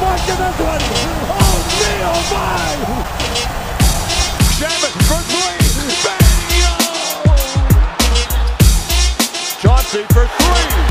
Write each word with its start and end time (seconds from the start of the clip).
mark 0.00 0.20
in 0.28 0.36
this 0.36 0.58
one. 0.58 0.82
Oh, 1.30 1.58
me, 1.78 1.92
oh 2.02 2.22
my! 2.32 2.74
Shaman 4.56 4.92
for 5.08 5.20
three. 5.30 5.60
Bingo! 6.04 6.74
Chauncey 9.60 10.02
for 10.12 10.26
three. 10.26 10.85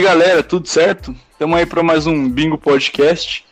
Aí 0.00 0.04
galera, 0.04 0.42
tudo 0.42 0.66
certo? 0.66 1.14
Estamos 1.30 1.58
aí 1.58 1.66
para 1.66 1.82
mais 1.82 2.06
um 2.06 2.26
Bingo 2.26 2.56
Podcast. 2.56 3.44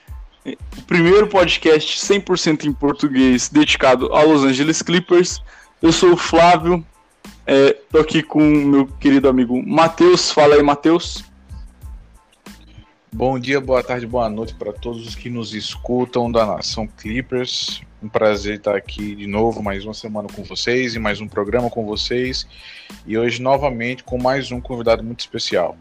O 0.46 0.82
primeiro 0.86 1.26
podcast 1.26 2.00
100% 2.00 2.64
em 2.64 2.72
português 2.72 3.50
dedicado 3.50 4.06
ao 4.14 4.28
Los 4.28 4.44
Angeles 4.44 4.80
Clippers. 4.80 5.42
Eu 5.82 5.92
sou 5.92 6.12
o 6.12 6.16
Flávio, 6.16 6.82
é, 7.46 7.76
tô 7.92 7.98
aqui 7.98 8.22
com 8.22 8.40
meu 8.40 8.86
querido 8.86 9.28
amigo 9.28 9.62
Matheus. 9.62 10.32
Fala 10.32 10.54
aí, 10.54 10.62
Matheus. 10.62 11.22
Bom 13.12 13.38
dia, 13.38 13.60
boa 13.60 13.82
tarde, 13.82 14.06
boa 14.06 14.30
noite 14.30 14.54
para 14.54 14.72
todos 14.72 15.06
os 15.06 15.14
que 15.14 15.28
nos 15.28 15.52
escutam 15.52 16.32
da 16.32 16.46
nação 16.46 16.86
Clippers. 16.86 17.82
Um 18.02 18.08
prazer 18.08 18.56
estar 18.56 18.74
aqui 18.74 19.14
de 19.14 19.26
novo, 19.26 19.62
mais 19.62 19.84
uma 19.84 19.92
semana 19.92 20.28
com 20.34 20.42
vocês 20.44 20.94
e 20.94 20.98
mais 20.98 21.20
um 21.20 21.28
programa 21.28 21.68
com 21.68 21.84
vocês. 21.84 22.46
E 23.06 23.18
hoje 23.18 23.42
novamente 23.42 24.02
com 24.02 24.16
mais 24.16 24.50
um 24.50 24.62
convidado 24.62 25.04
muito 25.04 25.20
especial. 25.20 25.76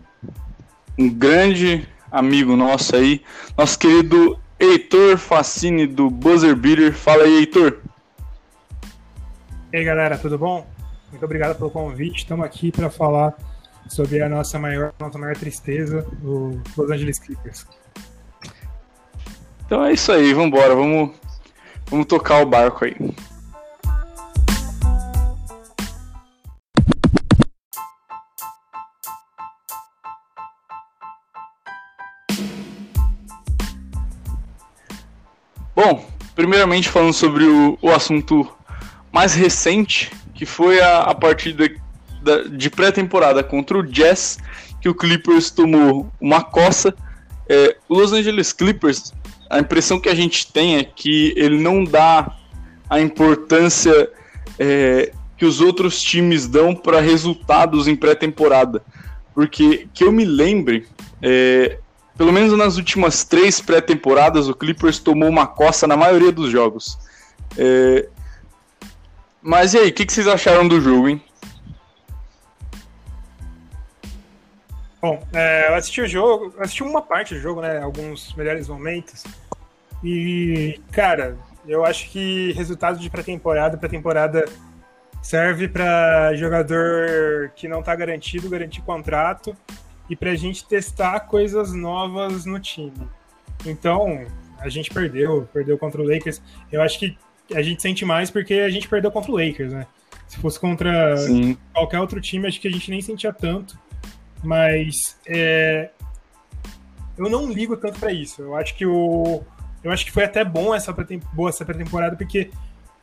Um 0.97 1.09
grande 1.09 1.87
amigo 2.11 2.55
nosso 2.55 2.95
aí, 2.95 3.21
nosso 3.55 3.77
querido 3.77 4.39
Heitor 4.59 5.17
Facine 5.17 5.85
do 5.85 6.09
Buzzer 6.09 6.55
Beater. 6.55 6.93
Fala 6.93 7.23
aí, 7.23 7.37
Heitor. 7.37 7.79
E 9.71 9.77
aí 9.77 9.83
galera, 9.83 10.17
tudo 10.17 10.37
bom? 10.37 10.65
Muito 11.11 11.23
obrigado 11.23 11.55
pelo 11.55 11.69
convite. 11.69 12.19
Estamos 12.19 12.45
aqui 12.45 12.71
para 12.71 12.89
falar 12.89 13.35
sobre 13.87 14.21
a 14.21 14.29
nossa 14.29 14.57
maior, 14.57 14.93
nossa 14.99 15.17
maior 15.17 15.35
tristeza, 15.35 16.05
o 16.23 16.59
Los 16.75 16.89
Angeles 16.89 17.19
Clippers. 17.19 17.65
Então 19.65 19.83
é 19.85 19.93
isso 19.93 20.11
aí, 20.11 20.33
vambora, 20.33 20.73
vamos, 20.73 21.15
vamos 21.87 22.05
tocar 22.05 22.41
o 22.41 22.45
barco 22.45 22.85
aí. 22.85 22.95
Bom, 35.77 36.03
primeiramente 36.33 36.89
falando 36.89 37.13
sobre 37.13 37.43
o, 37.43 37.77
o 37.83 37.91
assunto 37.91 38.51
mais 39.11 39.35
recente, 39.35 40.11
que 40.33 40.43
foi 40.43 40.81
a, 40.81 41.01
a 41.01 41.13
partida 41.13 41.69
da- 42.23 42.45
de 42.45 42.67
pré-temporada 42.67 43.43
contra 43.43 43.77
o 43.77 43.83
Jazz, 43.83 44.39
que 44.81 44.89
o 44.89 44.95
Clippers 44.95 45.51
tomou 45.51 46.11
uma 46.19 46.43
coça. 46.43 46.95
É, 47.47 47.77
Los 47.87 48.11
Angeles 48.11 48.51
Clippers, 48.51 49.13
a 49.51 49.59
impressão 49.59 49.99
que 49.99 50.09
a 50.09 50.15
gente 50.15 50.51
tem 50.51 50.77
é 50.77 50.83
que 50.83 51.31
ele 51.37 51.59
não 51.59 51.83
dá 51.83 52.35
a 52.89 52.99
importância 52.99 54.09
é, 54.57 55.13
que 55.37 55.45
os 55.45 55.61
outros 55.61 56.01
times 56.01 56.47
dão 56.47 56.73
para 56.73 56.99
resultados 56.99 57.87
em 57.87 57.95
pré-temporada. 57.95 58.81
Porque 59.31 59.87
que 59.93 60.03
eu 60.03 60.11
me 60.11 60.25
lembre, 60.25 60.87
é, 61.21 61.77
pelo 62.17 62.33
menos 62.33 62.57
nas 62.57 62.77
últimas 62.77 63.23
três 63.23 63.61
pré-temporadas, 63.61 64.49
o 64.49 64.55
Clippers 64.55 64.99
tomou 64.99 65.29
uma 65.29 65.45
coça 65.45 65.85
na 65.85 65.95
maioria 65.95 66.31
dos 66.31 66.49
jogos. 66.49 66.97
É, 67.57 68.09
mas 69.41 69.73
e 69.73 69.77
aí, 69.77 69.89
o 69.89 69.93
que, 69.93 70.05
que 70.05 70.11
vocês 70.11 70.27
acharam 70.27 70.67
do 70.67 70.81
jogo, 70.81 71.07
hein? 71.07 71.21
Bom, 74.99 75.25
é, 75.31 75.69
eu 75.69 75.75
assisti 75.75 76.01
o 76.01 76.07
jogo, 76.07 76.53
assisti 76.59 76.81
uma 76.81 77.01
parte 77.01 77.35
do 77.35 77.39
jogo, 77.39 77.61
né? 77.61 77.79
Alguns 77.79 78.33
melhores 78.33 78.67
momentos. 78.67 79.23
E, 80.03 80.81
cara, 80.91 81.37
eu 81.67 81.85
acho 81.85 82.09
que 82.09 82.51
resultado 82.53 82.97
de 82.97 83.09
pré-temporada, 83.09 83.77
pré-temporada 83.77 84.45
serve 85.21 85.67
para 85.67 86.35
jogador 86.35 87.51
que 87.55 87.67
não 87.67 87.83
tá 87.83 87.95
garantido 87.95 88.49
garantir 88.49 88.81
contrato 88.81 89.55
e 90.09 90.15
pra 90.15 90.35
gente 90.35 90.65
testar 90.65 91.21
coisas 91.21 91.73
novas 91.73 92.45
no 92.45 92.59
time. 92.59 93.07
Então, 93.65 94.25
a 94.59 94.69
gente 94.69 94.89
perdeu, 94.89 95.47
perdeu 95.53 95.77
contra 95.77 96.01
o 96.01 96.07
Lakers. 96.07 96.41
Eu 96.71 96.81
acho 96.81 96.99
que 96.99 97.17
a 97.53 97.61
gente 97.61 97.81
sente 97.81 98.05
mais 98.05 98.29
porque 98.29 98.55
a 98.55 98.69
gente 98.69 98.87
perdeu 98.87 99.11
contra 99.11 99.31
o 99.31 99.35
Lakers, 99.35 99.71
né? 99.71 99.87
Se 100.27 100.37
fosse 100.39 100.59
contra 100.59 101.15
Sim. 101.17 101.57
qualquer 101.73 101.99
outro 101.99 102.19
time, 102.19 102.47
acho 102.47 102.59
que 102.59 102.67
a 102.67 102.71
gente 102.71 102.89
nem 102.89 103.01
sentia 103.01 103.31
tanto. 103.31 103.77
Mas 104.43 105.17
é, 105.25 105.89
eu 107.17 107.29
não 107.29 107.51
ligo 107.51 107.75
tanto 107.77 107.99
pra 107.99 108.11
isso. 108.11 108.41
Eu 108.41 108.55
acho 108.55 108.75
que 108.75 108.85
o 108.85 109.43
eu 109.83 109.91
acho 109.91 110.05
que 110.05 110.11
foi 110.11 110.23
até 110.23 110.43
bom 110.43 110.73
essa 110.75 110.93
boa 111.33 111.49
essa 111.49 111.63
pré-temporada 111.63 112.15
porque 112.15 112.49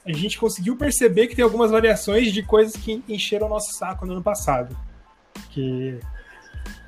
a 0.07 0.13
gente 0.13 0.39
conseguiu 0.39 0.77
perceber 0.77 1.29
que 1.29 1.35
tem 1.35 1.45
algumas 1.45 1.71
variações 1.71 2.33
de 2.33 2.43
coisas 2.43 2.77
que 2.77 3.03
encheram 3.09 3.47
o 3.47 3.51
nosso 3.51 3.73
saco 3.73 4.05
no 4.05 4.13
ano 4.13 4.23
passado. 4.23 4.77
Que 5.51 5.99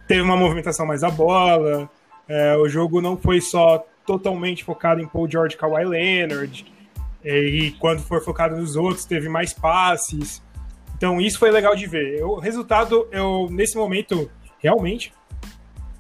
teve 0.07 0.21
uma 0.21 0.37
movimentação 0.37 0.87
mais 0.87 1.01
da 1.01 1.11
bola, 1.11 1.91
é, 2.29 2.57
o 2.57 2.69
jogo 2.69 3.01
não 3.01 3.17
foi 3.17 3.41
só 3.41 3.85
totalmente 4.07 4.65
focado 4.65 5.01
em 5.01 5.07
Paul 5.07 5.29
George 5.31 5.57
Kawhi 5.57 5.85
Leonard, 5.85 6.73
e 7.25 7.73
quando 7.81 8.01
for 8.03 8.23
focado 8.23 8.57
nos 8.57 8.77
outros, 8.77 9.05
teve 9.05 9.29
mais 9.29 9.53
passes. 9.53 10.41
Então 10.97 11.21
isso 11.21 11.39
foi 11.39 11.51
legal 11.51 11.75
de 11.75 11.87
ver. 11.87 12.23
O 12.25 12.39
resultado, 12.39 13.09
eu 13.11 13.49
nesse 13.51 13.77
momento, 13.77 14.31
realmente, 14.59 15.13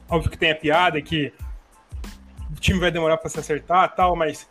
óbvio 0.09 0.31
que 0.31 0.39
tem 0.39 0.53
a 0.53 0.55
piada 0.55 1.03
que 1.03 1.33
o 2.51 2.61
time 2.61 2.79
vai 2.79 2.93
demorar 2.93 3.17
para 3.17 3.29
se 3.29 3.41
acertar 3.41 3.93
tal, 3.95 4.15
mas 4.15 4.49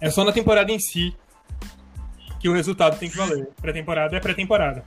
é 0.00 0.10
só 0.10 0.24
na 0.24 0.32
temporada 0.32 0.72
em 0.72 0.80
si 0.80 1.16
que 2.40 2.48
o 2.48 2.52
resultado 2.52 2.98
tem 2.98 3.08
que 3.08 3.16
valer. 3.16 3.48
Pré-temporada 3.60 4.16
é 4.16 4.20
pré-temporada. 4.20 4.84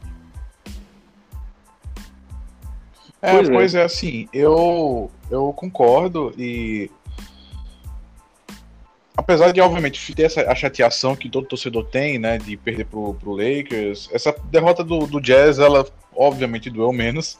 É, 3.21 3.31
Pois 3.31 3.49
pois, 3.49 3.75
é. 3.75 3.81
é. 3.81 3.83
assim, 3.83 4.27
eu, 4.33 5.11
eu 5.29 5.53
concordo 5.53 6.33
e. 6.37 6.89
Apesar 9.17 9.53
de, 9.53 9.61
obviamente, 9.61 10.13
ter 10.13 10.23
essa, 10.23 10.41
a 10.41 10.53
chateação 10.53 11.15
que 11.15 11.29
todo 11.29 11.47
torcedor 11.47 11.85
tem, 11.85 12.19
né, 12.19 12.37
de 12.37 12.57
perder 12.57 12.85
pro, 12.85 13.13
pro 13.13 13.31
Lakers, 13.31 14.09
essa 14.11 14.35
derrota 14.51 14.83
do, 14.83 15.07
do 15.07 15.21
Jazz, 15.21 15.57
ela 15.57 15.85
obviamente 16.13 16.69
doeu 16.69 16.91
menos. 16.91 17.39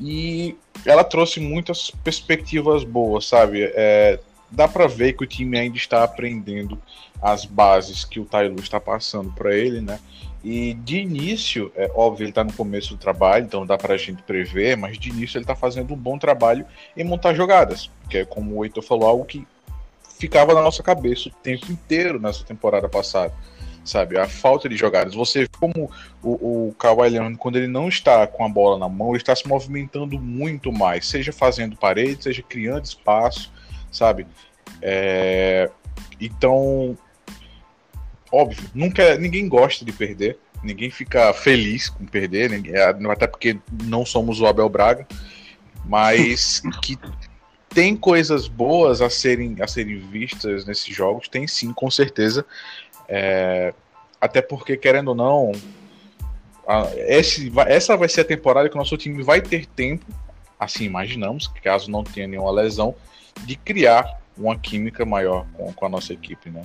E 0.00 0.56
ela 0.84 1.04
trouxe 1.04 1.40
muitas 1.40 1.90
perspectivas 1.90 2.84
boas, 2.84 3.26
sabe? 3.26 3.62
É, 3.74 4.18
dá 4.50 4.68
pra 4.68 4.86
ver 4.86 5.14
que 5.14 5.24
o 5.24 5.26
time 5.26 5.58
ainda 5.58 5.76
está 5.76 6.04
aprendendo 6.04 6.80
as 7.20 7.44
bases 7.44 8.04
que 8.04 8.20
o 8.20 8.24
Tailu 8.24 8.60
está 8.60 8.78
passando 8.78 9.32
para 9.32 9.54
ele, 9.54 9.80
né? 9.80 9.98
E 10.42 10.74
de 10.74 10.98
início, 10.98 11.72
é 11.74 11.90
óbvio, 11.94 12.24
ele 12.24 12.30
está 12.30 12.44
no 12.44 12.52
começo 12.52 12.94
do 12.94 12.96
trabalho, 12.96 13.44
então 13.44 13.66
dá 13.66 13.76
para 13.76 13.94
a 13.94 13.96
gente 13.96 14.22
prever, 14.22 14.76
mas 14.76 14.98
de 14.98 15.10
início 15.10 15.36
ele 15.36 15.44
está 15.44 15.56
fazendo 15.56 15.92
um 15.92 15.96
bom 15.96 16.16
trabalho 16.16 16.64
em 16.96 17.02
montar 17.02 17.34
jogadas, 17.34 17.90
que 18.08 18.18
é 18.18 18.24
como 18.24 18.56
o 18.56 18.64
Heitor 18.64 18.82
falou, 18.82 19.08
algo 19.08 19.24
que 19.24 19.46
ficava 20.18 20.54
na 20.54 20.62
nossa 20.62 20.82
cabeça 20.82 21.28
o 21.28 21.32
tempo 21.32 21.70
inteiro 21.72 22.20
nessa 22.20 22.44
temporada 22.44 22.88
passada, 22.88 23.32
sabe? 23.84 24.18
A 24.18 24.28
falta 24.28 24.68
de 24.68 24.76
jogadas. 24.76 25.14
Você 25.14 25.40
vê 25.40 25.48
como 25.58 25.90
o, 26.22 26.68
o 26.68 26.74
Kawhi 26.78 27.10
Leonard, 27.10 27.36
quando 27.36 27.56
ele 27.56 27.68
não 27.68 27.88
está 27.88 28.26
com 28.26 28.44
a 28.44 28.48
bola 28.48 28.78
na 28.78 28.88
mão, 28.88 29.10
ele 29.10 29.18
está 29.18 29.34
se 29.34 29.46
movimentando 29.46 30.18
muito 30.20 30.72
mais, 30.72 31.06
seja 31.06 31.32
fazendo 31.32 31.76
parede, 31.76 32.22
seja 32.22 32.42
criando 32.42 32.84
espaço, 32.84 33.52
sabe? 33.90 34.26
É, 34.80 35.70
Então, 36.20 36.96
óbvio, 38.30 38.70
nunca 38.74 39.16
ninguém 39.16 39.48
gosta 39.48 39.84
de 39.84 39.92
perder, 39.92 40.38
ninguém 40.62 40.90
fica 40.90 41.32
feliz 41.32 41.88
com 41.88 42.04
perder, 42.04 42.50
ninguém- 42.50 42.74
é, 42.74 42.84
até 42.84 43.26
porque 43.26 43.58
não 43.84 44.04
somos 44.04 44.40
o 44.40 44.46
Abel 44.46 44.68
Braga, 44.68 45.06
mas 45.84 46.62
que 46.82 46.98
tem 47.68 47.96
coisas 47.96 48.48
boas 48.48 49.00
a 49.00 49.10
serem, 49.10 49.56
a 49.60 49.66
serem 49.66 49.98
vistas 49.98 50.64
nesses 50.64 50.94
jogos, 50.94 51.28
tem 51.28 51.46
sim, 51.46 51.72
com 51.72 51.90
certeza. 51.90 52.44
É, 53.08 53.72
até 54.20 54.42
porque, 54.42 54.76
querendo 54.76 55.08
ou 55.08 55.14
não, 55.14 55.52
esse, 56.96 57.52
essa 57.66 57.96
vai 57.96 58.08
ser 58.08 58.22
a 58.22 58.24
temporada 58.24 58.68
que 58.68 58.74
o 58.74 58.78
nosso 58.78 58.96
time 58.96 59.22
vai 59.22 59.40
ter 59.40 59.66
tempo, 59.66 60.04
assim 60.58 60.84
imaginamos, 60.84 61.46
caso 61.62 61.90
não 61.90 62.02
tenha 62.02 62.26
nenhuma 62.26 62.50
lesão, 62.50 62.94
de 63.44 63.56
criar 63.56 64.20
uma 64.36 64.58
química 64.58 65.04
maior 65.04 65.46
com, 65.54 65.72
com 65.72 65.86
a 65.86 65.88
nossa 65.88 66.12
equipe, 66.12 66.50
né? 66.50 66.62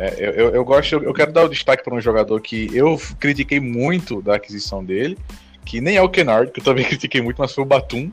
É, 0.00 0.14
eu, 0.16 0.54
eu, 0.54 0.64
gosto, 0.64 0.94
eu 0.94 1.12
quero 1.12 1.32
dar 1.32 1.42
o 1.42 1.48
destaque 1.48 1.82
para 1.82 1.92
um 1.92 2.00
jogador 2.00 2.40
que 2.40 2.70
eu 2.72 2.96
critiquei 3.18 3.58
muito 3.58 4.22
da 4.22 4.36
aquisição 4.36 4.84
dele, 4.84 5.18
que 5.64 5.80
nem 5.80 5.96
é 5.96 6.02
o 6.02 6.08
Kennard, 6.08 6.52
que 6.52 6.60
eu 6.60 6.64
também 6.64 6.84
critiquei 6.86 7.20
muito, 7.20 7.38
mas 7.38 7.52
foi 7.52 7.64
o 7.64 7.66
Batum, 7.66 8.08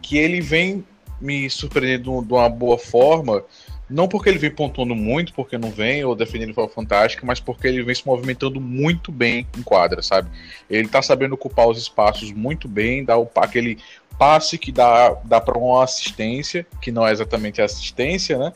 que 0.00 0.16
ele 0.16 0.40
vem 0.40 0.84
me 1.20 1.50
surpreendendo 1.50 2.22
de 2.24 2.32
uma 2.32 2.48
boa 2.48 2.78
forma, 2.78 3.42
não 3.90 4.06
porque 4.06 4.28
ele 4.28 4.38
vem 4.38 4.52
pontuando 4.52 4.94
muito, 4.94 5.34
porque 5.34 5.58
não 5.58 5.72
vem, 5.72 6.04
ou 6.04 6.14
defendendo 6.14 6.50
de 6.50 6.54
forma 6.54 6.70
fantástica, 6.70 7.26
mas 7.26 7.40
porque 7.40 7.66
ele 7.66 7.82
vem 7.82 7.96
se 7.96 8.06
movimentando 8.06 8.60
muito 8.60 9.10
bem 9.10 9.44
em 9.58 9.62
quadra, 9.62 10.00
sabe? 10.02 10.30
Ele 10.70 10.86
tá 10.86 11.02
sabendo 11.02 11.34
ocupar 11.34 11.66
os 11.66 11.78
espaços 11.78 12.30
muito 12.30 12.68
bem, 12.68 13.04
dá 13.04 13.18
o, 13.18 13.28
aquele 13.34 13.78
passe 14.16 14.56
que 14.56 14.70
dá, 14.70 15.16
dá 15.24 15.40
para 15.40 15.58
uma 15.58 15.82
assistência, 15.82 16.64
que 16.80 16.92
não 16.92 17.04
é 17.04 17.10
exatamente 17.10 17.60
assistência, 17.60 18.38
né? 18.38 18.52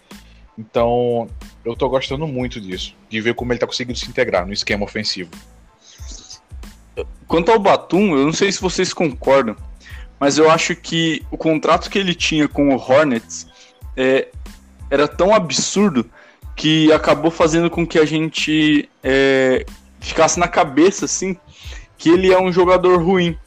Então, 0.56 1.28
eu 1.64 1.76
tô 1.76 1.88
gostando 1.88 2.26
muito 2.26 2.60
disso, 2.60 2.94
de 3.08 3.20
ver 3.20 3.34
como 3.34 3.52
ele 3.52 3.60
tá 3.60 3.66
conseguindo 3.66 3.98
se 3.98 4.08
integrar 4.08 4.46
no 4.46 4.52
esquema 4.52 4.84
ofensivo. 4.84 5.30
Quanto 7.26 7.50
ao 7.50 7.58
Batum, 7.58 8.16
eu 8.16 8.24
não 8.24 8.32
sei 8.32 8.52
se 8.52 8.60
vocês 8.60 8.92
concordam, 8.92 9.56
mas 10.20 10.38
eu 10.38 10.50
acho 10.50 10.76
que 10.76 11.22
o 11.30 11.36
contrato 11.36 11.90
que 11.90 11.98
ele 11.98 12.14
tinha 12.14 12.46
com 12.46 12.74
o 12.74 12.76
Hornets 12.76 13.46
é, 13.96 14.28
era 14.90 15.08
tão 15.08 15.34
absurdo 15.34 16.08
que 16.54 16.92
acabou 16.92 17.30
fazendo 17.30 17.70
com 17.70 17.86
que 17.86 17.98
a 17.98 18.04
gente 18.04 18.88
é, 19.02 19.64
ficasse 20.00 20.38
na 20.38 20.46
cabeça 20.46 21.06
assim 21.06 21.36
que 21.96 22.10
ele 22.10 22.32
é 22.32 22.40
um 22.40 22.52
jogador 22.52 23.00
ruim. 23.00 23.38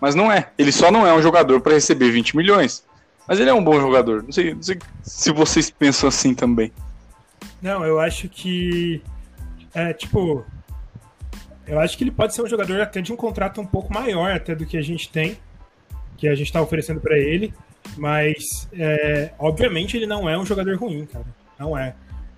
Mas 0.00 0.14
não 0.14 0.30
é. 0.30 0.50
Ele 0.58 0.72
só 0.72 0.90
não 0.90 1.06
é 1.06 1.14
um 1.14 1.22
jogador 1.22 1.60
para 1.60 1.74
receber 1.74 2.10
20 2.10 2.36
milhões. 2.36 2.84
Mas 3.28 3.38
ele 3.38 3.48
é 3.48 3.54
um 3.54 3.62
bom 3.62 3.80
jogador. 3.80 4.24
Não 4.24 4.32
sei, 4.32 4.52
não 4.52 4.62
sei 4.62 4.78
se 5.02 5.30
vocês 5.30 5.70
pensam 5.70 6.08
assim 6.08 6.34
também. 6.34 6.72
Não, 7.60 7.84
eu 7.84 8.00
acho 8.00 8.28
que. 8.28 9.02
É, 9.74 9.92
tipo. 9.92 10.44
Eu 11.66 11.78
acho 11.78 11.96
que 11.96 12.04
ele 12.04 12.10
pode 12.10 12.34
ser 12.34 12.42
um 12.42 12.48
jogador 12.48 12.80
até 12.80 13.00
de 13.00 13.12
um 13.12 13.16
contrato 13.16 13.60
um 13.60 13.66
pouco 13.66 13.92
maior 13.92 14.32
até 14.32 14.54
do 14.54 14.66
que 14.66 14.76
a 14.76 14.82
gente 14.82 15.08
tem, 15.08 15.38
que 16.16 16.26
a 16.26 16.34
gente 16.34 16.48
está 16.48 16.60
oferecendo 16.60 17.00
para 17.00 17.16
ele. 17.16 17.54
Mas, 17.96 18.68
é, 18.72 19.32
obviamente, 19.38 19.96
ele 19.96 20.06
não 20.06 20.28
é 20.28 20.36
um 20.36 20.44
jogador 20.44 20.76
ruim, 20.76 21.06
cara. 21.06 21.26
Não 21.58 21.78
é. 21.78 21.94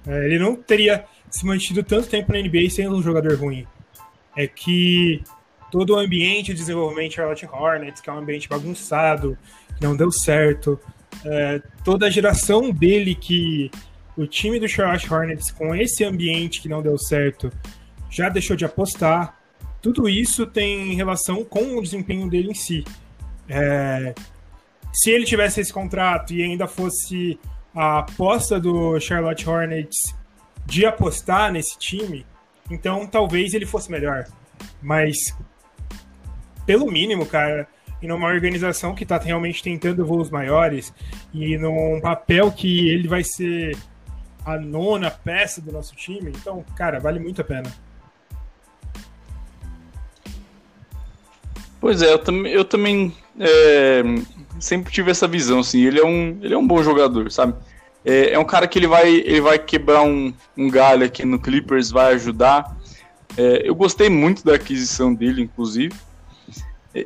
é. 0.06 0.26
Ele 0.26 0.38
não 0.38 0.54
teria 0.54 1.04
se 1.30 1.44
mantido 1.46 1.82
tanto 1.82 2.08
tempo 2.08 2.32
na 2.32 2.38
NBA 2.38 2.68
sendo 2.70 2.96
um 2.96 3.02
jogador 3.02 3.34
ruim. 3.38 3.66
É 4.36 4.46
que 4.46 5.22
todo 5.70 5.94
o 5.94 5.98
ambiente 5.98 6.52
de 6.52 6.60
desenvolvimento 6.60 7.10
de 7.10 7.16
Charlotte 7.16 7.46
Hornets, 7.46 8.00
que 8.00 8.10
é 8.10 8.12
um 8.12 8.18
ambiente 8.18 8.48
bagunçado, 8.48 9.36
que 9.76 9.82
não 9.82 9.96
deu 9.96 10.12
certo, 10.12 10.78
é, 11.24 11.62
toda 11.84 12.06
a 12.06 12.10
geração 12.10 12.70
dele 12.70 13.14
que 13.14 13.70
o 14.16 14.26
time 14.26 14.61
do 14.61 14.69
Charlotte 14.69 15.12
Hornets, 15.12 15.50
com 15.50 15.75
esse 15.75 16.05
ambiente 16.05 16.61
que 16.61 16.69
não 16.69 16.82
deu 16.82 16.96
certo, 16.99 17.50
já 18.11 18.28
deixou 18.28 18.56
de 18.56 18.64
apostar. 18.64 19.38
Tudo 19.82 20.08
isso 20.08 20.46
tem 20.46 20.94
relação 20.94 21.44
com 21.44 21.76
o 21.76 21.82
desempenho 21.82 22.28
dele 22.28 22.50
em 22.50 22.55
si. 22.55 22.84
É, 23.49 24.14
se 24.93 25.11
ele 25.11 25.25
tivesse 25.25 25.61
esse 25.61 25.72
contrato 25.72 26.32
e 26.32 26.43
ainda 26.43 26.66
fosse 26.66 27.38
a 27.75 27.99
aposta 27.99 28.61
do 28.61 28.99
Charlotte 29.00 29.49
Hornets 29.49 30.14
de 30.64 30.87
apostar 30.87 31.52
nesse 31.52 31.76
time, 31.78 32.25
então 32.70 33.06
talvez 33.06 33.52
ele 33.52 33.66
fosse 33.66 33.90
melhor. 33.90 34.25
Mas, 34.81 35.16
pelo 36.64 36.90
mínimo, 36.90 37.26
cara, 37.26 37.69
e 38.00 38.06
numa 38.06 38.28
organização 38.28 38.94
que 38.94 39.02
está 39.02 39.19
realmente 39.19 39.62
tentando 39.62 40.06
voos 40.06 40.31
maiores 40.31 40.94
e 41.32 41.58
num 41.58 42.00
papel 42.00 42.52
que 42.52 42.88
ele 42.88 43.08
vai 43.08 43.25
ser 43.25 43.76
a 44.44 44.58
nona 44.58 45.11
peça 45.11 45.61
do 45.61 45.73
nosso 45.73 45.94
time, 45.96 46.31
então, 46.31 46.64
cara, 46.76 47.00
vale 47.00 47.19
muito 47.19 47.41
a 47.41 47.44
pena. 47.44 47.73
Pois 51.81 52.02
é, 52.02 52.12
eu, 52.12 52.19
tam 52.19 52.46
eu 52.46 52.64
também 52.64 53.14
é, 53.38 54.02
sempre 54.58 54.93
tive 54.93 55.11
essa 55.11 55.29
visão, 55.29 55.61
assim, 55.61 55.82
ele 55.82 56.00
é 56.00 56.05
um, 56.05 56.38
ele 56.43 56.55
é 56.55 56.58
um 56.58 56.67
bom 56.67 56.82
jogador, 56.82 57.31
sabe? 57.31 57.55
É, 58.05 58.35
é 58.35 58.38
um 58.38 58.44
cara 58.44 58.67
que 58.67 58.79
ele 58.79 58.87
vai, 58.87 59.08
ele 59.08 59.41
vai 59.41 59.58
quebrar 59.58 60.02
um, 60.02 60.32
um 60.56 60.69
galho 60.69 61.05
aqui 61.06 61.25
no 61.25 61.38
Clippers, 61.38 61.90
vai 61.90 62.14
ajudar. 62.14 62.76
É, 63.37 63.69
eu 63.69 63.75
gostei 63.75 64.08
muito 64.11 64.44
da 64.44 64.55
aquisição 64.55 65.14
dele, 65.14 65.43
inclusive. 65.43 65.94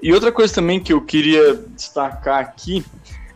E 0.02 0.12
outra 0.12 0.31
coisa 0.31 0.52
também 0.52 0.81
que 0.81 0.93
eu 0.93 1.00
queria 1.00 1.55
destacar 1.55 2.41
aqui 2.41 2.84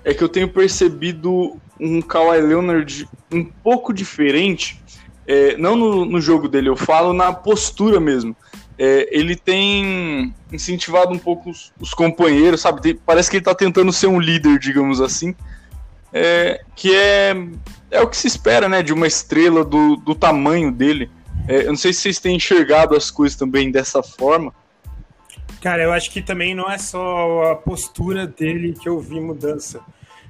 é 0.04 0.12
que 0.12 0.22
eu 0.22 0.28
tenho 0.28 0.48
percebido 0.48 1.56
um 1.78 2.00
Kawhi 2.00 2.40
Leonard 2.40 3.08
um 3.32 3.44
pouco 3.44 3.92
diferente, 3.92 4.80
é, 5.26 5.56
não 5.56 5.76
no, 5.76 6.04
no, 6.04 6.20
jogo 6.20 6.48
dele, 6.48 6.68
eu 6.68 6.76
falo 6.76 7.12
na 7.12 7.32
postura 7.32 8.00
mesmo. 8.00 8.36
É, 8.78 9.08
ele 9.16 9.36
tem 9.36 10.34
incentivado 10.50 11.12
um 11.12 11.18
pouco 11.18 11.50
os, 11.50 11.72
os 11.78 11.94
companheiros, 11.94 12.60
sabe? 12.60 12.80
Tem, 12.80 12.94
parece 12.94 13.30
que 13.30 13.36
ele 13.36 13.42
está 13.42 13.54
tentando 13.54 13.92
ser 13.92 14.08
um 14.08 14.18
líder, 14.18 14.58
digamos 14.58 15.00
assim, 15.00 15.34
é, 16.12 16.62
que 16.74 16.94
é, 16.94 17.34
é 17.90 18.00
o 18.00 18.08
que 18.08 18.16
se 18.16 18.26
espera, 18.26 18.68
né? 18.68 18.82
De 18.82 18.92
uma 18.92 19.06
estrela 19.06 19.64
do, 19.64 19.96
do 19.96 20.14
tamanho 20.14 20.72
dele. 20.72 21.10
É, 21.46 21.62
eu 21.62 21.68
não 21.68 21.76
sei 21.76 21.92
se 21.92 22.00
vocês 22.00 22.18
têm 22.18 22.36
enxergado 22.36 22.96
as 22.96 23.10
coisas 23.10 23.36
também 23.36 23.70
dessa 23.70 24.02
forma. 24.02 24.52
Cara, 25.60 25.84
eu 25.84 25.92
acho 25.92 26.10
que 26.10 26.20
também 26.20 26.54
não 26.54 26.68
é 26.68 26.76
só 26.76 27.52
a 27.52 27.54
postura 27.54 28.26
dele 28.26 28.74
que 28.80 28.88
eu 28.88 28.98
vi 28.98 29.20
mudança. 29.20 29.80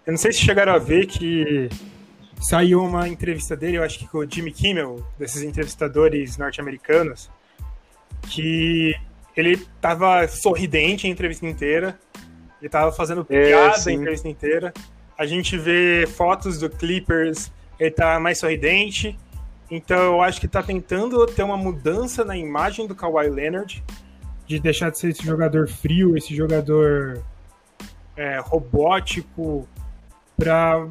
Eu 0.07 0.13
não 0.13 0.19
sei 0.19 0.33
se 0.33 0.41
chegaram 0.41 0.73
a 0.73 0.79
ver 0.79 1.07
que 1.07 1.69
saiu 2.41 2.83
uma 2.83 3.09
entrevista 3.09 3.57
dele, 3.57 3.77
eu 3.77 3.85
acho 3.85 3.99
que 3.99 4.09
com 4.09 4.19
o 4.19 4.29
Jimmy 4.29 4.51
Kimmel, 4.51 5.07
desses 5.19 5.43
entrevistadores 5.43 6.37
norte-americanos, 6.37 7.31
que 8.29 8.95
ele 9.37 9.57
tava 9.81 10.27
sorridente 10.27 11.07
a 11.07 11.11
entrevista 11.11 11.47
inteira, 11.47 11.99
ele 12.61 12.69
tava 12.69 12.93
fazendo 12.93 13.27
é, 13.29 13.47
piada 13.47 13.77
é, 13.77 13.89
a 13.89 13.93
entrevista 13.93 14.29
inteira. 14.29 14.75
A 15.17 15.27
gente 15.27 15.57
vê 15.57 16.07
fotos 16.07 16.59
do 16.59 16.69
Clippers, 16.69 17.53
ele 17.79 17.91
tá 17.91 18.19
mais 18.19 18.39
sorridente. 18.39 19.19
Então 19.71 19.99
eu 19.99 20.23
acho 20.23 20.41
que 20.41 20.49
tá 20.49 20.63
tentando 20.63 21.25
ter 21.27 21.43
uma 21.43 21.57
mudança 21.57 22.25
na 22.25 22.37
imagem 22.37 22.87
do 22.87 22.95
Kawhi 22.95 23.29
Leonard, 23.29 23.83
de 24.47 24.59
deixar 24.59 24.91
de 24.91 24.99
ser 24.99 25.09
esse 25.09 25.25
jogador 25.25 25.69
frio, 25.69 26.17
esse 26.17 26.35
jogador 26.35 27.23
é, 28.17 28.39
robótico, 28.41 29.67
para 30.43 30.89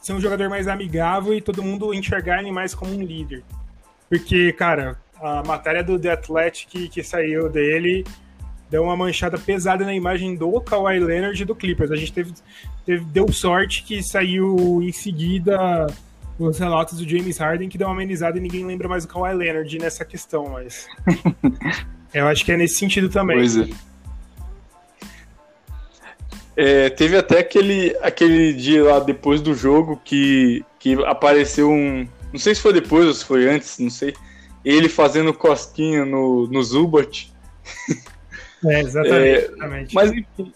ser 0.00 0.12
um 0.12 0.20
jogador 0.20 0.48
mais 0.48 0.68
amigável 0.68 1.34
e 1.34 1.40
todo 1.40 1.62
mundo 1.62 1.92
enxergar 1.92 2.40
ele 2.40 2.52
mais 2.52 2.74
como 2.74 2.94
um 2.94 3.02
líder. 3.02 3.42
Porque, 4.08 4.52
cara, 4.52 4.96
a 5.20 5.42
matéria 5.42 5.82
do 5.82 5.98
The 5.98 6.12
Athletic 6.12 6.88
que 6.88 7.02
saiu 7.02 7.48
dele 7.48 8.04
deu 8.70 8.84
uma 8.84 8.96
manchada 8.96 9.38
pesada 9.38 9.84
na 9.84 9.94
imagem 9.94 10.36
do 10.36 10.60
Kawhi 10.60 11.00
Leonard 11.00 11.40
e 11.40 11.44
do 11.44 11.54
Clippers. 11.54 11.90
A 11.90 11.96
gente 11.96 12.12
teve, 12.12 12.32
teve, 12.84 13.04
deu 13.06 13.32
sorte 13.32 13.82
que 13.82 14.02
saiu 14.02 14.80
em 14.82 14.92
seguida 14.92 15.86
os 16.38 16.58
relatos 16.58 16.98
do 16.98 17.08
James 17.08 17.38
Harden 17.38 17.68
que 17.68 17.78
deu 17.78 17.88
uma 17.88 17.94
amenizada 17.94 18.38
e 18.38 18.40
ninguém 18.40 18.64
lembra 18.64 18.88
mais 18.88 19.06
do 19.06 19.12
Kawhi 19.12 19.34
Leonard 19.34 19.78
nessa 19.78 20.04
questão, 20.04 20.50
mas 20.50 20.86
eu 22.12 22.26
acho 22.28 22.44
que 22.44 22.52
é 22.52 22.56
nesse 22.56 22.76
sentido 22.76 23.08
também. 23.08 23.36
Pois 23.36 23.56
é. 23.56 23.68
É, 26.56 26.88
teve 26.90 27.16
até 27.16 27.40
aquele, 27.40 27.96
aquele 28.00 28.52
dia 28.52 28.84
lá 28.84 29.00
depois 29.00 29.40
do 29.40 29.54
jogo 29.54 30.00
que, 30.04 30.64
que 30.78 30.94
apareceu 31.04 31.70
um. 31.70 32.06
Não 32.32 32.38
sei 32.38 32.54
se 32.54 32.60
foi 32.60 32.72
depois 32.72 33.06
ou 33.06 33.14
se 33.14 33.24
foi 33.24 33.48
antes, 33.48 33.78
não 33.78 33.90
sei 33.90 34.14
ele 34.64 34.88
fazendo 34.88 35.34
cosquinha 35.34 36.04
no, 36.04 36.46
no 36.46 36.62
Zubat. 36.62 37.32
É, 38.64 38.80
exatamente. 38.80 39.90
É, 39.90 39.94
mas 39.94 40.10
enfim, 40.10 40.52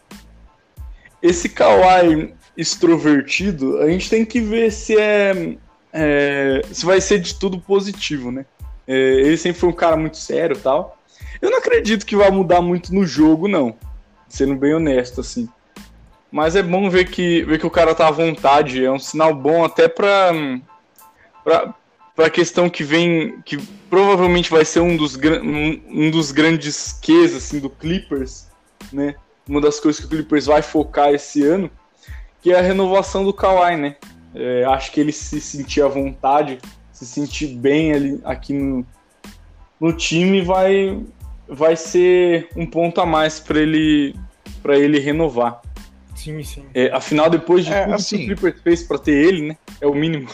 esse 1.22 1.48
Kawhi 1.50 2.34
extrovertido, 2.56 3.78
a 3.78 3.88
gente 3.88 4.08
tem 4.08 4.24
que 4.24 4.40
ver 4.40 4.72
se 4.72 4.98
é, 4.98 5.56
é 5.92 6.62
se 6.72 6.86
vai 6.86 7.00
ser 7.00 7.18
de 7.18 7.34
tudo 7.34 7.60
positivo, 7.60 8.32
né? 8.32 8.46
É, 8.86 8.94
ele 8.94 9.36
sempre 9.36 9.60
foi 9.60 9.68
um 9.68 9.74
cara 9.74 9.96
muito 9.96 10.16
sério 10.16 10.56
e 10.56 10.58
tal. 10.58 10.96
Eu 11.42 11.50
não 11.50 11.58
acredito 11.58 12.06
que 12.06 12.16
vai 12.16 12.30
mudar 12.30 12.62
muito 12.62 12.94
no 12.94 13.04
jogo, 13.04 13.46
não. 13.46 13.76
Sendo 14.26 14.56
bem 14.56 14.74
honesto, 14.74 15.20
assim. 15.20 15.48
Mas 16.30 16.56
é 16.56 16.62
bom 16.62 16.90
ver 16.90 17.10
que, 17.10 17.42
ver 17.44 17.58
que 17.58 17.66
o 17.66 17.70
cara 17.70 17.94
tá 17.94 18.08
à 18.08 18.10
vontade. 18.10 18.84
É 18.84 18.90
um 18.90 18.98
sinal 18.98 19.34
bom 19.34 19.64
até 19.64 19.88
pra, 19.88 20.30
pra, 21.42 21.74
para 22.14 22.26
a 22.26 22.30
questão 22.30 22.68
que 22.68 22.84
vem, 22.84 23.40
que 23.42 23.56
provavelmente 23.88 24.50
vai 24.50 24.64
ser 24.64 24.80
um 24.80 24.96
dos, 24.96 25.16
um, 25.16 25.80
um 25.88 26.10
dos 26.10 26.30
grandes 26.32 26.92
ques 26.92 27.34
assim, 27.34 27.60
do 27.60 27.70
Clippers, 27.70 28.48
né? 28.92 29.14
Uma 29.48 29.60
das 29.60 29.80
coisas 29.80 30.00
que 30.00 30.06
o 30.06 30.10
Clippers 30.10 30.46
vai 30.46 30.60
focar 30.60 31.10
esse 31.14 31.42
ano, 31.44 31.70
que 32.42 32.52
é 32.52 32.58
a 32.58 32.62
renovação 32.62 33.24
do 33.24 33.32
Kawhi, 33.32 33.76
né? 33.76 33.96
É, 34.34 34.64
acho 34.64 34.92
que 34.92 35.00
ele 35.00 35.12
se 35.12 35.40
sentir 35.40 35.80
à 35.82 35.88
vontade, 35.88 36.58
se 36.92 37.06
sentir 37.06 37.54
bem 37.56 37.92
ali 37.92 38.20
aqui 38.24 38.52
no, 38.52 38.86
no 39.80 39.92
time 39.92 40.42
vai, 40.42 41.00
vai 41.48 41.76
ser 41.76 42.48
um 42.54 42.66
ponto 42.66 43.00
a 43.00 43.06
mais 43.06 43.40
para 43.40 43.60
ele 43.60 44.14
para 44.62 44.76
ele 44.76 44.98
renovar. 44.98 45.62
Sim, 46.18 46.42
sim. 46.42 46.66
É, 46.74 46.90
afinal, 46.90 47.30
depois 47.30 47.64
de 47.64 47.72
É, 47.72 47.84
tudo 47.84 47.94
assim- 47.94 48.16
que 48.16 48.32
o 48.32 48.36
Clippers 48.36 48.60
fez 48.62 48.82
para 48.82 48.98
ter 48.98 49.12
ele, 49.12 49.48
né? 49.48 49.56
É 49.80 49.86
o 49.86 49.94
mínimo. 49.94 50.28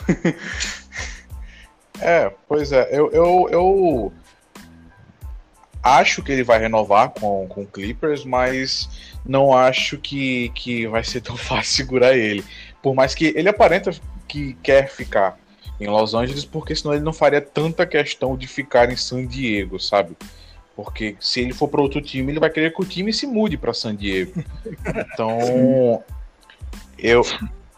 É, 2.00 2.32
pois 2.48 2.72
é, 2.72 2.88
eu, 2.90 3.10
eu, 3.12 3.48
eu 3.52 4.12
acho 5.82 6.22
que 6.22 6.32
ele 6.32 6.42
vai 6.42 6.58
renovar 6.58 7.10
com, 7.10 7.46
com 7.48 7.62
o 7.62 7.66
Clippers, 7.66 8.24
mas 8.24 8.88
não 9.24 9.56
acho 9.56 9.98
que, 9.98 10.48
que 10.54 10.86
vai 10.86 11.04
ser 11.04 11.20
tão 11.20 11.36
fácil 11.38 11.76
segurar 11.76 12.16
ele. 12.16 12.44
Por 12.82 12.94
mais 12.94 13.14
que 13.14 13.26
ele 13.36 13.48
aparenta 13.48 13.90
que 14.26 14.54
quer 14.62 14.88
ficar 14.88 15.38
em 15.78 15.86
Los 15.86 16.14
Angeles, 16.14 16.44
porque 16.44 16.74
senão 16.74 16.94
ele 16.94 17.04
não 17.04 17.12
faria 17.12 17.40
tanta 17.40 17.86
questão 17.86 18.36
de 18.36 18.46
ficar 18.46 18.90
em 18.90 18.96
San 18.96 19.26
Diego, 19.26 19.78
sabe? 19.78 20.16
Porque 20.76 21.16
se 21.20 21.40
ele 21.40 21.52
for 21.52 21.68
para 21.68 21.80
outro 21.80 22.00
time, 22.00 22.32
ele 22.32 22.40
vai 22.40 22.50
querer 22.50 22.72
que 22.72 22.82
o 22.82 22.84
time 22.84 23.12
se 23.12 23.26
mude 23.26 23.56
para 23.56 23.72
San 23.72 23.94
Diego. 23.94 24.32
Então, 25.12 26.02
eu, 26.98 27.22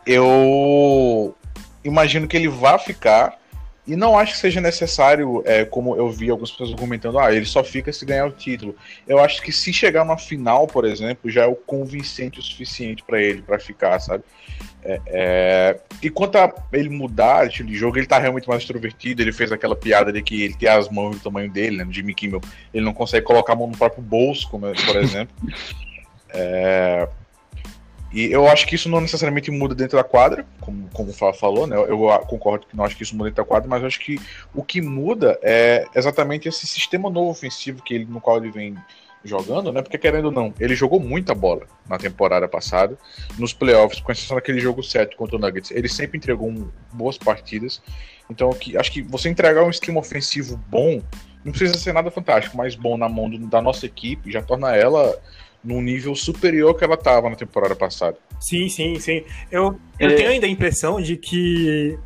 eu 0.06 1.36
imagino 1.84 2.26
que 2.26 2.36
ele 2.36 2.48
vá 2.48 2.78
ficar. 2.78 3.38
E 3.86 3.94
não 3.94 4.18
acho 4.18 4.32
que 4.32 4.38
seja 4.38 4.60
necessário, 4.60 5.42
é, 5.46 5.64
como 5.64 5.94
eu 5.94 6.10
vi 6.10 6.28
algumas 6.28 6.50
pessoas 6.50 6.72
argumentando, 6.72 7.18
ah, 7.18 7.32
ele 7.32 7.46
só 7.46 7.62
fica 7.62 7.92
se 7.92 8.04
ganhar 8.04 8.26
o 8.26 8.32
título. 8.32 8.74
Eu 9.06 9.20
acho 9.20 9.40
que 9.40 9.52
se 9.52 9.72
chegar 9.72 10.04
na 10.04 10.16
final, 10.16 10.66
por 10.66 10.84
exemplo, 10.84 11.30
já 11.30 11.44
é 11.44 11.46
o 11.46 11.54
convincente 11.54 12.40
o 12.40 12.42
suficiente 12.42 13.04
para 13.04 13.22
ele, 13.22 13.42
para 13.42 13.60
ficar, 13.60 14.00
sabe? 14.00 14.24
É, 14.82 15.00
é, 15.06 15.80
E 16.02 16.10
quanto 16.10 16.36
a 16.36 16.52
ele 16.72 16.88
mudar 16.88 17.48
de 17.48 17.74
jogo, 17.76 17.98
ele 17.98 18.06
tá 18.06 18.18
realmente 18.18 18.48
mais 18.48 18.62
extrovertido. 18.62 19.22
Ele 19.22 19.32
fez 19.32 19.52
aquela 19.52 19.76
piada 19.76 20.12
de 20.12 20.20
que 20.22 20.42
ele 20.42 20.54
tem 20.54 20.68
as 20.68 20.88
mãos 20.88 21.16
do 21.16 21.22
tamanho 21.22 21.50
dele, 21.50 21.76
né? 21.76 21.84
No 21.84 21.92
Jimmy 21.92 22.14
Kimmel, 22.14 22.40
ele 22.74 22.84
não 22.84 22.92
consegue 22.92 23.24
colocar 23.24 23.52
a 23.52 23.56
mão 23.56 23.68
no 23.68 23.76
próprio 23.76 24.02
bolso, 24.02 24.48
como, 24.48 24.66
por 24.84 24.96
exemplo. 24.96 25.34
É, 26.38 27.08
E 28.16 28.32
eu 28.32 28.48
acho 28.48 28.66
que 28.66 28.74
isso 28.74 28.88
não 28.88 28.98
necessariamente 28.98 29.50
muda 29.50 29.74
dentro 29.74 29.98
da 29.98 30.02
quadra, 30.02 30.46
como, 30.62 30.88
como 30.90 31.10
o 31.10 31.12
Flávio 31.12 31.38
falou, 31.38 31.66
né? 31.66 31.76
Eu 31.76 31.98
concordo 32.26 32.66
que 32.66 32.74
não 32.74 32.82
acho 32.82 32.96
que 32.96 33.02
isso 33.02 33.14
muda 33.14 33.28
dentro 33.28 33.44
da 33.44 33.46
quadra, 33.46 33.68
mas 33.68 33.84
acho 33.84 34.00
que 34.00 34.18
o 34.54 34.64
que 34.64 34.80
muda 34.80 35.38
é 35.42 35.84
exatamente 35.94 36.48
esse 36.48 36.66
sistema 36.66 37.10
novo 37.10 37.28
ofensivo 37.28 37.82
que 37.82 37.92
ele, 37.92 38.06
no 38.06 38.18
qual 38.18 38.38
ele 38.38 38.50
vem 38.50 38.74
jogando, 39.22 39.70
né? 39.70 39.82
Porque 39.82 39.98
querendo 39.98 40.26
ou 40.26 40.30
não, 40.32 40.54
ele 40.58 40.74
jogou 40.74 40.98
muita 40.98 41.34
bola 41.34 41.66
na 41.86 41.98
temporada 41.98 42.48
passada, 42.48 42.96
nos 43.38 43.52
playoffs, 43.52 44.00
com 44.00 44.10
exceção 44.10 44.36
daquele 44.36 44.60
jogo 44.60 44.82
7 44.82 45.14
contra 45.14 45.36
o 45.36 45.38
Nuggets. 45.38 45.70
Ele 45.70 45.86
sempre 45.88 46.16
entregou 46.16 46.48
um- 46.48 46.70
boas 46.94 47.18
partidas. 47.18 47.82
Então, 48.30 48.48
que, 48.50 48.78
acho 48.78 48.90
que 48.92 49.02
você 49.02 49.28
entregar 49.28 49.62
um 49.62 49.68
esquema 49.68 50.00
ofensivo 50.00 50.58
bom, 50.70 51.02
não 51.44 51.52
precisa 51.52 51.78
ser 51.78 51.92
nada 51.92 52.10
fantástico, 52.10 52.56
mas 52.56 52.74
bom 52.74 52.96
na 52.96 53.10
mão 53.10 53.28
do- 53.28 53.46
da 53.46 53.60
nossa 53.60 53.84
equipe, 53.84 54.32
já 54.32 54.40
torna 54.40 54.74
ela 54.74 55.14
num 55.66 55.82
nível 55.82 56.14
superior 56.14 56.74
que 56.76 56.84
ela 56.84 56.94
estava 56.94 57.28
na 57.28 57.34
temporada 57.36 57.74
passada. 57.74 58.16
Sim, 58.40 58.68
sim, 58.68 58.98
sim. 59.00 59.24
Eu, 59.50 59.78
eu 59.98 60.10
É. 60.10 60.14
tenho 60.14 60.30
ainda 60.30 60.46
a 60.46 60.48
impressão 60.48 61.00
de 61.00 61.16
que 61.16 61.98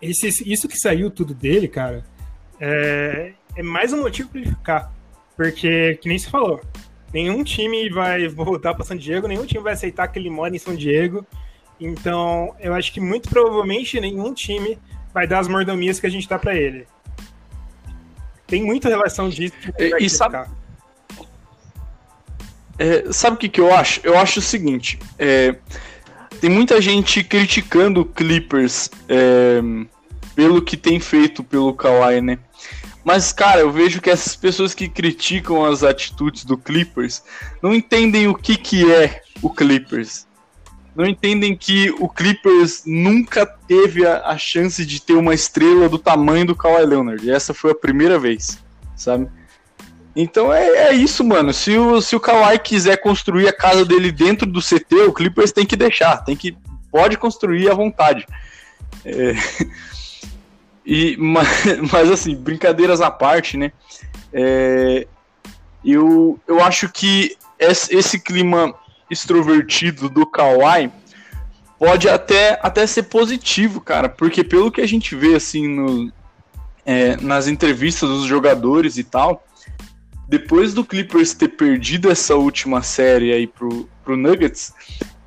esse, 0.00 0.28
isso 0.50 0.68
que 0.68 0.78
saiu 0.78 1.10
tudo 1.10 1.34
dele, 1.34 1.66
cara, 1.66 2.04
é, 2.60 3.32
é 3.56 3.62
mais 3.62 3.92
um 3.92 4.00
motivo 4.02 4.28
pra 4.28 4.40
ele 4.40 4.50
ficar. 4.50 4.92
Porque, 5.36 5.96
que 6.00 6.08
nem 6.08 6.18
você 6.18 6.30
falou, 6.30 6.60
nenhum 7.12 7.42
time 7.42 7.90
vai 7.90 8.28
voltar 8.28 8.74
pra 8.74 8.84
San 8.84 8.96
Diego, 8.96 9.26
nenhum 9.26 9.44
time 9.46 9.62
vai 9.64 9.72
aceitar 9.72 10.06
que 10.08 10.18
ele 10.18 10.30
mora 10.30 10.54
em 10.54 10.58
São 10.58 10.74
Diego. 10.76 11.26
Então, 11.80 12.54
eu 12.60 12.72
acho 12.74 12.92
que 12.92 13.00
muito 13.00 13.28
provavelmente 13.28 13.98
nenhum 14.00 14.32
time 14.32 14.78
vai 15.12 15.26
dar 15.26 15.40
as 15.40 15.48
mordomias 15.48 15.98
que 15.98 16.06
a 16.06 16.10
gente 16.10 16.28
dá 16.28 16.38
pra 16.38 16.54
ele. 16.54 16.86
Tem 18.46 18.62
muita 18.62 18.88
relação 18.88 19.28
disso. 19.28 19.54
que 19.58 19.72
ele 19.82 19.88
E- 19.88 19.90
vai 19.90 20.00
e 20.02 20.10
sabe- 20.10 20.36
ficar. 20.38 20.61
É, 22.78 23.12
sabe 23.12 23.36
o 23.36 23.38
que, 23.38 23.48
que 23.48 23.60
eu 23.60 23.74
acho? 23.74 24.00
Eu 24.02 24.18
acho 24.18 24.38
o 24.38 24.42
seguinte: 24.42 24.98
é, 25.18 25.56
tem 26.40 26.50
muita 26.50 26.80
gente 26.80 27.22
criticando 27.22 28.00
o 28.00 28.04
Clippers 28.04 28.90
é, 29.08 29.60
pelo 30.34 30.62
que 30.62 30.76
tem 30.76 30.98
feito 30.98 31.44
pelo 31.44 31.74
Kawhi, 31.74 32.20
né? 32.20 32.38
Mas, 33.04 33.32
cara, 33.32 33.60
eu 33.60 33.70
vejo 33.70 34.00
que 34.00 34.10
essas 34.10 34.36
pessoas 34.36 34.74
que 34.74 34.88
criticam 34.88 35.64
as 35.64 35.82
atitudes 35.82 36.44
do 36.44 36.56
Clippers 36.56 37.22
não 37.60 37.74
entendem 37.74 38.28
o 38.28 38.34
que, 38.34 38.56
que 38.56 38.90
é 38.92 39.22
o 39.40 39.50
Clippers. 39.50 40.26
Não 40.94 41.06
entendem 41.06 41.56
que 41.56 41.90
o 41.98 42.08
Clippers 42.08 42.82
nunca 42.86 43.46
teve 43.46 44.06
a, 44.06 44.26
a 44.26 44.38
chance 44.38 44.84
de 44.84 45.00
ter 45.00 45.14
uma 45.14 45.34
estrela 45.34 45.88
do 45.88 45.98
tamanho 45.98 46.46
do 46.46 46.54
Kawhi 46.54 46.84
Leonard. 46.84 47.26
E 47.26 47.30
essa 47.30 47.52
foi 47.52 47.72
a 47.72 47.74
primeira 47.74 48.18
vez, 48.18 48.58
sabe? 48.94 49.28
Então 50.14 50.52
é, 50.52 50.88
é 50.88 50.94
isso, 50.94 51.24
mano. 51.24 51.52
Se 51.52 51.76
o, 51.76 52.00
se 52.00 52.14
o 52.14 52.20
Kawhi 52.20 52.58
quiser 52.58 52.98
construir 52.98 53.48
a 53.48 53.52
casa 53.52 53.84
dele 53.84 54.12
dentro 54.12 54.46
do 54.46 54.60
CT, 54.60 55.06
o 55.08 55.12
Clippers 55.12 55.52
tem 55.52 55.64
que 55.64 55.76
deixar. 55.76 56.18
Tem 56.18 56.36
que, 56.36 56.56
pode 56.90 57.16
construir 57.16 57.70
à 57.70 57.74
vontade. 57.74 58.26
É, 59.04 59.34
e, 60.84 61.16
mas, 61.16 61.48
mas, 61.90 62.10
assim, 62.10 62.34
brincadeiras 62.34 63.00
à 63.00 63.10
parte, 63.10 63.56
né? 63.56 63.72
É, 64.32 65.06
eu, 65.84 66.38
eu 66.46 66.62
acho 66.62 66.88
que 66.90 67.36
esse, 67.58 68.20
clima 68.20 68.74
extrovertido 69.10 70.08
do 70.08 70.26
Kawhi 70.26 70.90
pode 71.78 72.08
até, 72.08 72.58
até 72.62 72.86
ser 72.86 73.04
positivo, 73.04 73.80
cara. 73.80 74.10
Porque 74.10 74.44
pelo 74.44 74.70
que 74.70 74.80
a 74.82 74.86
gente 74.86 75.16
vê, 75.16 75.34
assim, 75.34 75.66
no, 75.68 76.12
é, 76.84 77.16
nas 77.16 77.48
entrevistas 77.48 78.08
dos 78.10 78.24
jogadores 78.24 78.98
e 78.98 79.04
tal 79.04 79.42
depois 80.28 80.72
do 80.72 80.84
Clippers 80.84 81.34
ter 81.34 81.48
perdido 81.48 82.10
essa 82.10 82.34
última 82.34 82.82
série 82.82 83.32
aí 83.32 83.46
pro, 83.46 83.88
pro 84.04 84.16
Nuggets, 84.16 84.72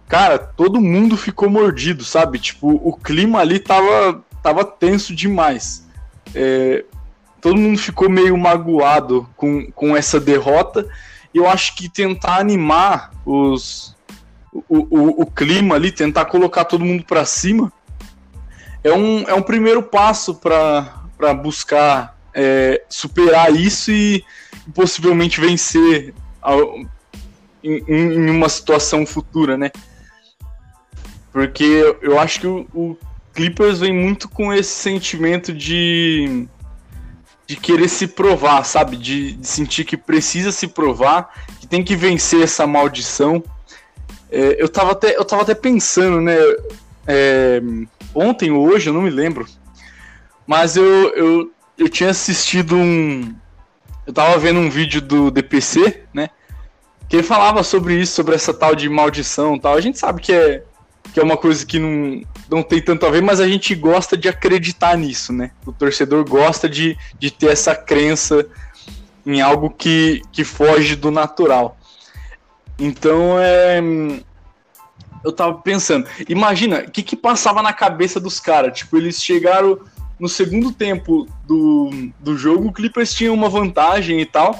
cara, 0.08 0.38
todo 0.38 0.82
mundo 0.82 1.18
ficou 1.18 1.50
mordido, 1.50 2.04
sabe? 2.04 2.40
Tipo, 2.40 2.70
o 2.70 2.96
clima 2.96 3.40
ali 3.40 3.60
tava, 3.60 4.24
tava 4.42 4.64
tenso 4.66 5.16
demais. 5.16 5.86
É, 6.34 6.84
todo 7.40 7.58
mundo 7.58 7.78
ficou 7.78 8.10
meio 8.10 8.38
magoado 8.38 9.30
com, 9.36 9.72
com 9.72 9.96
essa 9.96 10.20
derrota. 10.20 10.88
E 11.34 11.38
eu 11.38 11.48
acho 11.48 11.76
que 11.76 11.90
tentar 11.90 12.40
animar 12.40 13.12
os, 13.26 13.96
o, 14.52 14.64
o, 14.90 15.22
o 15.22 15.26
clima 15.26 15.76
ali, 15.76 15.92
tentar 15.92 16.26
colocar 16.26 16.66
todo 16.66 16.86
mundo 16.86 17.04
para 17.04 17.26
cima, 17.26 17.72
é 18.84 18.94
um, 18.94 19.24
é 19.28 19.34
um 19.34 19.42
primeiro 19.42 19.84
passo 19.84 20.36
para 20.36 21.34
buscar 21.34 22.18
é, 22.34 22.84
superar 22.90 23.54
isso 23.54 23.92
e 23.92 24.24
possivelmente 24.74 25.40
vencer 25.40 26.14
ao- 26.42 26.80
em, 27.64 27.84
em 27.88 28.30
uma 28.30 28.50
situação 28.50 29.06
futura, 29.06 29.58
né? 29.58 29.72
Porque 31.32 31.96
eu 32.02 32.18
acho 32.20 32.40
que 32.40 32.48
o, 32.48 32.66
o 32.74 32.98
Clippers 33.34 33.80
vem 33.80 33.94
muito 33.94 34.30
com 34.30 34.54
esse 34.54 34.72
sentimento 34.72 35.52
de 35.52 36.48
de 37.48 37.56
querer 37.56 37.88
se 37.88 38.08
provar, 38.08 38.64
sabe? 38.64 38.98
De, 38.98 39.34
de 39.34 39.48
sentir 39.48 39.86
que 39.86 39.96
precisa 39.96 40.52
se 40.52 40.68
provar, 40.68 41.32
que 41.60 41.68
tem 41.68 41.84
que 41.84 41.96
vencer 41.96 42.42
essa 42.42 42.66
maldição. 42.66 43.44
É, 44.32 44.60
eu, 44.60 44.68
tava 44.68 44.94
até, 44.94 45.16
eu 45.16 45.24
tava 45.24 45.44
até 45.44 45.54
pensando, 45.54 46.20
né? 46.20 46.36
é, 47.08 47.62
ontem 48.14 48.52
ou 48.52 48.68
hoje, 48.68 48.90
eu 48.90 48.94
não 48.94 49.02
me 49.02 49.10
lembro. 49.10 49.46
Mas 50.48 50.76
eu, 50.76 50.84
eu, 51.14 51.52
eu 51.78 51.90
tinha 51.90 52.10
assistido 52.10 52.76
um, 52.76 53.34
eu 54.06 54.14
tava 54.14 54.38
vendo 54.38 54.60
um 54.60 54.70
vídeo 54.70 55.02
do 55.02 55.32
DPC, 55.32 56.04
né? 56.14 56.30
Que 57.10 57.18
ele 57.18 57.24
falava 57.24 57.64
sobre 57.64 58.00
isso, 58.00 58.14
sobre 58.14 58.36
essa 58.36 58.54
tal 58.54 58.76
de 58.76 58.88
maldição 58.90 59.58
tal. 59.58 59.76
A 59.76 59.82
gente 59.82 59.98
sabe 59.98 60.22
que 60.22 60.34
é, 60.34 60.64
que 61.14 61.20
é 61.20 61.24
uma 61.24 61.38
coisa 61.38 61.66
que 61.66 61.80
não, 61.80 62.22
não 62.50 62.64
tem 62.64 62.82
tanto 62.82 63.06
a 63.06 63.10
ver, 63.10 63.22
mas 63.22 63.40
a 63.40 63.48
gente 63.48 63.74
gosta 63.74 64.16
de 64.18 64.28
acreditar 64.28 64.98
nisso, 64.98 65.34
né? 65.34 65.52
O 65.66 65.72
torcedor 65.72 66.28
gosta 66.28 66.70
de, 66.70 66.98
de 67.18 67.32
ter 67.32 67.52
essa 67.52 67.76
crença 67.76 68.46
em 69.26 69.42
algo 69.42 69.70
que, 69.70 70.22
que 70.32 70.44
foge 70.44 70.96
do 70.96 71.10
natural. 71.10 71.78
Então, 72.78 73.40
é. 73.40 73.82
Eu 75.24 75.32
tava 75.32 75.56
pensando, 75.56 76.08
imagina, 76.30 76.82
o 76.82 76.92
que, 76.92 77.02
que 77.02 77.16
passava 77.16 77.64
na 77.64 77.74
cabeça 77.74 78.20
dos 78.20 78.40
caras? 78.40 78.78
Tipo, 78.78 78.98
eles 78.98 79.24
chegaram 79.24 79.80
no 80.20 80.30
segundo 80.30 80.72
tempo 80.72 81.28
do, 81.46 81.90
do 82.20 82.38
jogo, 82.38 82.68
o 82.68 82.74
Clippers 82.74 83.14
tinha 83.14 83.32
uma 83.32 83.50
vantagem 83.50 84.20
e 84.22 84.26
tal. 84.26 84.58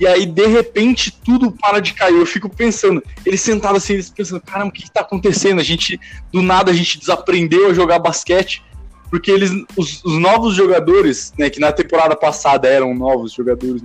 E 0.00 0.06
aí, 0.06 0.24
de 0.24 0.46
repente, 0.46 1.10
tudo 1.24 1.50
para 1.50 1.80
de 1.80 1.92
cair. 1.92 2.14
Eu 2.14 2.26
fico 2.26 2.48
pensando, 2.48 3.02
eles 3.26 3.40
sentados 3.40 3.82
assim, 3.82 3.94
eles 3.94 4.08
pensando, 4.08 4.40
caramba, 4.40 4.70
o 4.70 4.72
que, 4.72 4.84
que 4.84 4.90
tá 4.90 5.00
acontecendo? 5.00 5.60
A 5.60 5.64
gente, 5.64 6.00
do 6.32 6.40
nada, 6.40 6.70
a 6.70 6.74
gente 6.74 6.98
desaprendeu 6.98 7.70
a 7.70 7.74
jogar 7.74 7.98
basquete. 7.98 8.62
Porque 9.10 9.30
eles, 9.30 9.50
os, 9.76 10.04
os 10.04 10.18
novos 10.18 10.54
jogadores, 10.54 11.32
né, 11.38 11.48
que 11.48 11.58
na 11.58 11.72
temporada 11.72 12.14
passada 12.14 12.68
eram 12.68 12.94
novos 12.94 13.32
jogadores, 13.32 13.82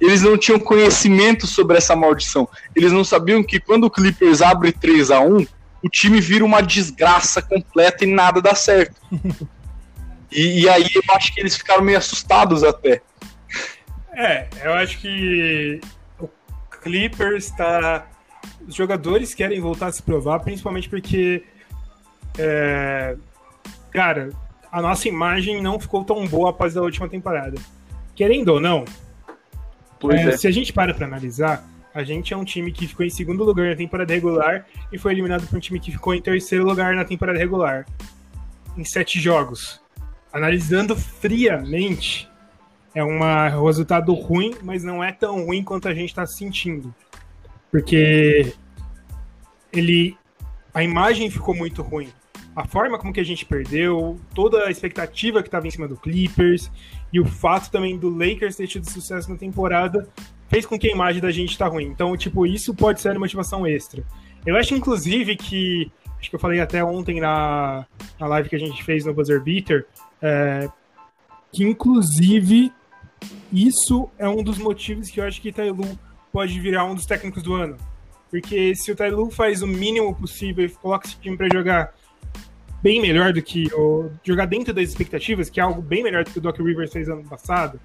eles 0.00 0.22
não 0.22 0.36
tinham 0.36 0.58
conhecimento 0.58 1.46
sobre 1.46 1.76
essa 1.76 1.94
maldição. 1.94 2.48
Eles 2.74 2.92
não 2.92 3.04
sabiam 3.04 3.42
que 3.42 3.60
quando 3.60 3.84
o 3.84 3.90
Clippers 3.90 4.42
abre 4.42 4.72
3 4.72 5.10
a 5.12 5.20
1 5.20 5.46
o 5.84 5.88
time 5.88 6.18
vira 6.18 6.42
uma 6.42 6.62
desgraça 6.62 7.42
completa 7.42 8.04
e 8.04 8.06
nada 8.06 8.40
dá 8.40 8.54
certo. 8.54 8.96
E, 10.34 10.62
e 10.62 10.68
aí 10.68 10.86
eu 10.94 11.02
acho 11.14 11.32
que 11.32 11.40
eles 11.40 11.56
ficaram 11.56 11.82
meio 11.82 11.96
assustados 11.96 12.64
até. 12.64 13.00
É, 14.12 14.48
eu 14.62 14.72
acho 14.74 14.98
que 14.98 15.80
o 16.18 16.28
Clippers 16.82 17.46
está. 17.46 18.06
Os 18.66 18.74
jogadores 18.74 19.34
querem 19.34 19.60
voltar 19.60 19.86
a 19.86 19.92
se 19.92 20.02
provar, 20.02 20.40
principalmente 20.40 20.88
porque. 20.88 21.44
É... 22.36 23.16
Cara, 23.90 24.30
a 24.72 24.82
nossa 24.82 25.08
imagem 25.08 25.62
não 25.62 25.78
ficou 25.78 26.04
tão 26.04 26.26
boa 26.26 26.50
após 26.50 26.76
a 26.76 26.82
última 26.82 27.08
temporada. 27.08 27.56
Querendo 28.14 28.48
ou 28.48 28.60
não, 28.60 28.84
é, 30.10 30.30
é. 30.30 30.36
se 30.36 30.48
a 30.48 30.50
gente 30.50 30.72
para 30.72 30.92
para 30.92 31.06
analisar, 31.06 31.64
a 31.94 32.02
gente 32.02 32.34
é 32.34 32.36
um 32.36 32.44
time 32.44 32.72
que 32.72 32.88
ficou 32.88 33.06
em 33.06 33.10
segundo 33.10 33.44
lugar 33.44 33.70
na 33.70 33.76
temporada 33.76 34.12
regular 34.12 34.66
e 34.92 34.98
foi 34.98 35.12
eliminado 35.12 35.46
por 35.46 35.56
um 35.56 35.60
time 35.60 35.78
que 35.78 35.92
ficou 35.92 36.12
em 36.12 36.20
terceiro 36.20 36.64
lugar 36.64 36.94
na 36.96 37.04
temporada 37.04 37.38
regular. 37.38 37.86
Em 38.76 38.84
sete 38.84 39.20
jogos. 39.20 39.83
Analisando 40.34 40.96
friamente, 40.96 42.28
é 42.94 43.02
um 43.02 43.20
resultado 43.64 44.12
ruim, 44.12 44.54
mas 44.62 44.84
não 44.84 45.02
é 45.02 45.12
tão 45.12 45.46
ruim 45.46 45.62
quanto 45.62 45.88
a 45.88 45.94
gente 45.94 46.10
está 46.10 46.26
sentindo. 46.26 46.94
Porque 47.70 48.52
ele. 49.72 50.16
A 50.74 50.82
imagem 50.82 51.30
ficou 51.30 51.54
muito 51.54 51.80
ruim 51.80 52.12
a 52.56 52.64
forma 52.66 52.98
como 52.98 53.12
que 53.12 53.20
a 53.20 53.24
gente 53.24 53.44
perdeu, 53.44 54.18
toda 54.34 54.64
a 54.64 54.70
expectativa 54.70 55.42
que 55.42 55.48
estava 55.48 55.66
em 55.66 55.70
cima 55.70 55.88
do 55.88 55.96
Clippers 55.96 56.70
e 57.12 57.18
o 57.18 57.24
fato 57.24 57.70
também 57.70 57.98
do 57.98 58.08
Lakers 58.08 58.56
ter 58.56 58.68
tido 58.68 58.88
sucesso 58.88 59.30
na 59.30 59.36
temporada 59.36 60.08
fez 60.48 60.64
com 60.64 60.78
que 60.78 60.88
a 60.88 60.92
imagem 60.92 61.20
da 61.20 61.32
gente 61.32 61.58
tá 61.58 61.66
ruim. 61.66 61.86
Então, 61.86 62.16
tipo, 62.16 62.46
isso 62.46 62.72
pode 62.72 63.00
ser 63.00 63.10
uma 63.10 63.20
motivação 63.20 63.66
extra. 63.66 64.04
Eu 64.46 64.56
acho, 64.56 64.74
inclusive, 64.74 65.36
que. 65.36 65.90
Acho 66.18 66.30
que 66.30 66.36
eu 66.36 66.40
falei 66.40 66.60
até 66.60 66.82
ontem 66.82 67.20
na, 67.20 67.84
na 68.18 68.26
live 68.26 68.48
que 68.48 68.56
a 68.56 68.58
gente 68.58 68.82
fez 68.82 69.04
no 69.04 69.12
Buzzer 69.12 69.42
Beater, 69.42 69.86
é, 70.20 70.68
que 71.52 71.64
inclusive 71.64 72.72
isso 73.52 74.10
é 74.18 74.28
um 74.28 74.42
dos 74.42 74.58
motivos 74.58 75.10
que 75.10 75.20
eu 75.20 75.24
acho 75.24 75.40
que 75.40 75.52
Tailu 75.52 75.98
pode 76.32 76.58
virar 76.58 76.84
um 76.84 76.94
dos 76.94 77.06
técnicos 77.06 77.42
do 77.42 77.54
ano. 77.54 77.76
Porque 78.30 78.74
se 78.74 78.90
o 78.90 78.96
Tailu 78.96 79.30
faz 79.30 79.62
o 79.62 79.66
mínimo 79.66 80.14
possível 80.14 80.64
e 80.64 80.68
coloca 80.68 81.06
esse 81.06 81.16
time 81.16 81.36
para 81.36 81.48
jogar 81.52 81.94
bem 82.82 83.00
melhor 83.00 83.32
do 83.32 83.40
que 83.40 83.72
o 83.72 84.10
jogar 84.22 84.46
dentro 84.46 84.74
das 84.74 84.88
expectativas, 84.88 85.48
que 85.48 85.60
é 85.60 85.62
algo 85.62 85.80
bem 85.80 86.02
melhor 86.02 86.24
do 86.24 86.30
que 86.30 86.38
o 86.38 86.40
Doc 86.40 86.58
Rivers 86.58 86.92
fez 86.92 87.08
ano 87.08 87.24
passado, 87.24 87.80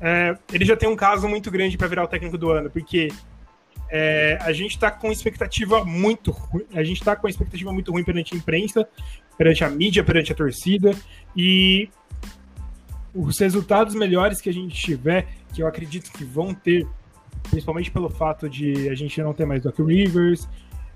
é, 0.00 0.36
ele 0.52 0.64
já 0.64 0.76
tem 0.76 0.88
um 0.88 0.94
caso 0.94 1.26
muito 1.26 1.50
grande 1.50 1.78
para 1.78 1.88
virar 1.88 2.04
o 2.04 2.06
técnico 2.06 2.36
do 2.36 2.50
ano, 2.50 2.70
porque 2.70 3.08
é, 3.88 4.38
a 4.42 4.52
gente 4.52 4.72
está 4.72 4.90
com 4.90 5.10
expectativa 5.10 5.84
muito 5.84 6.30
ruim, 6.30 6.66
a 6.74 6.82
gente 6.82 6.98
está 6.98 7.16
com 7.16 7.28
expectativa 7.28 7.72
muito 7.72 7.90
ruim 7.90 8.04
perante 8.04 8.34
a 8.34 8.38
imprensa, 8.38 8.86
perante 9.36 9.64
a 9.64 9.70
mídia, 9.70 10.02
perante 10.02 10.32
a 10.32 10.34
torcida, 10.34 10.92
e 11.36 11.88
os 13.14 13.38
resultados 13.38 13.94
melhores 13.94 14.40
que 14.40 14.48
a 14.48 14.52
gente 14.52 14.74
tiver, 14.74 15.26
que 15.52 15.62
eu 15.62 15.66
acredito 15.66 16.10
que 16.12 16.24
vão 16.24 16.54
ter, 16.54 16.86
principalmente 17.50 17.90
pelo 17.90 18.10
fato 18.10 18.48
de 18.48 18.88
a 18.88 18.94
gente 18.94 19.20
não 19.22 19.32
ter 19.32 19.46
mais 19.46 19.62
Doc 19.62 19.78
Rivers, 19.78 20.48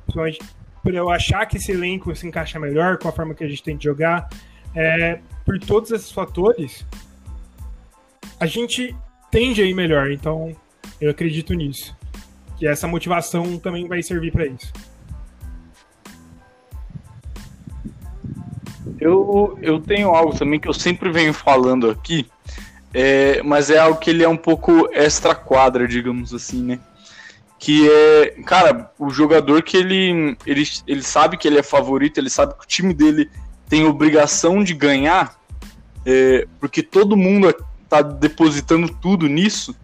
principalmente 0.05 0.41
por 0.83 0.95
eu 0.95 1.11
achar 1.11 1.47
que 1.47 1.57
esse 1.57 1.73
elenco 1.73 2.15
se 2.15 2.27
encaixa 2.27 2.59
melhor 2.59 2.99
com 2.99 3.09
a 3.09 3.13
forma 3.13 3.35
que 3.35 3.45
a 3.45 3.49
gente 3.49 3.63
tem 3.63 3.77
de 3.77 3.85
jogar. 3.85 4.29
É, 4.75 5.21
por 5.45 5.59
todos 5.59 5.91
esses 5.91 6.11
fatores, 6.11 6.87
a 8.39 8.47
gente 8.47 8.95
tende 9.31 9.63
a 9.63 9.65
ir 9.65 9.75
melhor. 9.75 10.11
Então, 10.11 10.57
eu 11.01 11.11
acredito 11.11 11.55
nisso. 11.55 11.97
Que 12.59 12.67
essa 12.67 12.87
motivação 12.87 13.59
também 13.59 13.87
vai 13.87 14.03
servir 14.03 14.33
para 14.33 14.47
isso. 14.47 14.73
Eu, 19.01 19.59
eu 19.61 19.81
tenho 19.81 20.11
algo 20.11 20.37
também 20.37 20.59
que 20.59 20.69
eu 20.69 20.75
sempre 20.75 21.11
venho 21.11 21.33
falando 21.35 21.91
aqui, 21.91 22.27
é, 22.93 23.43
mas 23.43 23.71
é 23.71 23.79
algo 23.79 24.01
que 24.01 24.11
ele 24.11 24.25
é 24.25 24.29
um 24.29 24.37
pouco 24.37 24.89
extra 24.93 25.35
quadra, 25.35 25.87
digamos 25.87 26.35
assim, 26.35 26.63
né? 26.63 26.81
que 27.61 27.87
é, 27.91 28.43
cara, 28.47 28.91
o 28.99 29.11
jogador 29.11 29.63
que 29.63 29.77
ele, 29.77 30.35
ele, 30.47 30.65
ele 30.87 31.03
sabe 31.03 31.37
que 31.37 31.47
ele 31.47 31.59
é 31.59 31.63
favorito, 31.63 32.17
ele 32.17 32.31
sabe 32.31 32.55
que 32.55 32.65
o 32.65 32.67
time 32.67 32.95
dele 32.95 33.31
tem 33.69 33.85
obrigação 33.85 34.65
de 34.65 34.73
ganhar, 34.73 35.39
é, 36.07 36.49
porque 36.59 36.83
todo 36.83 37.19
mundo 37.19 37.55
tá 37.87 38.01
depositando 38.01 38.89
tudo 38.89 39.29
nisso, 39.29 39.77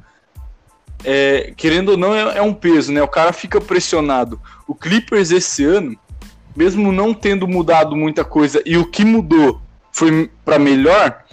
é, 1.04 1.52
querendo 1.54 1.90
ou 1.90 1.96
não, 1.98 2.14
é, 2.14 2.38
é, 2.38 2.42
um 2.42 2.54
peso, 2.54 2.90
né? 2.92 3.02
O 3.02 3.08
cara 3.08 3.30
fica 3.30 3.60
pressionado. 3.60 4.40
O 4.66 4.74
Clippers 4.74 5.30
esse 5.30 5.62
ano, 5.62 5.98
mesmo 6.56 6.90
não 6.90 7.12
tendo 7.12 7.46
mudado 7.46 7.94
muita 7.94 8.24
coisa, 8.24 8.62
e 8.64 8.76
o 8.76 8.86
que 8.86 9.04
mudou 9.04 9.60
foi 9.92 10.30
para 10.44 10.58
melhor, 10.58 11.24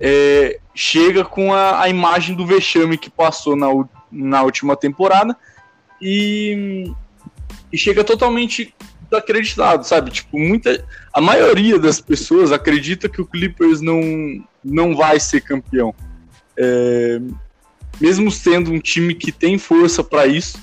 é, 0.00 0.58
chega 0.74 1.24
com 1.24 1.52
a, 1.52 1.82
a, 1.82 1.88
imagem 1.88 2.34
do 2.34 2.46
vexame 2.46 2.96
que 2.96 3.10
passou 3.10 3.54
na, 3.54 3.66
na 4.10 4.42
última 4.42 4.76
temporada 4.76 5.36
e, 6.00 6.90
e 7.72 7.78
chega 7.78 8.02
totalmente 8.02 8.74
acreditado, 9.12 9.84
sabe? 9.84 10.10
Tipo, 10.10 10.38
muita, 10.38 10.84
a 11.12 11.20
maioria 11.20 11.78
das 11.78 12.00
pessoas 12.00 12.52
acredita 12.52 13.08
que 13.08 13.20
o 13.20 13.26
Clippers 13.26 13.80
não, 13.80 14.00
não 14.64 14.94
vai 14.94 15.18
ser 15.18 15.40
campeão. 15.40 15.94
É, 16.56 17.20
mesmo 18.00 18.30
sendo 18.30 18.72
um 18.72 18.78
time 18.78 19.14
que 19.14 19.32
tem 19.32 19.58
força 19.58 20.02
para 20.02 20.26
isso, 20.26 20.58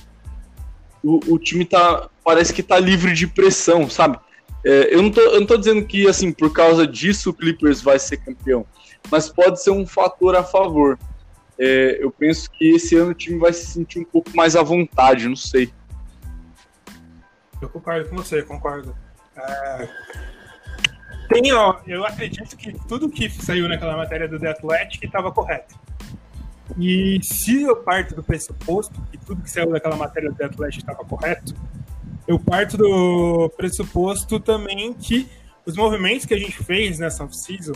o, 1.03 1.19
o, 1.33 1.39
time 1.39 1.65
tá, 1.65 2.09
parece 2.27 2.53
que 2.53 2.61
tá 2.61 2.77
livre 2.77 3.13
de 3.13 3.25
pressão, 3.25 3.89
sabe? 3.89 4.19
É, 4.65 4.93
eu, 4.93 5.01
não 5.01 5.09
tô, 5.09 5.21
eu 5.21 5.39
não 5.39 5.47
tô 5.47 5.55
dizendo 5.55 5.85
que, 5.85 6.07
assim, 6.09 6.29
por 6.29 6.51
causa 6.51 6.85
disso 6.85 7.29
o 7.29 7.33
Clippers 7.33 7.81
vai 7.81 7.97
ser 7.97 8.17
campeão, 8.17 8.65
mas 9.09 9.29
pode 9.29 9.63
ser 9.63 9.71
um 9.71 9.87
fator 9.87 10.35
a 10.35 10.43
favor 10.43 10.99
é, 11.59 12.03
eu 12.03 12.11
penso 12.11 12.49
que 12.51 12.69
esse 12.69 12.95
ano 12.95 13.11
o 13.11 13.15
time 13.15 13.39
vai 13.39 13.51
se 13.51 13.65
sentir 13.65 13.99
um 13.99 14.05
pouco 14.05 14.29
mais 14.35 14.55
à 14.55 14.61
vontade, 14.61 15.27
não 15.27 15.35
sei. 15.35 15.73
Eu 17.59 17.67
concordo 17.69 18.07
com 18.09 18.15
você, 18.15 18.43
concordo. 18.43 18.95
É... 19.35 19.89
Tem, 21.29 21.51
ó, 21.51 21.79
eu 21.87 22.05
acredito 22.05 22.55
que 22.55 22.73
tudo 22.87 23.09
que 23.09 23.29
saiu 23.29 23.67
naquela 23.67 23.97
matéria 23.97 24.27
do 24.27 24.39
The 24.39 24.51
Athletic 24.51 25.03
estava 25.03 25.31
correto. 25.31 25.75
E 26.77 27.19
se 27.23 27.63
eu 27.63 27.75
parto 27.77 28.13
do 28.13 28.23
pressuposto 28.23 29.01
que 29.11 29.17
tudo 29.17 29.41
que 29.41 29.49
saiu 29.49 29.71
daquela 29.71 29.95
matéria 29.95 30.29
do 30.29 30.35
The 30.35 30.45
Athletic 30.45 30.81
estava 30.81 31.03
correto, 31.03 31.55
eu 32.27 32.37
parto 32.37 32.77
do 32.77 33.49
pressuposto 33.55 34.39
também 34.39 34.93
que 34.93 35.27
os 35.65 35.75
movimentos 35.75 36.25
que 36.25 36.33
a 36.33 36.37
gente 36.37 36.63
fez 36.63 36.99
nessa 36.99 37.23
off-season 37.23 37.73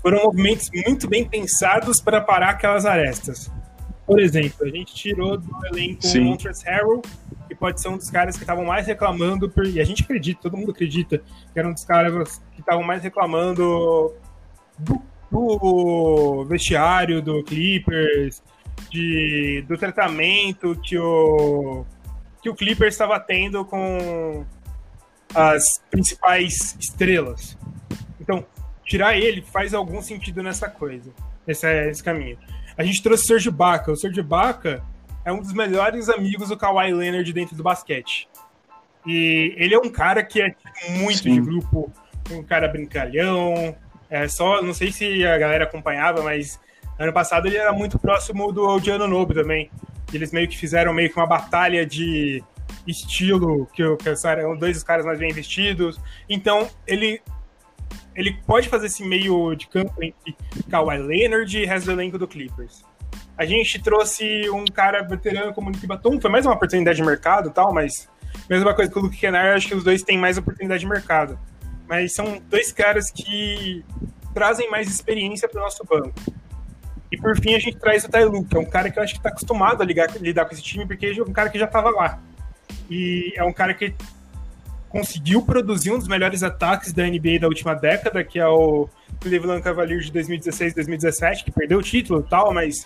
foram 0.00 0.24
movimentos 0.24 0.70
muito 0.86 1.08
bem 1.08 1.28
pensados 1.28 2.00
para 2.00 2.20
parar 2.20 2.50
aquelas 2.50 2.84
arestas. 2.84 3.50
Por 4.06 4.20
exemplo, 4.20 4.66
a 4.66 4.68
gente 4.68 4.94
tirou 4.94 5.38
do 5.38 5.66
elenco 5.66 6.06
o 6.06 6.20
Montrezl 6.20 6.66
Harrell, 6.66 7.02
que 7.48 7.54
pode 7.54 7.80
ser 7.80 7.88
um 7.88 7.96
dos 7.96 8.10
caras 8.10 8.36
que 8.36 8.42
estavam 8.42 8.64
mais 8.64 8.86
reclamando, 8.86 9.48
por, 9.48 9.66
e 9.66 9.80
a 9.80 9.84
gente 9.84 10.02
acredita, 10.02 10.42
todo 10.42 10.56
mundo 10.58 10.72
acredita, 10.72 11.18
que 11.18 11.58
era 11.58 11.66
um 11.66 11.72
dos 11.72 11.84
caras 11.84 12.38
que 12.52 12.60
estavam 12.60 12.82
mais 12.82 13.02
reclamando 13.02 14.12
do, 14.78 15.02
do, 15.30 16.44
vestiário 16.44 17.22
do 17.22 17.42
Clippers, 17.44 18.42
de, 18.90 19.64
do 19.66 19.78
tratamento 19.78 20.78
que 20.82 20.98
o, 20.98 21.86
que 22.44 22.50
o 22.50 22.54
Clippers 22.54 22.92
estava 22.92 23.18
tendo 23.18 23.64
com 23.64 24.44
as 25.34 25.82
principais 25.90 26.76
estrelas. 26.78 27.56
Então, 28.20 28.44
tirar 28.84 29.16
ele 29.16 29.40
faz 29.40 29.72
algum 29.72 30.02
sentido 30.02 30.42
nessa 30.42 30.68
coisa, 30.68 31.10
nesse, 31.46 31.66
nesse 31.86 32.04
caminho. 32.04 32.36
A 32.76 32.84
gente 32.84 33.02
trouxe 33.02 33.24
o 33.24 33.26
Serge 33.28 33.50
Baca. 33.50 33.92
O 33.92 33.96
Serge 33.96 34.20
Baca 34.22 34.84
é 35.24 35.32
um 35.32 35.40
dos 35.40 35.54
melhores 35.54 36.10
amigos 36.10 36.50
do 36.50 36.56
Kawhi 36.56 36.92
Leonard 36.92 37.32
dentro 37.32 37.56
do 37.56 37.62
basquete. 37.62 38.28
E 39.06 39.54
ele 39.56 39.74
é 39.74 39.78
um 39.78 39.88
cara 39.88 40.22
que 40.22 40.42
é 40.42 40.54
muito 40.90 41.22
Sim. 41.22 41.36
de 41.36 41.40
grupo, 41.40 41.90
um 42.30 42.42
cara 42.42 42.68
brincalhão. 42.68 43.74
É 44.10 44.28
só, 44.28 44.60
não 44.60 44.74
sei 44.74 44.92
se 44.92 45.24
a 45.24 45.38
galera 45.38 45.64
acompanhava, 45.64 46.22
mas 46.22 46.60
ano 46.98 47.12
passado 47.12 47.46
ele 47.46 47.56
era 47.56 47.72
muito 47.72 47.98
próximo 47.98 48.52
do 48.52 48.78
Gianno 48.80 49.08
Nobre 49.08 49.40
também. 49.40 49.70
Eles 50.12 50.32
meio 50.32 50.48
que 50.48 50.56
fizeram 50.56 50.92
meio 50.92 51.10
que 51.10 51.16
uma 51.16 51.26
batalha 51.26 51.84
de 51.84 52.42
estilo, 52.86 53.66
que, 53.72 53.82
que 53.96 54.26
eram 54.26 54.56
dois 54.56 54.82
caras 54.82 55.04
mais 55.04 55.18
bem 55.18 55.32
vestidos. 55.32 56.00
Então, 56.28 56.68
ele 56.86 57.20
ele 58.14 58.32
pode 58.46 58.68
fazer 58.68 58.86
esse 58.86 59.04
meio 59.04 59.54
de 59.54 59.66
campo 59.66 60.02
entre 60.02 60.36
Kawhi 60.70 60.98
Leonard 60.98 61.58
e 61.58 61.66
resto 61.66 61.86
do 61.86 61.92
elenco 61.92 62.16
do 62.16 62.28
Clippers. 62.28 62.84
A 63.36 63.44
gente 63.44 63.82
trouxe 63.82 64.48
um 64.50 64.64
cara 64.64 65.02
veterano 65.02 65.52
como 65.52 65.70
Nick 65.70 65.86
Batum, 65.86 66.20
foi 66.20 66.30
mais 66.30 66.46
uma 66.46 66.54
oportunidade 66.54 66.96
de 66.96 67.02
mercado 67.02 67.50
tal, 67.50 67.72
mas 67.72 68.08
mesma 68.48 68.72
coisa 68.72 68.90
que 68.90 68.98
o 68.98 69.02
Luke 69.02 69.16
Kennard, 69.16 69.56
acho 69.56 69.66
que 69.66 69.74
os 69.74 69.82
dois 69.82 70.02
têm 70.02 70.16
mais 70.16 70.38
oportunidade 70.38 70.80
de 70.80 70.86
mercado. 70.86 71.38
Mas 71.88 72.14
são 72.14 72.40
dois 72.48 72.72
caras 72.72 73.10
que 73.10 73.84
trazem 74.32 74.70
mais 74.70 74.88
experiência 74.88 75.48
para 75.48 75.60
o 75.60 75.64
nosso 75.64 75.84
banco. 75.84 76.14
E 77.14 77.16
por 77.16 77.38
fim 77.38 77.54
a 77.54 77.60
gente 77.60 77.76
traz 77.76 78.04
o 78.04 78.08
Tailu, 78.08 78.44
que 78.44 78.56
é 78.56 78.58
um 78.58 78.64
cara 78.64 78.90
que 78.90 78.98
eu 78.98 79.02
acho 79.02 79.12
que 79.12 79.20
está 79.20 79.28
acostumado 79.28 79.80
a 79.80 79.86
ligar, 79.86 80.10
lidar 80.16 80.46
com 80.46 80.52
esse 80.52 80.62
time, 80.62 80.84
porque 80.84 81.06
é 81.06 81.22
um 81.22 81.32
cara 81.32 81.48
que 81.48 81.56
já 81.56 81.64
estava 81.64 81.88
lá. 81.90 82.20
E 82.90 83.32
é 83.36 83.44
um 83.44 83.52
cara 83.52 83.72
que 83.72 83.94
conseguiu 84.88 85.40
produzir 85.42 85.92
um 85.92 85.98
dos 85.98 86.08
melhores 86.08 86.42
ataques 86.42 86.92
da 86.92 87.04
NBA 87.04 87.38
da 87.40 87.46
última 87.46 87.72
década, 87.72 88.24
que 88.24 88.40
é 88.40 88.48
o 88.48 88.88
Cleveland 89.20 89.62
Cavaliers 89.62 90.10
de 90.10 90.20
2016-2017, 90.20 91.44
que 91.44 91.52
perdeu 91.52 91.78
o 91.78 91.82
título 91.82 92.18
e 92.18 92.28
tal, 92.28 92.52
mas 92.52 92.84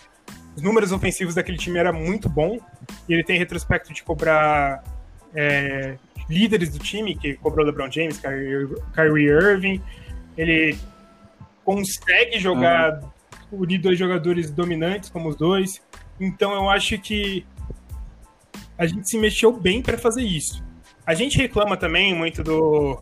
os 0.55 0.61
números 0.61 0.91
ofensivos 0.91 1.33
daquele 1.33 1.57
time 1.57 1.79
era 1.79 1.91
muito 1.91 2.29
bom. 2.29 2.59
E 3.07 3.13
ele 3.13 3.23
tem 3.23 3.39
retrospecto 3.39 3.91
de 3.91 4.03
cobrar 4.03 4.83
é, 5.33 5.95
líderes 6.29 6.69
do 6.69 6.77
time, 6.77 7.15
que 7.15 7.33
cobrou 7.33 7.65
LeBron 7.65 7.89
James, 7.89 8.21
Kyrie 8.93 9.25
Irving. 9.25 9.81
Ele 10.37 10.77
consegue 11.65 12.37
jogar 12.37 12.93
uhum. 12.93 13.09
Unir 13.51 13.79
dois 13.79 13.97
jogadores 13.97 14.51
dominantes 14.51 15.09
como 15.09 15.29
os 15.29 15.35
dois. 15.35 15.81
Então 16.19 16.53
eu 16.53 16.69
acho 16.69 16.97
que 16.99 17.45
a 18.77 18.85
gente 18.85 19.09
se 19.09 19.17
mexeu 19.17 19.51
bem 19.51 19.81
para 19.81 19.97
fazer 19.97 20.23
isso. 20.23 20.63
A 21.05 21.13
gente 21.13 21.37
reclama 21.37 21.75
também 21.75 22.15
muito 22.15 22.43
do, 22.43 23.01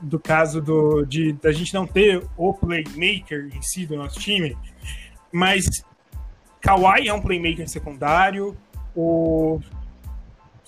do 0.00 0.18
caso 0.18 0.60
do, 0.60 1.04
de 1.04 1.32
da 1.34 1.52
gente 1.52 1.74
não 1.74 1.86
ter 1.86 2.22
o 2.36 2.54
playmaker 2.54 3.48
em 3.54 3.62
si 3.62 3.84
do 3.84 3.96
nosso 3.96 4.20
time, 4.20 4.56
mas 5.32 5.66
Kawhi 6.60 7.08
é 7.08 7.12
um 7.12 7.20
playmaker 7.20 7.68
secundário, 7.68 8.56
o 8.94 9.60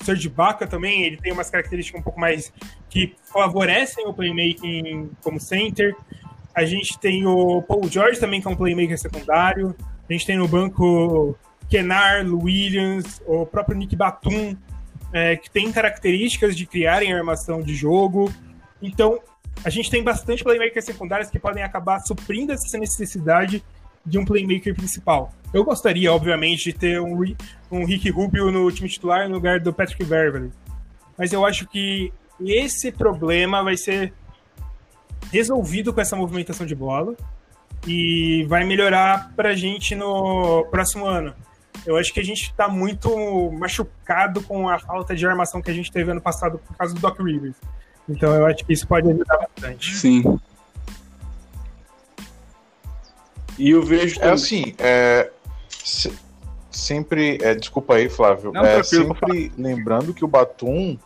Serge 0.03 0.29
Ibaka 0.29 0.67
também, 0.67 1.03
ele 1.03 1.17
tem 1.17 1.33
umas 1.33 1.51
características 1.51 2.01
um 2.01 2.03
pouco 2.03 2.19
mais 2.19 2.53
que 2.89 3.15
favorecem 3.33 4.07
o 4.07 4.15
playmaking 4.15 5.11
como 5.23 5.39
center. 5.39 5.95
A 6.55 6.65
gente 6.65 6.99
tem 6.99 7.27
o 7.27 7.63
Paul 7.63 7.89
George 7.89 8.19
também, 8.19 8.41
que 8.41 8.49
é 8.49 8.51
um 8.51 8.57
playmaker 8.57 8.99
secundário. 8.99 9.75
A 10.09 10.13
gente 10.13 10.27
tem 10.27 10.37
no 10.37 10.49
banco 10.49 11.37
Kenar, 11.69 12.27
Williams, 12.27 13.23
o 13.27 13.47
próprio 13.47 13.77
Nick 13.77 13.95
Batum, 13.95 14.57
é, 15.13 15.37
que 15.37 15.49
tem 15.49 15.71
características 15.71 16.57
de 16.57 16.67
criarem 16.67 17.13
armação 17.13 17.63
de 17.63 17.75
jogo. 17.75 18.33
Então, 18.83 19.21
a 19.65 19.71
gente 19.71 19.91
tem 19.91 20.03
bastante 20.03 20.43
playmakers 20.43 20.85
secundários 20.85 21.31
que 21.31 21.39
podem 21.39 21.63
acabar 21.63 22.01
suprindo 22.01 22.53
essa 22.53 22.79
necessidade 22.79 23.63
de 24.05 24.19
um 24.19 24.25
playmaker 24.25 24.75
principal. 24.75 25.33
Eu 25.53 25.65
gostaria, 25.65 26.13
obviamente, 26.13 26.65
de 26.65 26.73
ter 26.73 27.01
um, 27.01 27.23
um 27.71 27.85
Rick 27.85 28.09
Rubio 28.11 28.51
no 28.51 28.71
time 28.73 28.89
titular 28.89 29.29
no 29.29 29.35
lugar 29.35 29.61
do 29.61 29.73
Patrick 29.73 30.05
Beverly. 30.05 30.51
Mas 31.19 31.33
eu 31.33 31.45
acho 31.45 31.67
que 31.69 32.13
esse 32.41 32.91
problema 32.91 33.63
vai 33.63 33.77
ser 33.77 34.13
resolvido 35.33 35.93
com 35.93 36.01
essa 36.01 36.17
movimentação 36.17 36.67
de 36.67 36.75
bola 36.75 37.15
e 37.87 38.45
vai 38.49 38.65
melhorar 38.65 39.33
para 39.37 39.51
a 39.51 39.55
gente 39.55 39.95
no 39.95 40.65
próximo 40.71 41.07
ano. 41.07 41.35
Eu 41.87 41.97
acho 41.97 42.13
que 42.13 42.21
a 42.21 42.25
gente 42.25 42.43
está 42.43 42.69
muito 42.69 43.51
machucado 43.53 44.43
com 44.43 44.69
a 44.69 44.79
falta 44.79 45.15
de 45.15 45.27
armação 45.27 45.63
que 45.63 45.71
a 45.71 45.75
gente 45.75 45.91
teve 45.91 46.11
ano 46.11 46.21
passado 46.21 46.59
por 46.59 46.77
causa 46.77 46.95
do 46.95 47.01
Doc 47.01 47.19
Rivers. 47.21 47.57
Então 48.09 48.35
eu 48.35 48.47
acho 48.47 48.65
que 48.65 48.73
isso 48.73 48.87
pode 48.87 49.09
ajudar 49.09 49.39
bastante. 49.39 49.97
Sim. 49.97 50.39
E 53.59 53.71
eu 53.71 53.83
vejo. 53.83 54.21
É 54.21 54.31
assim, 54.31 54.75
é, 54.79 55.31
se, 55.69 56.13
sempre. 56.71 57.39
É, 57.43 57.55
desculpa 57.55 57.95
aí, 57.95 58.09
Flávio. 58.09 58.53
Não, 58.53 58.65
é, 58.65 58.83
sempre 58.83 59.53
lembrando 59.57 60.13
que 60.13 60.25
o 60.25 60.29
Batum 60.29 60.99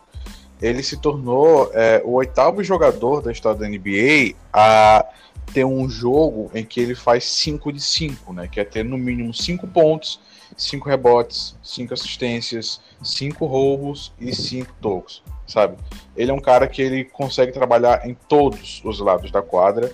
ele 0.61 0.81
se 0.81 0.97
tornou 0.97 1.69
é, 1.73 2.01
o 2.05 2.13
oitavo 2.13 2.63
jogador 2.63 3.21
da 3.21 3.31
história 3.31 3.59
da 3.59 3.67
NBA 3.67 4.35
a 4.53 5.05
ter 5.53 5.65
um 5.65 5.89
jogo 5.89 6.49
em 6.53 6.63
que 6.63 6.79
ele 6.79 6.95
faz 6.95 7.25
5 7.25 7.71
de 7.71 7.79
5, 7.79 8.33
né? 8.33 8.47
Que 8.47 8.59
é 8.59 8.63
ter 8.63 8.83
no 8.83 8.97
mínimo 8.97 9.33
5 9.33 9.67
pontos, 9.67 10.19
5 10.57 10.87
rebotes, 10.87 11.55
5 11.61 11.93
assistências, 11.93 12.81
5 13.03 13.45
roubos 13.45 14.13
e 14.19 14.33
5 14.33 14.73
tocos, 14.81 15.23
sabe? 15.45 15.77
Ele 16.15 16.31
é 16.31 16.33
um 16.33 16.39
cara 16.39 16.67
que 16.67 16.81
ele 16.81 17.03
consegue 17.05 17.51
trabalhar 17.51 18.07
em 18.07 18.13
todos 18.27 18.81
os 18.83 18.99
lados 18.99 19.31
da 19.31 19.41
quadra 19.41 19.91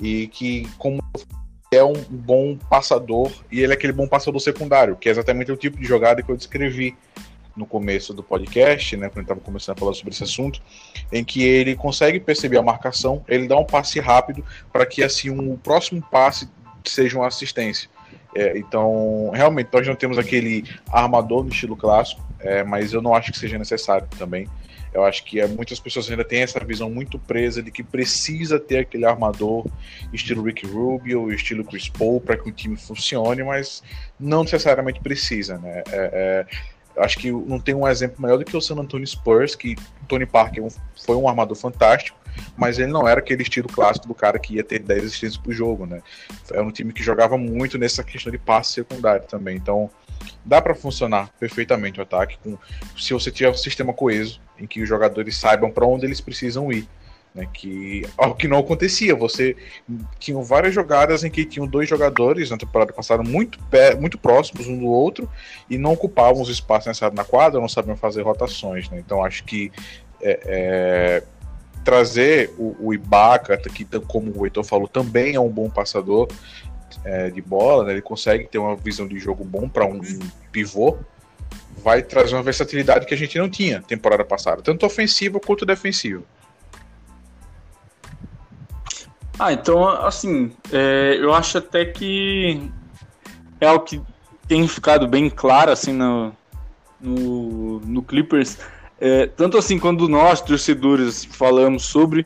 e 0.00 0.28
que, 0.28 0.68
como 0.78 1.00
é 1.72 1.82
um 1.82 1.94
bom 2.08 2.56
passador 2.70 3.30
e 3.50 3.60
ele 3.60 3.72
é 3.72 3.76
aquele 3.76 3.92
bom 3.92 4.06
passador 4.06 4.40
secundário, 4.40 4.96
que 4.96 5.08
é 5.08 5.12
exatamente 5.12 5.50
o 5.50 5.56
tipo 5.56 5.78
de 5.78 5.84
jogada 5.84 6.22
que 6.22 6.30
eu 6.30 6.36
descrevi 6.36 6.96
no 7.56 7.66
começo 7.66 8.12
do 8.12 8.22
podcast, 8.22 8.96
né, 8.96 9.08
quando 9.08 9.24
estava 9.24 9.40
começando 9.40 9.76
a 9.76 9.80
falar 9.80 9.94
sobre 9.94 10.12
esse 10.12 10.22
assunto, 10.22 10.60
em 11.10 11.24
que 11.24 11.42
ele 11.42 11.74
consegue 11.74 12.20
perceber 12.20 12.58
a 12.58 12.62
marcação, 12.62 13.24
ele 13.26 13.48
dá 13.48 13.56
um 13.56 13.64
passe 13.64 13.98
rápido 13.98 14.44
para 14.72 14.84
que 14.84 15.02
assim 15.02 15.30
um, 15.30 15.52
o 15.52 15.58
próximo 15.58 16.02
passe 16.10 16.48
seja 16.84 17.16
uma 17.18 17.26
assistência. 17.26 17.88
É, 18.34 18.58
então, 18.58 19.30
realmente, 19.32 19.70
nós 19.72 19.86
não 19.86 19.94
temos 19.94 20.18
aquele 20.18 20.64
armador 20.92 21.42
no 21.42 21.48
estilo 21.48 21.74
clássico, 21.74 22.22
é, 22.38 22.62
mas 22.62 22.92
eu 22.92 23.00
não 23.00 23.14
acho 23.14 23.32
que 23.32 23.38
seja 23.38 23.58
necessário 23.58 24.06
também. 24.18 24.46
Eu 24.92 25.04
acho 25.04 25.24
que 25.24 25.40
é, 25.40 25.46
muitas 25.46 25.78
pessoas 25.78 26.10
ainda 26.10 26.24
têm 26.24 26.42
essa 26.42 26.58
visão 26.64 26.88
muito 26.88 27.18
presa 27.18 27.62
de 27.62 27.70
que 27.70 27.82
precisa 27.82 28.58
ter 28.58 28.78
aquele 28.78 29.04
armador 29.04 29.66
estilo 30.12 30.42
Rick 30.42 30.66
Rubio, 30.66 31.30
estilo 31.30 31.64
Chris 31.64 31.88
Paul 31.88 32.18
para 32.20 32.36
que 32.36 32.48
o 32.48 32.52
time 32.52 32.76
funcione, 32.76 33.42
mas 33.42 33.82
não 34.18 34.42
necessariamente 34.42 35.00
precisa, 35.00 35.58
né? 35.58 35.82
É, 35.90 35.92
é, 35.92 36.46
acho 36.98 37.18
que 37.18 37.30
não 37.30 37.58
tem 37.58 37.74
um 37.74 37.86
exemplo 37.86 38.20
melhor 38.20 38.38
do 38.38 38.44
que 38.44 38.56
o 38.56 38.60
San 38.60 38.76
Antonio 38.76 39.06
Spurs, 39.06 39.54
que 39.54 39.76
Tony 40.08 40.26
Parker 40.26 40.64
foi 41.04 41.16
um 41.16 41.28
armador 41.28 41.56
fantástico, 41.56 42.18
mas 42.56 42.78
ele 42.78 42.92
não 42.92 43.06
era 43.06 43.20
aquele 43.20 43.42
estilo 43.42 43.68
clássico 43.68 44.06
do 44.06 44.14
cara 44.14 44.38
que 44.38 44.54
ia 44.54 44.64
ter 44.64 44.78
10 44.78 45.04
assistências 45.04 45.36
por 45.36 45.52
jogo, 45.52 45.86
né? 45.86 46.02
É 46.52 46.60
um 46.60 46.70
time 46.70 46.92
que 46.92 47.02
jogava 47.02 47.36
muito 47.36 47.78
nessa 47.78 48.02
questão 48.04 48.30
de 48.30 48.38
passe 48.38 48.72
secundário 48.72 49.26
também. 49.26 49.56
Então, 49.56 49.90
dá 50.44 50.60
para 50.60 50.74
funcionar 50.74 51.30
perfeitamente 51.38 51.98
o 51.98 52.02
ataque 52.02 52.38
com 52.42 52.58
se 52.96 53.12
você 53.12 53.30
tiver 53.30 53.50
um 53.50 53.54
sistema 53.54 53.92
coeso 53.92 54.40
em 54.58 54.66
que 54.66 54.82
os 54.82 54.88
jogadores 54.88 55.36
saibam 55.36 55.70
para 55.70 55.86
onde 55.86 56.06
eles 56.06 56.20
precisam 56.20 56.72
ir. 56.72 56.88
Né, 57.36 57.46
que 57.52 58.02
algo 58.16 58.34
que 58.34 58.48
não 58.48 58.56
acontecia. 58.56 59.14
Você 59.14 59.54
tinha 60.18 60.42
várias 60.42 60.72
jogadas 60.72 61.22
em 61.22 61.28
que 61.28 61.44
tinham 61.44 61.66
dois 61.66 61.86
jogadores 61.86 62.48
na 62.48 62.56
temporada 62.56 62.94
passada 62.94 63.22
muito, 63.22 63.58
muito 64.00 64.16
próximos 64.16 64.66
um 64.66 64.78
do 64.78 64.86
outro 64.86 65.28
e 65.68 65.76
não 65.76 65.92
ocupavam 65.92 66.40
os 66.40 66.48
espaços 66.48 66.86
necessários 66.86 67.14
na 67.14 67.24
quadra, 67.24 67.60
não 67.60 67.68
sabiam 67.68 67.94
fazer 67.94 68.22
rotações. 68.22 68.88
Né? 68.88 69.02
Então 69.04 69.22
acho 69.22 69.44
que 69.44 69.70
é, 70.22 70.40
é, 70.46 71.22
trazer 71.84 72.54
o, 72.56 72.74
o 72.80 72.94
Ibaka, 72.94 73.58
que 73.58 73.84
como 74.08 74.32
o 74.34 74.46
Heitor 74.46 74.64
falou, 74.64 74.88
também 74.88 75.34
é 75.34 75.40
um 75.40 75.50
bom 75.50 75.68
passador 75.68 76.28
é, 77.04 77.28
de 77.28 77.42
bola, 77.42 77.84
né? 77.84 77.92
ele 77.92 78.00
consegue 78.02 78.46
ter 78.46 78.56
uma 78.56 78.74
visão 78.74 79.06
de 79.06 79.18
jogo 79.18 79.44
bom 79.44 79.68
para 79.68 79.84
um, 79.84 79.98
um 79.98 80.30
pivô 80.50 80.96
vai 81.84 82.02
trazer 82.02 82.34
uma 82.34 82.42
versatilidade 82.42 83.04
que 83.04 83.12
a 83.12 83.16
gente 83.16 83.38
não 83.38 83.50
tinha 83.50 83.82
temporada 83.82 84.24
passada, 84.24 84.62
tanto 84.62 84.86
ofensiva 84.86 85.38
quanto 85.38 85.66
defensiva. 85.66 86.22
Ah, 89.38 89.52
então, 89.52 89.88
assim, 89.88 90.52
é, 90.72 91.18
eu 91.20 91.34
acho 91.34 91.58
até 91.58 91.84
que 91.84 92.70
é 93.60 93.66
algo 93.66 93.84
que 93.84 94.00
tem 94.48 94.66
ficado 94.66 95.06
bem 95.06 95.28
claro, 95.28 95.70
assim, 95.70 95.92
no, 95.92 96.32
no, 97.00 97.80
no 97.80 98.02
Clippers, 98.02 98.58
é, 98.98 99.26
tanto 99.26 99.58
assim 99.58 99.78
quando 99.78 100.08
nós, 100.08 100.40
torcedores, 100.40 101.24
falamos 101.24 101.84
sobre, 101.84 102.24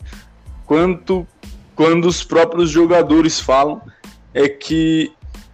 quanto 0.64 1.26
quando 1.74 2.06
os 2.06 2.22
próprios 2.22 2.70
jogadores 2.70 3.40
falam, 3.40 3.80
é 4.34 4.48
que 4.48 5.12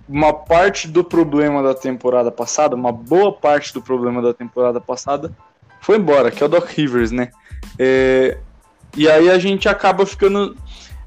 uma 0.09 0.33
parte 0.33 0.89
do 0.89 1.03
problema 1.03 1.63
da 1.63 1.75
temporada 1.75 2.31
passada, 2.31 2.77
uma 2.77 2.93
boa 2.93 3.33
parte 3.33 3.73
do 3.73 3.81
problema 3.81 4.21
da 4.21 4.35
temporada 4.35 4.81
passada, 4.81 5.33
foi 5.81 5.97
embora, 5.97 6.31
que 6.31 6.43
é 6.43 6.47
o 6.47 6.49
Doc 6.49 6.69
Rivers, 6.69 7.13
né? 7.13 7.31
É, 7.79 8.39
e 8.97 9.09
aí 9.09 9.31
a 9.31 9.39
gente 9.39 9.69
acaba 9.69 10.05
ficando 10.05 10.57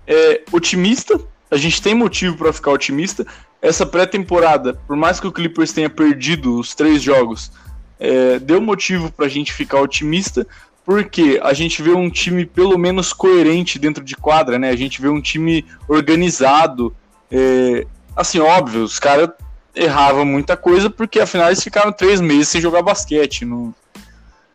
é, 0.10 0.42
otimista, 0.52 1.22
a 1.52 1.56
gente 1.56 1.80
tem 1.80 1.94
motivo 1.94 2.36
para 2.36 2.52
ficar 2.52 2.72
otimista. 2.72 3.26
Essa 3.62 3.86
pré-temporada, 3.86 4.74
por 4.88 4.96
mais 4.96 5.20
que 5.20 5.28
o 5.28 5.32
Clippers 5.32 5.72
tenha 5.72 5.90
perdido 5.90 6.58
os 6.58 6.74
três 6.74 7.04
jogos, 7.04 7.52
é, 8.00 8.40
deu 8.40 8.60
motivo 8.60 9.12
para 9.12 9.28
a 9.28 9.30
gente 9.30 9.54
ficar 9.54 9.80
otimista, 9.80 10.48
porque 10.84 11.40
a 11.44 11.54
gente 11.54 11.84
vê 11.84 11.92
um 11.92 12.10
time 12.10 12.44
pelo 12.44 12.78
menos 12.78 13.14
coerente 13.14 13.78
dentro 13.78 14.04
de 14.04 14.16
quadra, 14.16 14.58
né? 14.58 14.70
A 14.70 14.76
gente 14.76 15.00
vê 15.00 15.10
um 15.10 15.22
time 15.22 15.64
organizado, 15.88 16.96
é, 17.30 17.86
assim, 18.16 18.40
óbvio, 18.40 18.84
os 18.84 18.98
caras 18.98 19.30
erravam 19.76 20.26
muita 20.26 20.58
coisa 20.58 20.90
porque 20.90 21.20
afinal 21.20 21.48
eles 21.48 21.64
ficaram 21.64 21.92
três 21.92 22.20
meses 22.20 22.48
sem 22.48 22.60
jogar 22.60 22.82
basquete. 22.82 23.46
Não, 23.46 23.76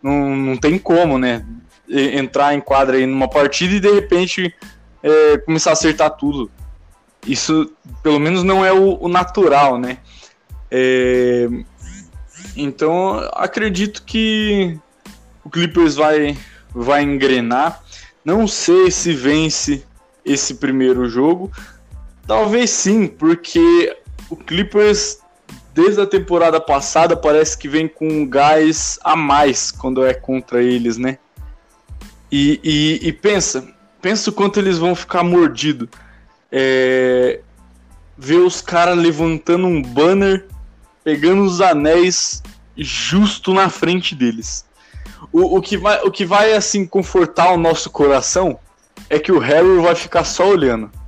não, 0.03 0.35
não 0.35 0.57
tem 0.57 0.79
como, 0.79 1.19
né? 1.19 1.47
Entrar 1.89 2.55
em 2.55 2.61
quadra 2.61 2.97
aí 2.97 3.07
numa 3.07 3.29
partida 3.29 3.75
e 3.75 3.81
de 3.81 3.93
repente 3.93 4.53
é, 5.05 5.39
começar 5.39 5.71
a 5.71 5.75
acertar 5.75 6.11
tudo. 6.11 6.51
Isso, 7.25 7.71
pelo 8.03 8.19
menos, 8.19 8.43
não 8.43 8.65
é 8.65 8.73
o, 8.73 8.99
o 9.01 9.09
natural, 9.09 9.79
né? 9.79 9.99
É, 10.71 11.47
então, 12.57 13.17
acredito 13.35 14.03
que 14.03 14.77
o 15.45 15.51
Clippers 15.51 15.95
vai, 15.95 16.37
vai 16.75 17.03
engrenar. 17.03 17.81
Não 18.25 18.49
sei 18.49 18.91
se 18.91 19.13
vence 19.13 19.85
esse 20.25 20.55
primeiro 20.55 21.07
jogo, 21.09 21.53
Talvez 22.27 22.71
sim, 22.71 23.07
porque 23.07 23.97
o 24.31 24.37
Clippers, 24.37 25.19
desde 25.75 26.01
a 26.01 26.07
temporada 26.07 26.59
passada, 26.59 27.17
parece 27.17 27.57
que 27.57 27.69
vem 27.69 27.87
com 27.87 28.09
um 28.09 28.27
gás 28.27 28.99
a 29.05 29.15
mais 29.15 29.71
quando 29.71 30.05
é 30.05 30.15
contra 30.15 30.63
eles, 30.63 30.97
né? 30.97 31.19
E, 32.33 32.61
e, 32.65 33.09
e 33.09 33.13
pensa, 33.13 33.69
pensa 34.05 34.29
o 34.29 34.33
quanto 34.35 34.61
eles 34.61 34.77
vão 34.77 34.95
ficar 34.95 35.25
mordidos. 35.25 35.89
É, 36.53 37.41
ver 38.19 38.37
os 38.37 38.61
caras 38.61 38.99
levantando 38.99 39.67
um 39.67 39.81
banner 39.81 40.47
pegando 41.03 41.43
os 41.43 41.63
anéis 41.63 42.43
justo 42.77 43.55
na 43.55 43.71
frente 43.71 44.15
deles. 44.15 44.67
O, 45.33 45.57
o, 45.57 45.63
que 45.63 45.79
vai, 45.79 46.03
o 46.03 46.11
que 46.11 46.27
vai, 46.27 46.53
assim, 46.53 46.85
confortar 46.85 47.51
o 47.53 47.57
nosso 47.57 47.89
coração 47.89 48.59
é 49.09 49.19
que 49.19 49.33
o 49.33 49.39
Harry 49.39 49.81
vai 49.81 49.95
ficar 49.95 50.25
só 50.25 50.47
olhando. 50.51 50.91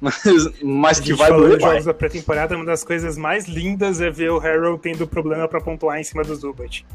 Mas, 0.00 0.22
mas 0.62 1.00
que 1.00 1.12
vai 1.12 1.28
doer. 1.28 1.60
jogos 1.60 1.84
da 1.84 1.92
pré-temporada, 1.92 2.54
uma 2.54 2.64
das 2.64 2.84
coisas 2.84 3.18
mais 3.18 3.48
lindas 3.48 4.00
é 4.00 4.08
ver 4.08 4.30
o 4.30 4.38
Harrow 4.38 4.78
tendo 4.78 5.08
problema 5.08 5.48
para 5.48 5.60
pontuar 5.60 5.98
em 5.98 6.04
cima 6.04 6.22
do 6.22 6.36
Zubat. 6.36 6.86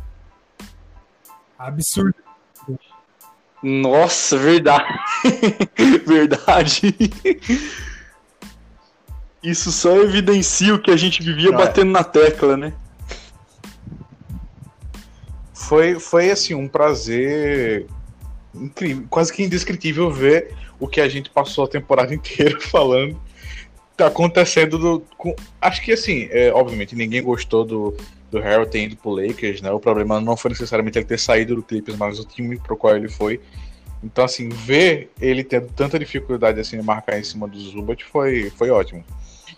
Absurdo. 1.59 2.22
Nossa, 3.63 4.38
verdade. 4.38 4.99
verdade. 6.06 6.93
Isso 9.41 9.71
só 9.71 9.95
evidencia 10.02 10.76
o 10.76 10.80
que 10.80 10.91
a 10.91 10.97
gente 10.97 11.23
vivia 11.23 11.52
Não, 11.52 11.58
batendo 11.58 11.89
é. 11.89 11.93
na 11.93 12.04
tecla, 12.04 12.58
né? 12.58 12.73
Foi, 15.54 15.97
foi 15.97 16.30
assim, 16.30 16.54
um 16.54 16.67
prazer 16.67 17.88
incrível, 18.54 19.06
quase 19.10 19.32
que 19.32 19.41
indescritível 19.41 20.12
ver 20.12 20.54
o 20.80 20.88
que 20.88 20.99
a 20.99 21.08
gente 21.08 21.30
passou 21.30 21.63
a 21.63 21.67
temporada 21.67 22.13
inteira 22.15 22.60
falando 22.60 23.19
tá 23.95 24.08
acontecendo 24.08 24.78
do, 24.78 25.04
com, 25.17 25.36
acho 25.62 25.82
que 25.82 25.91
assim, 25.91 26.28
é, 26.32 26.52
obviamente 26.52 26.95
ninguém 26.95 27.21
gostou 27.21 27.63
do, 27.63 27.95
do 28.34 28.39
Harold 28.39 28.72
ter 28.72 28.84
ido 28.84 28.96
pro 28.96 29.12
Lakers, 29.12 29.62
né? 29.62 29.72
O 29.72 29.80
problema 29.80 30.19
não 30.19 30.36
foi 30.36 30.50
necessariamente 30.50 30.98
ele 30.98 31.06
ter 31.06 31.19
saído 31.19 31.56
do 31.56 31.62
Clippers, 31.62 31.98
mas 31.98 32.19
o 32.19 32.26
time 32.26 32.60
pro 32.60 32.76
qual 32.76 32.96
ele 32.96 33.08
foi. 33.08 33.39
Então, 34.04 34.26
assim, 34.26 34.50
ver 34.50 35.12
ele 35.22 35.43
tendo 35.43 35.67
tanta 35.67 36.00
dificuldade 36.00 36.60
assim 36.60 36.78
de 36.78 36.84
marcar 36.84 37.17
em 37.17 37.24
cima 37.24 37.48
do 37.48 37.58
Zubat 37.60 38.04
foi, 38.04 38.50
foi 38.58 38.69
ótimo. 38.72 39.04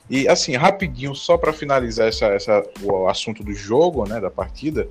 E 0.09 0.27
assim, 0.27 0.55
rapidinho, 0.55 1.15
só 1.15 1.37
para 1.37 1.53
finalizar 1.53 2.07
essa, 2.07 2.25
essa, 2.27 2.63
o 2.83 3.07
assunto 3.07 3.43
do 3.43 3.53
jogo, 3.53 4.07
né, 4.07 4.19
da 4.19 4.29
partida, 4.29 4.87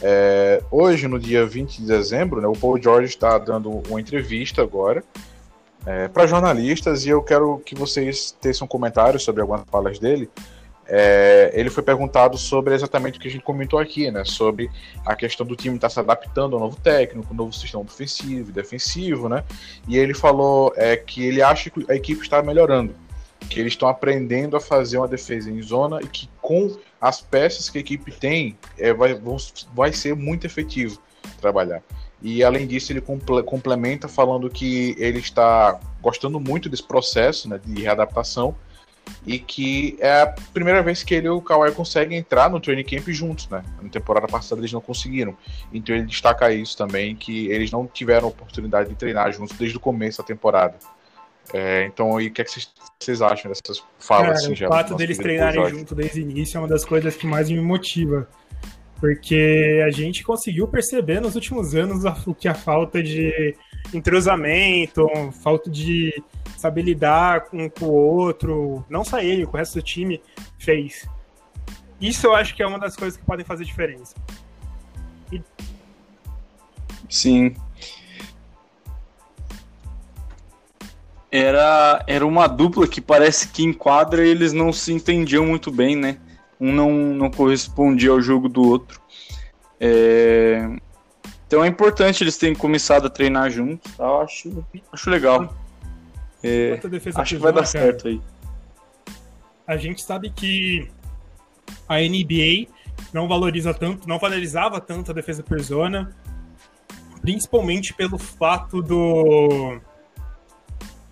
é, 0.00 0.62
hoje, 0.70 1.08
no 1.08 1.18
dia 1.18 1.44
20 1.44 1.78
de 1.78 1.86
dezembro, 1.86 2.40
né, 2.40 2.46
o 2.46 2.52
Paul 2.52 2.80
George 2.80 3.08
está 3.08 3.38
dando 3.38 3.70
uma 3.88 4.00
entrevista 4.00 4.62
agora 4.62 5.02
é, 5.84 6.06
para 6.06 6.26
jornalistas 6.26 7.04
e 7.04 7.08
eu 7.08 7.22
quero 7.22 7.58
que 7.64 7.74
vocês 7.74 8.30
teçam 8.40 8.68
comentários 8.68 9.24
sobre 9.24 9.40
algumas 9.40 9.64
falas 9.68 9.98
dele. 9.98 10.30
É, 10.94 11.50
ele 11.54 11.70
foi 11.70 11.82
perguntado 11.82 12.36
sobre 12.36 12.74
exatamente 12.74 13.18
o 13.18 13.22
que 13.22 13.26
a 13.26 13.30
gente 13.30 13.42
comentou 13.42 13.78
aqui, 13.78 14.10
né? 14.10 14.26
Sobre 14.26 14.70
a 15.06 15.16
questão 15.16 15.46
do 15.46 15.56
time 15.56 15.76
estar 15.76 15.88
tá 15.88 15.94
se 15.94 15.98
adaptando 15.98 16.54
ao 16.54 16.60
novo 16.60 16.76
técnico, 16.76 17.28
ao 17.30 17.34
novo 17.34 17.50
sistema 17.50 17.82
ofensivo 17.82 18.50
e 18.50 18.52
defensivo, 18.52 19.26
né? 19.26 19.42
E 19.88 19.96
ele 19.96 20.12
falou 20.12 20.70
é, 20.76 20.94
que 20.94 21.24
ele 21.24 21.40
acha 21.40 21.70
que 21.70 21.90
a 21.90 21.94
equipe 21.94 22.20
está 22.20 22.42
melhorando, 22.42 22.94
que 23.48 23.58
eles 23.58 23.72
estão 23.72 23.88
aprendendo 23.88 24.54
a 24.54 24.60
fazer 24.60 24.98
uma 24.98 25.08
defesa 25.08 25.50
em 25.50 25.62
zona 25.62 25.98
e 26.02 26.06
que 26.06 26.28
com 26.42 26.76
as 27.00 27.22
peças 27.22 27.70
que 27.70 27.78
a 27.78 27.80
equipe 27.80 28.12
tem 28.12 28.58
é, 28.78 28.92
vai, 28.92 29.14
vão, 29.14 29.38
vai 29.74 29.94
ser 29.94 30.14
muito 30.14 30.46
efetivo 30.46 31.00
trabalhar. 31.40 31.82
E 32.20 32.44
além 32.44 32.66
disso, 32.66 32.92
ele 32.92 33.00
complementa 33.00 34.08
falando 34.08 34.50
que 34.50 34.94
ele 34.98 35.20
está 35.20 35.80
gostando 36.02 36.38
muito 36.38 36.68
desse 36.68 36.82
processo 36.82 37.48
né, 37.48 37.58
de 37.64 37.80
readaptação 37.80 38.54
e 39.26 39.38
que 39.38 39.96
é 40.00 40.22
a 40.22 40.26
primeira 40.52 40.82
vez 40.82 41.02
que 41.02 41.14
ele 41.14 41.26
e 41.26 41.30
o 41.30 41.40
Kawhi 41.40 41.72
conseguem 41.72 42.18
entrar 42.18 42.50
no 42.50 42.60
training 42.60 42.84
camp 42.84 43.08
juntos, 43.08 43.48
né? 43.48 43.62
Na 43.80 43.88
temporada 43.88 44.26
passada 44.26 44.60
eles 44.60 44.72
não 44.72 44.80
conseguiram. 44.80 45.36
Então 45.72 45.94
ele 45.94 46.06
destaca 46.06 46.52
isso 46.52 46.76
também, 46.76 47.14
que 47.14 47.46
eles 47.46 47.70
não 47.70 47.86
tiveram 47.86 48.28
oportunidade 48.28 48.88
de 48.88 48.96
treinar 48.96 49.32
juntos 49.32 49.56
desde 49.56 49.76
o 49.76 49.80
começo 49.80 50.18
da 50.18 50.24
temporada. 50.24 50.76
É, 51.52 51.84
então, 51.84 52.20
e 52.20 52.28
o 52.28 52.32
que, 52.32 52.40
é 52.40 52.44
que 52.44 52.50
vocês, 52.50 52.70
vocês 52.98 53.22
acham 53.22 53.50
dessas 53.50 53.84
falas? 53.98 54.46
Cara, 54.46 54.52
o 54.52 54.68
fato 54.68 54.94
deles 54.94 55.18
treinarem 55.18 55.68
junto 55.68 55.94
desde 55.94 56.20
o 56.20 56.22
início 56.22 56.56
é 56.56 56.60
uma 56.60 56.68
das 56.68 56.84
coisas 56.84 57.16
que 57.16 57.26
mais 57.26 57.50
me 57.50 57.60
motiva 57.60 58.28
porque 59.02 59.82
a 59.84 59.90
gente 59.90 60.22
conseguiu 60.22 60.68
perceber 60.68 61.20
nos 61.20 61.34
últimos 61.34 61.74
anos 61.74 62.04
o 62.24 62.32
que 62.32 62.46
a 62.46 62.54
falta 62.54 63.02
de 63.02 63.52
entrosamento, 63.92 65.08
falta 65.42 65.70
de 65.70 66.22
saber 66.56 66.82
lidar 66.82 67.42
com, 67.42 67.68
com 67.68 67.86
o 67.86 67.92
outro, 67.92 68.84
não 68.88 69.04
só 69.04 69.20
ele, 69.20 69.46
com 69.46 69.56
o 69.56 69.58
resto 69.58 69.74
do 69.74 69.82
time 69.82 70.22
fez. 70.58 71.08
Isso 72.00 72.26
eu 72.26 72.34
acho 72.34 72.54
que 72.54 72.62
é 72.62 72.66
uma 72.66 72.78
das 72.78 72.96
coisas 72.96 73.18
que 73.18 73.24
podem 73.24 73.44
fazer 73.44 73.64
diferença. 73.64 74.14
E... 75.30 75.40
Sim. 77.08 77.54
Era, 81.30 82.04
era 82.06 82.26
uma 82.26 82.46
dupla 82.46 82.86
que 82.86 83.00
parece 83.00 83.48
que 83.48 83.62
em 83.62 83.72
quadra 83.72 84.26
eles 84.26 84.52
não 84.52 84.72
se 84.72 84.92
entendiam 84.92 85.46
muito 85.46 85.70
bem, 85.70 85.96
né? 85.96 86.18
um 86.62 86.72
não, 86.72 86.92
não 86.92 87.28
correspondia 87.28 88.10
ao 88.10 88.20
jogo 88.20 88.48
do 88.48 88.62
outro. 88.62 89.00
É... 89.80 90.68
Então 91.52 91.62
é 91.62 91.68
importante 91.68 92.24
eles 92.24 92.38
terem 92.38 92.54
começado 92.54 93.08
a 93.08 93.10
treinar 93.10 93.50
juntos. 93.50 93.92
Tá? 93.92 94.04
Eu 94.04 94.22
acho, 94.22 94.64
acho 94.90 95.10
legal. 95.10 95.54
É... 96.42 96.80
Acho 97.14 97.36
que 97.36 97.42
vai 97.42 97.52
dar 97.52 97.66
certo 97.66 98.08
aí. 98.08 98.18
A 99.66 99.76
gente 99.76 100.02
sabe 100.02 100.30
que 100.30 100.90
a 101.86 101.98
NBA 101.98 102.72
não 103.12 103.28
valoriza 103.28 103.74
tanto, 103.74 104.08
não 104.08 104.18
valorizava 104.18 104.80
tanto 104.80 105.10
a 105.10 105.14
defesa 105.14 105.42
por 105.42 105.60
zona, 105.60 106.16
principalmente 107.20 107.92
pelo 107.92 108.16
fato 108.16 108.80
do 108.80 109.78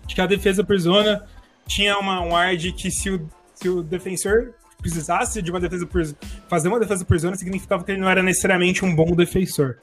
de 0.07 0.15
que 0.15 0.21
a 0.21 0.25
defesa 0.25 0.63
por 0.63 0.79
zona 0.79 1.23
tinha 1.67 1.99
uma, 1.99 2.19
um 2.19 2.35
ar 2.35 2.57
de 2.57 2.71
que 2.71 2.89
se 2.89 3.11
o, 3.11 3.29
se 3.53 3.69
o 3.69 3.83
defensor 3.83 4.55
precisasse 4.79 5.39
de 5.39 5.51
uma 5.51 5.59
defesa 5.59 5.85
por 5.85 6.03
fazer 6.49 6.67
uma 6.67 6.79
defesa 6.79 7.05
por 7.05 7.19
zona 7.19 7.35
significava 7.35 7.83
que 7.83 7.91
ele 7.91 8.01
não 8.01 8.09
era 8.09 8.23
necessariamente 8.23 8.83
um 8.83 8.95
bom 8.95 9.15
defensor. 9.15 9.77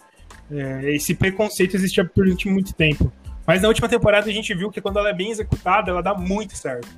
É, 0.50 0.94
esse 0.94 1.14
preconceito 1.14 1.76
existia 1.76 2.04
por 2.04 2.26
muito 2.46 2.74
tempo. 2.74 3.12
Mas 3.46 3.62
na 3.62 3.68
última 3.68 3.88
temporada 3.88 4.28
a 4.28 4.32
gente 4.32 4.54
viu 4.54 4.70
que 4.70 4.80
quando 4.80 4.98
ela 4.98 5.10
é 5.10 5.14
bem 5.14 5.30
executada, 5.30 5.90
ela 5.90 6.02
dá 6.02 6.14
muito 6.14 6.56
certo. 6.56 6.88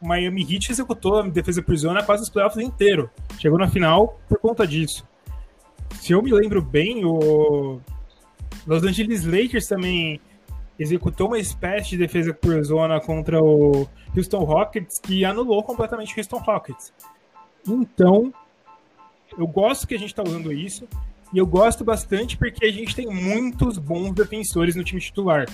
O 0.00 0.06
Miami 0.06 0.42
Heat 0.42 0.70
executou 0.70 1.18
a 1.18 1.22
defesa 1.22 1.62
por 1.62 1.76
zona 1.76 2.02
quase 2.02 2.22
os 2.22 2.30
playoffs 2.30 2.62
inteiro. 2.62 3.10
Chegou 3.38 3.58
na 3.58 3.68
final 3.68 4.20
por 4.28 4.38
conta 4.38 4.66
disso. 4.66 5.06
Se 6.00 6.12
eu 6.12 6.22
me 6.22 6.30
lembro 6.32 6.60
bem, 6.60 7.04
o 7.04 7.80
Los 8.66 8.82
Angeles 8.82 9.24
Lakers 9.24 9.66
também 9.66 10.20
executou 10.78 11.28
uma 11.28 11.38
espécie 11.38 11.90
de 11.90 11.98
defesa 11.98 12.34
por 12.34 12.62
zona 12.64 13.00
contra 13.00 13.42
o 13.42 13.88
Houston 14.14 14.44
Rockets 14.44 14.98
que 14.98 15.24
anulou 15.24 15.62
completamente 15.62 16.14
o 16.14 16.18
Houston 16.18 16.38
Rockets. 16.38 16.92
Então, 17.66 18.32
eu 19.38 19.46
gosto 19.46 19.86
que 19.86 19.94
a 19.94 19.98
gente 19.98 20.10
está 20.10 20.22
usando 20.22 20.52
isso. 20.52 20.86
E 21.34 21.38
eu 21.38 21.46
gosto 21.46 21.84
bastante 21.84 22.36
porque 22.36 22.64
a 22.64 22.70
gente 22.70 22.94
tem 22.94 23.08
muitos 23.08 23.76
bons 23.76 24.12
defensores 24.12 24.76
no 24.76 24.84
time 24.84 25.00
titular. 25.00 25.46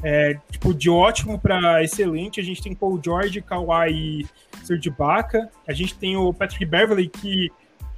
É, 0.00 0.38
tipo, 0.48 0.72
de 0.72 0.88
ótimo 0.88 1.40
para 1.40 1.82
excelente, 1.82 2.40
a 2.40 2.44
gente 2.44 2.62
tem 2.62 2.72
Paul 2.72 3.00
George, 3.04 3.42
Kawhi 3.42 3.90
e 3.90 4.26
Serge 4.64 4.88
Ibaka. 4.88 5.50
A 5.66 5.72
gente 5.72 5.98
tem 5.98 6.16
o 6.16 6.32
Patrick 6.32 6.64
Beverly, 6.64 7.08
que 7.08 7.50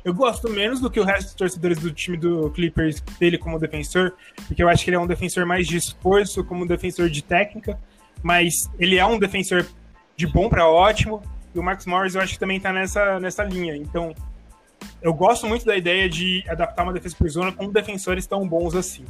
eu 0.03 0.15
gosto 0.15 0.49
menos 0.49 0.81
do 0.81 0.91
que 0.91 0.99
o 0.99 1.05
resto 1.05 1.25
dos 1.25 1.35
torcedores 1.35 1.79
do 1.79 1.93
time 1.93 2.17
do 2.17 2.51
Clippers 2.53 3.03
dele 3.19 3.37
como 3.37 3.59
defensor, 3.59 4.15
porque 4.47 4.63
eu 4.63 4.69
acho 4.71 4.83
que 4.83 4.89
ele 4.89 4.97
é 4.97 5.01
um 5.01 5.07
defensor 5.07 5.45
mais 5.45 5.67
de 5.67 5.77
esforço, 5.77 6.43
como 6.43 6.65
um 6.65 6.67
defensor 6.67 7.11
de 7.11 7.23
técnica, 7.23 7.79
mas 8.23 8.71
ele 8.79 8.97
é 8.97 9.05
um 9.05 9.19
defensor 9.19 9.67
de 10.17 10.27
bom 10.27 10.49
para 10.49 10.67
ótimo. 10.67 11.21
E 11.55 11.59
o 11.59 11.63
Max 11.63 11.85
Morris 11.85 12.15
eu 12.15 12.23
acho 12.23 12.33
que 12.33 12.39
também 12.39 12.57
está 12.57 12.73
nessa, 12.73 13.21
nessa 13.21 13.45
linha. 13.45 13.77
Então, 13.77 14.15
eu 15.03 15.15
gosto 15.15 15.47
muito 15.47 15.65
da 15.65 15.77
ideia 15.77 16.09
de 16.09 16.45
adaptar 16.49 16.83
uma 16.83 16.93
defesa 16.93 17.17
por 17.17 17.29
zona 17.29 17.53
com 17.53 17.69
defensores 17.71 18.27
tão 18.27 18.47
bons 18.47 18.75
assim. 18.75 19.05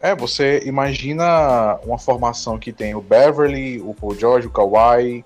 É, 0.00 0.14
você 0.14 0.60
imagina 0.66 1.78
uma 1.82 1.96
formação 1.96 2.58
que 2.58 2.72
tem 2.72 2.94
o 2.94 3.00
Beverly, 3.00 3.80
o 3.80 3.94
Paul 3.94 4.14
George, 4.14 4.46
o 4.46 4.50
Kawhi, 4.50 5.24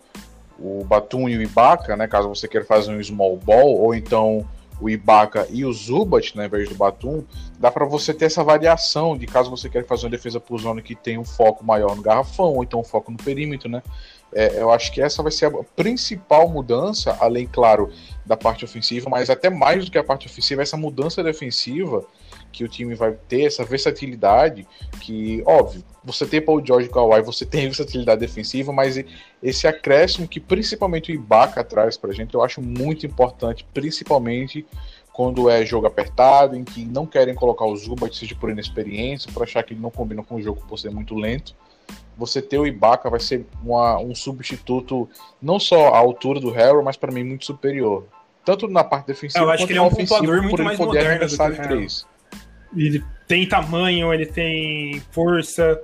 o 0.57 0.85
Batum 0.85 1.29
e 1.29 1.37
o 1.37 1.43
Ibaka, 1.43 1.97
né? 1.97 2.07
Caso 2.07 2.29
você 2.29 2.47
queira 2.47 2.65
fazer 2.65 2.93
um 2.93 3.03
small 3.03 3.37
ball, 3.37 3.77
ou 3.77 3.93
então 3.93 4.47
o 4.81 4.89
Ibaka 4.89 5.47
e 5.51 5.65
o 5.65 5.73
Zubat, 5.73 6.37
né, 6.37 6.45
ao 6.45 6.47
invés 6.47 6.69
do 6.69 6.75
Batum, 6.75 7.25
dá 7.59 7.71
para 7.71 7.85
você 7.85 8.15
ter 8.15 8.27
essa 8.27 8.45
variação 8.45 9.19
de 9.19 9.27
caso 9.27 9.51
você 9.51 9.69
queira 9.69 9.87
fazer 9.87 10.05
uma 10.07 10.11
defesa 10.11 10.39
por 10.39 10.59
zona 10.61 10.81
que 10.81 10.95
tem 10.95 11.19
um 11.19 11.25
foco 11.25 11.65
maior 11.65 11.97
no 11.97 12.03
garrafão, 12.03 12.55
ou 12.55 12.63
então 12.63 12.81
um 12.81 12.85
foco 12.85 13.11
no 13.11 13.17
perímetro, 13.17 13.69
né? 13.69 13.83
É, 14.33 14.61
eu 14.61 14.71
acho 14.71 14.93
que 14.93 15.01
essa 15.01 15.23
vai 15.23 15.33
ser 15.33 15.47
a 15.47 15.65
principal 15.75 16.49
mudança, 16.49 17.17
além, 17.19 17.47
claro, 17.47 17.91
da 18.27 18.37
parte 18.37 18.65
ofensiva, 18.65 19.09
mas 19.09 19.31
até 19.31 19.49
mais 19.49 19.87
do 19.87 19.91
que 19.91 19.99
a 19.99 20.05
parte 20.05 20.27
ofensiva, 20.27 20.63
essa 20.63 20.77
mudança 20.77 21.23
defensiva 21.23 22.05
que 22.53 22.63
o 22.63 22.69
time 22.69 22.95
vai 22.95 23.13
ter, 23.29 23.47
essa 23.47 23.65
versatilidade, 23.65 24.67
que, 25.01 25.43
óbvio, 25.47 25.83
você 26.05 26.27
tem 26.27 26.41
Paul 26.41 26.65
George 26.65 26.89
e 26.89 26.93
Kawhi, 26.93 27.23
você 27.23 27.47
tem 27.47 27.65
versatilidade 27.69 28.21
defensiva, 28.21 28.73
mas 28.73 29.03
esse 29.43 29.67
acréscimo 29.67 30.29
que 30.29 30.41
principalmente 30.41 31.11
o 31.11 31.15
Ibaka 31.15 31.65
traz 31.65 31.97
pra 31.97 32.13
gente, 32.13 32.35
eu 32.35 32.43
acho 32.43 32.61
muito 32.61 33.07
importante, 33.07 33.67
principalmente 33.73 34.67
quando 35.13 35.51
é 35.51 35.67
jogo 35.67 35.87
apertado, 35.87 36.55
em 36.55 36.63
que 36.63 36.85
não 36.85 37.05
querem 37.05 37.35
colocar 37.35 37.65
o 37.65 37.77
Zubat, 37.77 38.17
seja 38.17 38.37
por 38.37 38.51
inexperiência, 38.51 39.33
por 39.33 39.43
achar 39.43 39.65
que 39.65 39.73
ele 39.73 39.81
não 39.81 39.91
combina 39.91 40.23
com 40.23 40.37
o 40.37 40.41
jogo 40.41 40.63
por 40.69 40.79
ser 40.79 40.91
muito 40.91 41.15
lento. 41.17 41.57
Você 42.19 42.43
ter 42.43 42.59
o 42.59 42.67
Ibaka 42.67 43.09
vai 43.09 43.21
ser 43.21 43.47
uma, 43.63 43.99
um 43.99 44.15
substituto 44.15 45.09
não 45.41 45.61
só 45.61 45.95
à 45.95 45.99
altura 45.99 46.41
do 46.41 46.51
Harrell, 46.51 46.83
mas 46.83 46.97
para 46.97 47.13
mim 47.13 47.23
muito 47.23 47.47
superior. 47.47 48.07
Tanto 48.45 48.67
na 48.67 48.83
parte 48.83 49.07
defensiva 49.07 49.45
Eu 49.45 49.51
acho 49.51 49.63
quanto 49.63 49.67
que 49.67 49.73
ele 49.73 49.79
é 49.79 49.83
um 49.83 49.91
pontuador 49.91 50.43
muito 50.43 50.63
mais 50.63 50.79
poder 50.79 51.05
moderno 51.05 51.29
do 51.29 51.57
que 51.57 51.63
três. 51.63 52.07
Ele 52.77 53.05
tem 53.27 53.47
tamanho, 53.47 54.13
ele 54.13 54.27
tem 54.27 55.01
força. 55.13 55.81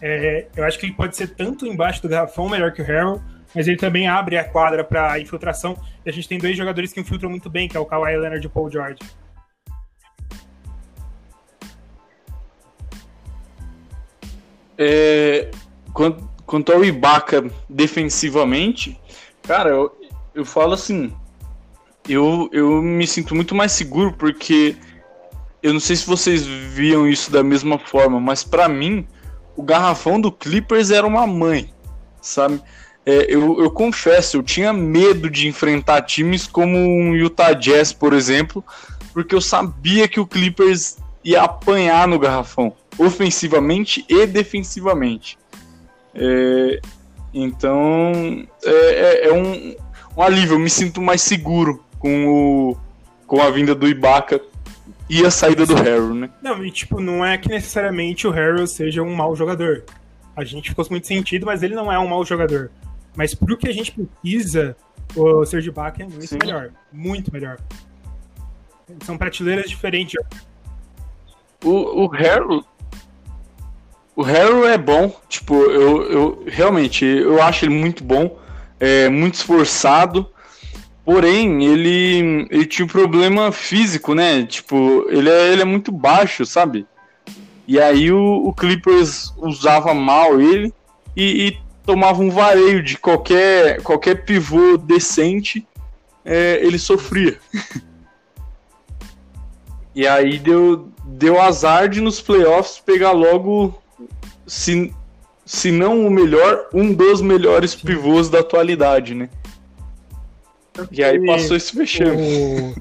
É, 0.00 0.46
eu 0.54 0.64
acho 0.64 0.78
que 0.78 0.86
ele 0.86 0.94
pode 0.94 1.16
ser 1.16 1.34
tanto 1.34 1.66
embaixo 1.66 2.00
do 2.00 2.08
garrafão 2.08 2.48
melhor 2.48 2.72
que 2.72 2.80
o 2.80 2.84
Harrell, 2.84 3.20
mas 3.54 3.66
ele 3.66 3.76
também 3.76 4.06
abre 4.06 4.38
a 4.38 4.44
quadra 4.44 4.84
para 4.84 5.18
infiltração. 5.18 5.76
E 6.04 6.10
a 6.10 6.12
gente 6.12 6.28
tem 6.28 6.38
dois 6.38 6.56
jogadores 6.56 6.92
que 6.92 7.00
infiltram 7.00 7.28
muito 7.28 7.50
bem, 7.50 7.66
que 7.66 7.76
é 7.76 7.80
o 7.80 7.86
Kawhi 7.86 8.16
Leonard 8.16 8.44
e 8.44 8.46
o 8.46 8.50
Paul 8.50 8.70
George. 8.70 8.98
É, 14.78 15.50
quanto, 15.92 16.28
quanto 16.46 16.72
ao 16.72 16.84
Ibaka 16.84 17.44
defensivamente, 17.68 19.00
cara, 19.42 19.70
eu, 19.70 19.96
eu 20.34 20.44
falo 20.44 20.72
assim, 20.72 21.12
eu, 22.08 22.48
eu 22.52 22.82
me 22.82 23.06
sinto 23.06 23.34
muito 23.34 23.54
mais 23.54 23.72
seguro 23.72 24.12
porque 24.12 24.76
eu 25.62 25.72
não 25.72 25.80
sei 25.80 25.96
se 25.96 26.06
vocês 26.06 26.44
viam 26.44 27.06
isso 27.08 27.30
da 27.30 27.42
mesma 27.42 27.78
forma, 27.78 28.18
mas 28.18 28.42
pra 28.42 28.68
mim 28.68 29.06
o 29.56 29.62
garrafão 29.62 30.20
do 30.20 30.32
Clippers 30.32 30.90
era 30.90 31.06
uma 31.06 31.26
mãe, 31.26 31.72
sabe? 32.20 32.60
É, 33.04 33.26
eu, 33.28 33.60
eu 33.60 33.70
confesso, 33.70 34.36
eu 34.36 34.42
tinha 34.42 34.72
medo 34.72 35.28
de 35.28 35.48
enfrentar 35.48 36.02
times 36.02 36.46
como 36.46 36.76
um 36.76 37.14
Utah 37.14 37.52
Jazz, 37.52 37.92
por 37.92 38.12
exemplo, 38.12 38.64
porque 39.12 39.34
eu 39.34 39.40
sabia 39.40 40.08
que 40.08 40.20
o 40.20 40.26
Clippers 40.26 40.96
ia 41.24 41.42
apanhar 41.42 42.08
no 42.08 42.18
garrafão, 42.18 42.74
ofensivamente 42.98 44.04
e 44.08 44.26
defensivamente. 44.26 45.38
É, 46.14 46.80
então 47.32 48.46
é, 48.64 48.70
é- 48.70 49.28
é 49.28 49.32
um, 49.32 49.74
um 50.16 50.22
alívio, 50.22 50.54
eu 50.54 50.58
me 50.58 50.68
sinto 50.70 51.00
mais 51.00 51.22
seguro 51.22 51.82
com, 51.98 52.26
o, 52.26 52.76
com 53.26 53.40
a 53.40 53.50
vinda 53.50 53.74
do 53.74 53.88
Ibaka 53.88 54.40
e 55.08 55.24
a 55.24 55.30
saída 55.30 55.66
do 55.66 55.74
Harrow, 55.74 56.14
né? 56.14 56.30
Não, 56.42 56.64
e 56.64 56.70
tipo, 56.70 57.00
não 57.00 57.24
é 57.24 57.36
que 57.38 57.48
necessariamente 57.48 58.26
o 58.26 58.30
Harrell 58.30 58.66
seja 58.66 59.02
um 59.02 59.14
mau 59.14 59.34
jogador. 59.36 59.84
A 60.34 60.44
gente 60.44 60.70
ficou 60.70 60.86
muito 60.90 61.06
sentido, 61.06 61.44
mas 61.46 61.62
ele 61.62 61.74
não 61.74 61.92
é 61.92 61.98
um 61.98 62.08
mau 62.08 62.24
jogador. 62.24 62.70
Mas 63.14 63.34
pro 63.34 63.56
que 63.56 63.68
a 63.68 63.72
gente 63.72 63.92
precisa, 63.92 64.74
o 65.14 65.44
Serge 65.44 65.68
Ibaka 65.68 66.02
é 66.02 66.06
muito 66.06 66.26
Sim. 66.26 66.38
melhor. 66.40 66.70
Muito 66.90 67.30
melhor. 67.32 67.58
São 69.04 69.18
prateleiras 69.18 69.68
diferentes. 69.68 70.14
O, 71.62 72.04
o 72.04 72.06
Harrow. 72.08 72.64
O 74.14 74.22
Harrow 74.22 74.66
é 74.68 74.76
bom, 74.76 75.14
tipo, 75.28 75.54
eu, 75.54 76.02
eu 76.10 76.44
realmente 76.46 77.04
eu 77.04 77.42
acho 77.42 77.64
ele 77.64 77.74
muito 77.74 78.04
bom, 78.04 78.38
é 78.78 79.08
muito 79.08 79.34
esforçado, 79.34 80.28
porém 81.04 81.64
ele, 81.64 82.46
ele 82.50 82.66
tinha 82.66 82.84
um 82.84 82.88
problema 82.88 83.50
físico, 83.50 84.14
né? 84.14 84.44
Tipo, 84.44 85.06
ele 85.08 85.30
é, 85.30 85.52
ele 85.52 85.62
é 85.62 85.64
muito 85.64 85.90
baixo, 85.90 86.44
sabe? 86.44 86.86
E 87.66 87.80
aí 87.80 88.12
o, 88.12 88.48
o 88.48 88.52
Clippers 88.52 89.32
usava 89.38 89.94
mal 89.94 90.40
ele 90.40 90.74
e, 91.16 91.46
e 91.46 91.58
tomava 91.86 92.20
um 92.22 92.30
vareio 92.30 92.82
de 92.82 92.98
qualquer, 92.98 93.80
qualquer 93.82 94.24
pivô 94.24 94.76
decente, 94.76 95.66
é, 96.24 96.60
ele 96.62 96.78
sofria. 96.78 97.38
E 99.94 100.06
aí 100.06 100.38
deu, 100.38 100.88
deu 101.04 101.40
azar 101.40 101.88
de 101.88 102.00
nos 102.00 102.18
playoffs 102.20 102.78
pegar 102.78 103.12
logo, 103.12 103.81
se, 104.46 104.94
se 105.44 105.70
não 105.70 106.06
o 106.06 106.10
melhor, 106.10 106.68
um 106.72 106.92
dos 106.92 107.20
melhores 107.20 107.74
pivôs 107.74 108.28
da 108.28 108.40
atualidade, 108.40 109.14
né? 109.14 109.28
E 110.90 111.04
aí 111.04 111.24
passou 111.26 111.56
esse 111.56 111.76
vexame. 111.76 112.10
O 112.16 112.74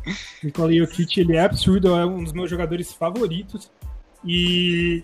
Nikola 0.43 0.73
Jokic, 0.73 1.19
ele 1.19 1.35
é 1.35 1.43
absurdo, 1.43 1.89
é 1.89 2.05
um 2.05 2.23
dos 2.23 2.31
meus 2.31 2.49
jogadores 2.49 2.93
favoritos. 2.93 3.69
E 4.23 5.03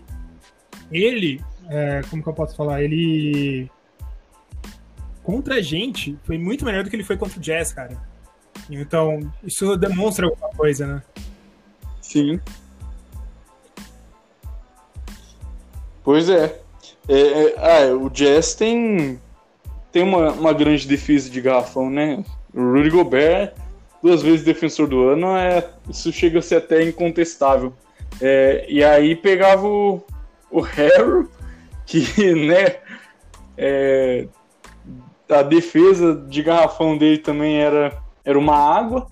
ele, 0.92 1.42
é, 1.70 2.02
como 2.10 2.24
que 2.24 2.30
eu 2.30 2.34
posso 2.34 2.56
falar? 2.56 2.82
Ele 2.82 3.70
contra 5.24 5.56
a 5.56 5.62
gente 5.62 6.18
foi 6.24 6.38
muito 6.38 6.64
melhor 6.64 6.86
do 6.86 6.90
que 6.90 6.96
ele 6.96 7.04
foi 7.04 7.18
contra 7.18 7.38
o 7.38 7.42
Jazz, 7.42 7.74
cara. 7.74 7.98
Então, 8.70 9.32
isso 9.44 9.76
demonstra 9.76 10.26
alguma 10.26 10.50
coisa, 10.50 10.88
né? 10.88 11.04
Sim. 12.02 12.40
Pois 16.08 16.30
é. 16.30 16.58
É, 17.10 17.20
é, 17.20 17.56
ah, 17.58 17.94
o 17.94 18.10
Jazz 18.10 18.56
tem, 18.56 19.20
tem 19.92 20.04
uma, 20.04 20.32
uma 20.32 20.54
grande 20.54 20.88
defesa 20.88 21.30
de 21.30 21.42
garrafão, 21.42 21.90
né? 21.90 22.24
O 22.54 22.62
Rudy 22.62 22.90
Gobert, 22.90 23.52
duas 24.02 24.22
vezes 24.22 24.46
defensor 24.46 24.88
do 24.88 25.04
ano, 25.04 25.36
é, 25.36 25.70
isso 25.90 26.10
chega 26.14 26.40
a 26.40 26.42
ser 26.42 26.56
até 26.56 26.82
incontestável. 26.82 27.74
É, 28.22 28.66
e 28.70 28.82
aí 28.86 29.18
pegava 29.18 29.68
o, 29.68 30.02
o 30.50 30.62
Harrow, 30.62 31.28
que, 31.86 32.00
né, 32.34 32.78
é, 33.58 34.30
a 35.30 35.42
defesa 35.42 36.16
de 36.30 36.42
garrafão 36.42 36.98
dele 36.98 37.18
também 37.18 37.60
era, 37.60 38.02
era 38.24 38.40
uma 38.40 38.56
água, 38.56 39.08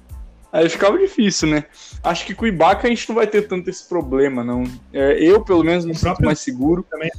aí 0.56 0.70
ficava 0.70 0.98
difícil, 0.98 1.50
né? 1.50 1.66
Acho 2.02 2.26
que 2.26 2.34
com 2.34 2.46
o 2.46 2.48
Ibaka 2.48 2.88
a 2.88 2.90
gente 2.90 3.08
não 3.10 3.16
vai 3.16 3.28
ter 3.28 3.42
tanto 3.44 3.70
esse 3.70 3.88
problema, 3.88 4.44
não. 4.44 4.64
É, 4.94 5.22
eu, 5.22 5.44
pelo 5.44 5.64
menos, 5.64 5.86
me 5.86 5.92
O 5.92 5.96
sinto 5.96 6.24
mais 6.24 6.40
seguro. 6.40 6.86
também. 6.90 7.12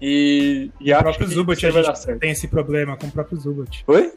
E, 0.00 0.70
e 0.80 0.92
O 0.92 0.94
acho 0.94 1.02
próprio 1.02 1.28
Zubat 1.28 1.70
vai 1.70 1.82
dar 1.82 1.94
certo. 1.96 2.20
tem 2.20 2.30
esse 2.30 2.46
problema 2.46 2.96
com 2.96 3.08
o 3.08 3.10
próprio 3.10 3.38
Zubat. 3.38 3.82
Oi? 3.88 4.12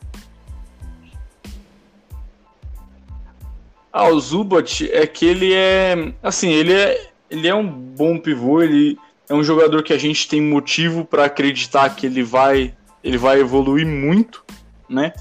Ah, 3.92 4.08
o 4.08 4.20
Zubat 4.20 4.90
é 4.92 5.08
que 5.08 5.26
ele 5.26 5.54
é. 5.54 6.14
Assim, 6.22 6.52
ele 6.52 6.74
é, 6.74 7.12
ele 7.30 7.48
é 7.48 7.56
um 7.56 7.68
bom 7.68 8.20
pivô, 8.20 8.62
ele 8.62 8.98
é 9.28 9.34
um 9.34 9.44
jogador 9.44 9.82
que 9.82 9.94
a 9.94 9.98
gente 9.98 10.28
tem 10.30 10.40
motivo 10.40 11.04
para 11.04 11.26
acreditar 11.26 11.96
que 11.96 12.06
ele 12.06 12.22
vai, 12.22 12.76
ele 13.04 13.18
vai 13.18 13.40
evoluir 13.40 13.88
muito, 13.88 14.46
né? 14.88 15.12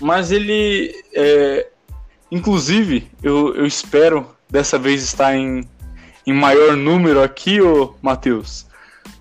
Mas 0.00 0.32
ele. 0.32 0.92
É, 1.14 1.68
inclusive, 2.30 3.10
eu, 3.22 3.54
eu 3.54 3.66
espero 3.66 4.26
dessa 4.48 4.78
vez 4.78 5.02
estar 5.02 5.34
em, 5.36 5.68
em 6.26 6.32
maior 6.32 6.76
número 6.76 7.22
aqui, 7.22 7.60
ô 7.60 7.94
Matheus. 8.00 8.66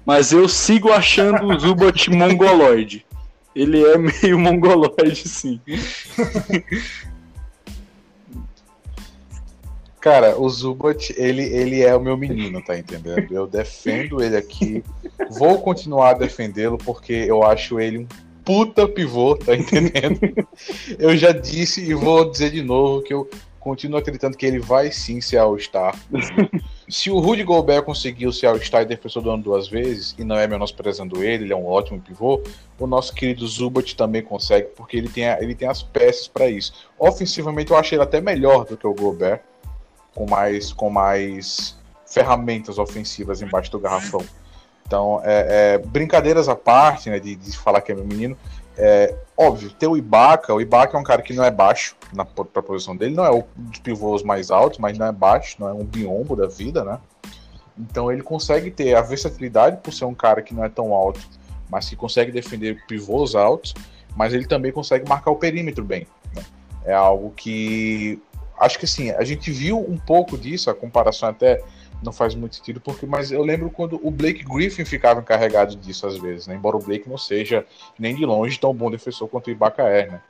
Mas 0.06 0.32
eu 0.32 0.48
sigo 0.50 0.92
achando 0.92 1.46
o 1.46 1.60
Zubat 1.60 2.10
mongoloide. 2.12 3.06
Ele 3.56 3.84
é 3.84 3.98
meio 3.98 4.38
mongoloide, 4.40 5.28
sim. 5.28 5.62
Cara, 10.02 10.38
o 10.38 10.50
Zubat, 10.50 11.14
ele, 11.16 11.44
ele 11.44 11.82
é 11.82 11.96
o 11.96 12.02
meu 12.02 12.18
menino, 12.18 12.62
tá 12.62 12.78
entendendo? 12.78 13.34
Eu 13.34 13.48
defendo 13.48 14.22
ele 14.22 14.36
aqui. 14.36 14.84
Vou 15.30 15.62
continuar 15.62 16.10
a 16.10 16.14
defendê-lo 16.14 16.78
porque 16.78 17.14
eu 17.14 17.44
acho 17.44 17.80
ele 17.80 18.00
um 18.00 18.08
puta 18.44 18.88
pivô, 18.88 19.36
tá 19.38 19.56
entendendo? 19.56 20.20
Eu 21.00 21.16
já 21.18 21.32
disse 21.32 21.82
e 21.84 21.94
vou 21.94 22.30
dizer 22.30 22.52
de 22.52 22.62
novo 22.62 23.02
que 23.02 23.14
eu 23.14 23.30
continuo 23.60 23.98
acreditando 23.98 24.36
que 24.38 24.46
ele 24.46 24.60
vai 24.60 24.92
sim 24.92 25.22
ser 25.22 25.38
All-Star. 25.38 25.98
Se 26.90 27.10
o 27.10 27.20
Rudy 27.20 27.44
Gobert 27.44 27.84
conseguiu 27.84 28.32
ser 28.34 28.48
All-Star 28.48 28.82
e 28.82 28.86
defensor 28.86 29.24
do 29.24 29.30
ano 29.32 29.42
duas 29.42 29.70
vezes, 29.70 30.14
e 30.20 30.24
não 30.26 30.36
é 30.38 30.46
menosprezando 30.48 31.24
ele, 31.24 31.46
ele 31.46 31.54
é 31.54 31.56
um 31.56 31.66
ótimo 31.66 32.02
pivô, 32.02 32.42
o 32.78 32.86
nosso 32.86 33.14
querido 33.16 33.48
Zubat 33.48 33.96
também 33.96 34.22
consegue, 34.22 34.68
porque 34.76 34.98
ele 34.98 35.08
tem, 35.08 35.30
a- 35.30 35.42
ele 35.42 35.56
tem 35.56 35.68
as 35.68 35.82
peças 35.82 36.28
para 36.28 36.50
isso. 36.50 36.74
Ofensivamente, 37.00 37.72
eu 37.72 37.78
achei 37.78 37.96
ele 37.98 38.04
até 38.04 38.20
melhor 38.20 38.66
do 38.66 38.76
que 38.76 38.86
o 38.86 38.94
Gobert 38.94 39.42
com 40.14 40.30
mais, 40.30 40.74
com 40.74 40.90
mais 40.90 41.78
ferramentas 42.06 42.78
ofensivas 42.78 43.42
embaixo 43.42 43.72
do 43.72 43.80
garrafão. 43.80 44.22
Então, 44.94 45.20
é, 45.24 45.74
é, 45.74 45.78
brincadeiras 45.80 46.48
à 46.48 46.56
parte, 46.56 47.10
né, 47.10 47.20
de, 47.20 47.36
de 47.36 47.58
falar 47.58 47.82
que 47.82 47.92
é 47.92 47.96
meu 47.96 48.06
menino, 48.06 48.38
é 48.78 49.16
óbvio, 49.36 49.72
ter 49.72 49.88
o 49.88 49.98
Ibaka, 49.98 50.54
o 50.54 50.62
Ibaka 50.62 50.96
é 50.96 51.00
um 51.00 51.04
cara 51.04 51.24
que 51.24 51.34
não 51.34 51.44
é 51.44 51.50
baixo 51.50 51.96
na 52.14 52.24
pra 52.24 52.62
posição 52.62 52.96
dele, 52.96 53.16
não 53.16 53.26
é 53.26 53.32
um 53.32 53.44
dos 53.56 53.80
pivôs 53.80 54.22
mais 54.22 54.52
altos, 54.52 54.78
mas 54.78 54.96
não 54.96 55.08
é 55.08 55.12
baixo, 55.12 55.56
não 55.58 55.68
é 55.68 55.74
um 55.74 55.84
biombo 55.84 56.36
da 56.36 56.46
vida, 56.46 56.84
né? 56.84 57.00
Então 57.76 58.12
ele 58.12 58.22
consegue 58.22 58.70
ter 58.70 58.94
a 58.94 59.02
versatilidade 59.02 59.78
por 59.78 59.92
ser 59.92 60.06
um 60.06 60.14
cara 60.14 60.44
que 60.44 60.54
não 60.54 60.64
é 60.64 60.70
tão 60.70 60.94
alto, 60.94 61.20
mas 61.72 61.90
que 61.90 61.96
consegue 61.96 62.32
defender 62.32 62.86
pivôs 62.88 63.34
altos, 63.34 63.74
mas 64.16 64.32
ele 64.32 64.46
também 64.46 64.72
consegue 64.72 65.10
marcar 65.10 65.32
o 65.32 65.38
perímetro 65.38 65.84
bem. 65.84 66.06
né? 66.36 66.44
É 66.86 66.94
algo 66.94 67.34
que 67.36 68.22
acho 68.60 68.78
que 68.78 68.86
assim, 68.86 69.10
a 69.10 69.24
gente 69.24 69.50
viu 69.50 69.80
um 69.80 69.98
pouco 69.98 70.38
disso, 70.38 70.70
a 70.70 70.76
comparação 70.76 71.30
até 71.30 71.64
não 72.04 72.12
faz 72.12 72.36
muito 72.36 72.56
sentido, 72.56 72.80
porque 72.80 73.06
mas 73.06 73.32
eu 73.32 73.44
lembro 73.44 73.70
quando 73.70 74.00
o 74.06 74.12
Blake 74.12 74.44
Griffin 74.44 74.86
ficava 74.86 75.20
encarregado 75.20 75.76
disso 75.76 76.06
às 76.06 76.18
vezes, 76.18 76.48
né? 76.48 76.56
Embora 76.56 76.78
o 76.78 76.84
Blake 76.84 77.10
não 77.10 77.18
seja 77.18 77.66
nem 77.98 78.16
de 78.16 78.26
longe 78.26 78.60
tão 78.60 78.74
bom 78.74 78.92
defensor 78.92 79.28
quanto 79.28 79.48
o 79.48 79.52
Ibaka 79.52 79.84
é, 79.84 80.08
né? 80.08 80.22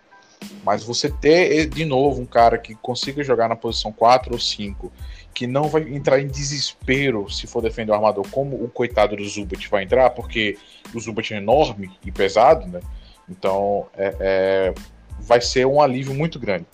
Mas 0.63 0.83
você 0.83 1.09
ter 1.09 1.67
de 1.67 1.85
novo 1.85 2.21
um 2.21 2.25
cara 2.25 2.57
que 2.57 2.75
consiga 2.75 3.23
jogar 3.23 3.47
na 3.47 3.55
posição 3.55 3.91
4 3.91 4.33
ou 4.33 4.39
5 4.39 4.91
que 5.33 5.47
não 5.47 5.67
vai 5.67 5.81
entrar 5.93 6.19
em 6.19 6.27
desespero 6.27 7.29
se 7.29 7.47
for 7.47 7.61
defender 7.61 7.91
o 7.91 7.95
armador, 7.95 8.25
como 8.29 8.63
o 8.63 8.69
coitado 8.69 9.15
do 9.15 9.27
Zubat 9.27 9.67
vai 9.69 9.83
entrar, 9.83 10.11
porque 10.11 10.57
o 10.93 10.99
Zubat 10.99 11.33
é 11.33 11.37
enorme 11.37 11.91
e 12.05 12.11
pesado, 12.11 12.67
né? 12.67 12.79
Então 13.27 13.87
é, 13.97 14.15
é, 14.19 14.73
vai 15.19 15.41
ser 15.41 15.65
um 15.65 15.81
alívio 15.81 16.13
muito 16.13 16.37
grande. 16.37 16.65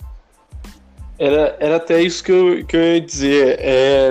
Era, 1.18 1.56
era 1.60 1.76
até 1.76 2.00
isso 2.00 2.24
que 2.24 2.32
eu, 2.32 2.64
que 2.64 2.76
eu 2.76 2.94
ia 2.94 3.00
dizer. 3.00 3.56
É, 3.60 4.10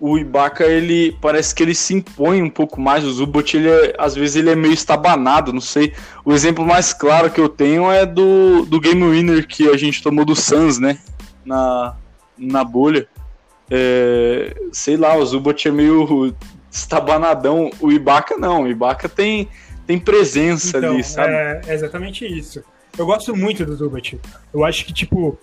o 0.00 0.16
Ibaka, 0.16 0.64
ele 0.64 1.12
parece 1.20 1.54
que 1.54 1.62
ele 1.62 1.74
se 1.74 1.92
impõe 1.92 2.42
um 2.42 2.48
pouco 2.48 2.80
mais. 2.80 3.04
O 3.04 3.12
Zubat, 3.12 3.54
ele 3.54 3.68
é, 3.68 3.94
às 3.98 4.14
vezes, 4.14 4.36
ele 4.36 4.48
é 4.48 4.56
meio 4.56 4.72
estabanado, 4.72 5.52
não 5.52 5.60
sei. 5.60 5.92
O 6.24 6.32
exemplo 6.32 6.64
mais 6.64 6.94
claro 6.94 7.30
que 7.30 7.38
eu 7.38 7.50
tenho 7.50 7.92
é 7.92 8.06
do, 8.06 8.64
do 8.64 8.80
Game 8.80 9.04
Winner 9.04 9.46
que 9.46 9.68
a 9.68 9.76
gente 9.76 10.02
tomou 10.02 10.24
do 10.24 10.34
Suns, 10.34 10.78
né? 10.78 10.98
Na, 11.44 11.94
na 12.38 12.64
bolha. 12.64 13.06
É, 13.70 14.56
sei 14.72 14.96
lá, 14.96 15.14
o 15.16 15.26
Zubat 15.26 15.68
é 15.68 15.70
meio 15.70 16.34
estabanadão. 16.72 17.70
O 17.78 17.92
Ibaka 17.92 18.38
não. 18.38 18.62
O 18.62 18.68
Ibaka 18.68 19.06
tem, 19.06 19.50
tem 19.86 19.98
presença 19.98 20.78
Então, 20.78 20.94
ali, 20.94 21.04
sabe? 21.04 21.34
é, 21.34 21.60
é 21.66 21.74
exatamente 21.74 22.24
isso. 22.24 22.64
Eu 22.96 23.04
gosto 23.04 23.36
muito 23.36 23.66
do 23.66 23.76
Zubat. 23.76 24.18
Eu 24.52 24.64
acho 24.64 24.86
que, 24.86 24.94
tipo, 24.94 25.38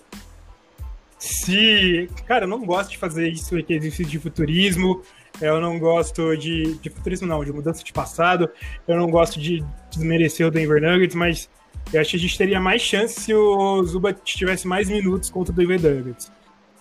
se. 1.18 2.08
Cara, 2.26 2.44
eu 2.44 2.48
não 2.48 2.64
gosto 2.64 2.90
de 2.90 2.98
fazer 2.98 3.28
isso, 3.28 3.56
exercício 3.58 4.06
de 4.06 4.18
futurismo. 4.18 5.02
Eu 5.40 5.60
não 5.60 5.78
gosto 5.78 6.36
de. 6.36 6.74
De 6.76 6.90
futurismo, 6.90 7.26
não, 7.26 7.44
de 7.44 7.52
mudança 7.52 7.82
de 7.82 7.92
passado. 7.92 8.48
Eu 8.86 8.96
não 8.96 9.10
gosto 9.10 9.40
de 9.40 9.64
desmerecer 9.90 10.46
o 10.46 10.50
Denver 10.50 10.80
Nuggets, 10.80 11.14
mas 11.14 11.50
eu 11.92 12.00
acho 12.00 12.10
que 12.10 12.16
a 12.16 12.20
gente 12.20 12.38
teria 12.38 12.60
mais 12.60 12.82
chance 12.82 13.20
se 13.20 13.34
o 13.34 13.82
Zubat 13.82 14.20
tivesse 14.24 14.66
mais 14.66 14.88
minutos 14.88 15.30
contra 15.30 15.52
o 15.52 15.56
Denver 15.56 15.80
Nuggets. 15.80 16.30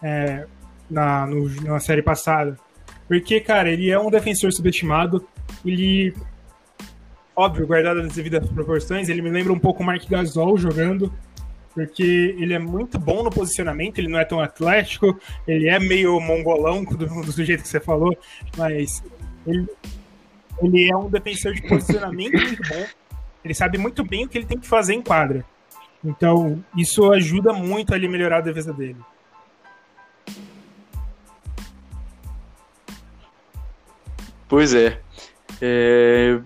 É, 0.01 0.45
na, 0.89 1.25
no, 1.25 1.49
na 1.63 1.79
série 1.79 2.01
passada. 2.01 2.55
Porque, 3.07 3.39
cara, 3.39 3.69
ele 3.71 3.89
é 3.89 3.99
um 3.99 4.11
defensor 4.11 4.51
subestimado. 4.51 5.25
Ele. 5.65 6.13
Óbvio, 7.35 7.67
guardado 7.67 7.99
as 8.01 8.13
devidas 8.13 8.49
proporções, 8.49 9.09
ele 9.09 9.21
me 9.21 9.29
lembra 9.29 9.53
um 9.53 9.59
pouco 9.59 9.83
o 9.83 9.85
Mark 9.85 10.03
Gasol 10.09 10.57
jogando 10.57 11.13
porque 11.77 12.35
ele 12.39 12.55
é 12.55 12.59
muito 12.59 12.97
bom 12.97 13.21
no 13.21 13.29
posicionamento, 13.29 13.99
ele 13.99 14.07
não 14.07 14.17
é 14.17 14.25
tão 14.25 14.39
atlético, 14.39 15.15
ele 15.47 15.69
é 15.69 15.79
meio 15.79 16.19
mongolão 16.19 16.81
do, 16.89 16.95
do 16.95 17.45
jeito 17.45 17.61
que 17.61 17.69
você 17.69 17.79
falou, 17.79 18.17
mas 18.57 19.03
ele, 19.45 19.67
ele 20.59 20.91
é 20.91 20.97
um 20.97 21.07
defensor 21.07 21.53
de 21.53 21.61
posicionamento 21.61 22.33
muito 22.33 22.63
bom, 22.67 22.83
ele 23.45 23.53
sabe 23.53 23.77
muito 23.77 24.03
bem 24.03 24.25
o 24.25 24.27
que 24.27 24.39
ele 24.39 24.47
tem 24.47 24.57
que 24.57 24.67
fazer 24.67 24.95
em 24.95 25.03
quadra. 25.03 25.45
Então, 26.03 26.63
isso 26.75 27.11
ajuda 27.11 27.53
muito 27.53 27.93
a 27.93 27.95
ele 27.95 28.07
melhorar 28.07 28.37
a 28.37 28.41
defesa 28.41 28.73
dele. 28.73 28.97
Pois 34.49 34.73
é. 34.73 34.99
é... 35.61 36.39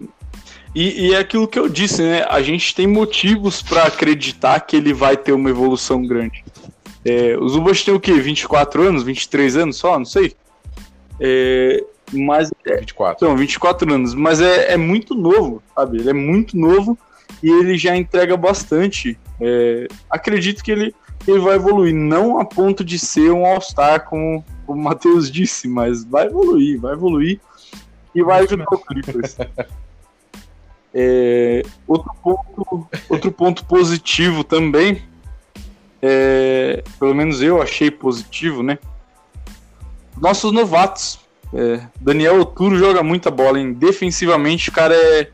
E, 0.74 1.08
e 1.08 1.14
é 1.14 1.20
aquilo 1.20 1.48
que 1.48 1.60
eu 1.60 1.68
disse, 1.68 2.02
né? 2.02 2.26
A 2.30 2.42
gente 2.42 2.74
tem 2.74 2.88
motivos 2.88 3.62
para 3.62 3.84
acreditar 3.84 4.60
que 4.62 4.76
ele 4.76 4.94
vai 4.94 5.18
ter 5.18 5.34
uma 5.34 5.50
evolução 5.50 6.06
grande. 6.06 6.44
É, 7.04 7.36
o 7.38 7.48
Zubat 7.50 7.84
tem 7.84 7.94
o 7.94 8.00
quê? 8.00 8.14
24 8.14 8.84
anos? 8.84 9.04
23 9.04 9.58
anos 9.58 9.78
só? 9.78 9.98
Não 9.98 10.06
sei. 10.06 10.34
É, 11.20 11.84
mas. 12.14 12.52
É, 12.66 12.78
24. 12.78 13.26
Então, 13.26 13.38
24 13.38 13.94
anos. 13.94 14.14
Mas 14.14 14.40
é, 14.40 14.74
é 14.74 14.78
muito 14.78 15.14
novo, 15.14 15.62
sabe? 15.76 16.00
Ele 16.00 16.10
é 16.10 16.14
muito 16.14 16.58
novo 16.58 16.98
e 17.44 17.50
ele 17.50 17.78
já 17.78 17.96
entrega 17.96 18.38
bastante. 18.38 19.18
É, 19.42 19.88
acredito 20.10 20.64
que 20.64 20.72
ele, 20.72 20.96
ele 21.28 21.40
vai 21.40 21.56
evoluir. 21.56 21.94
Não 21.94 22.40
a 22.40 22.46
ponto 22.46 22.84
de 22.84 22.98
ser 22.98 23.32
um 23.32 23.46
All-Star, 23.46 24.06
como, 24.06 24.46
como 24.66 24.80
o 24.80 24.84
Matheus 24.84 25.30
disse, 25.30 25.68
mas 25.68 26.06
vai 26.06 26.28
evoluir, 26.28 26.80
vai 26.80 26.94
evoluir. 26.94 27.42
E 28.14 28.22
vai 28.24 28.44
ajudar 28.44 28.66
o 28.72 28.78
Clippers. 28.78 29.38
É, 30.94 31.64
outro, 31.88 32.12
ponto, 32.22 32.88
outro 33.10 33.32
ponto 33.32 33.66
positivo 33.66 34.44
também, 34.44 35.04
é, 36.02 36.84
pelo 37.00 37.16
menos 37.16 37.42
eu 37.42 37.62
achei 37.62 37.90
positivo, 37.90 38.62
né? 38.62 38.78
Nossos 40.18 40.52
novatos. 40.52 41.20
É, 41.54 41.82
Daniel 42.00 42.40
Oturo 42.40 42.78
joga 42.78 43.04
muita 43.04 43.30
bola, 43.30 43.60
hein? 43.60 43.74
Defensivamente 43.74 44.70
o 44.70 44.72
cara 44.72 44.96
é 44.96 45.32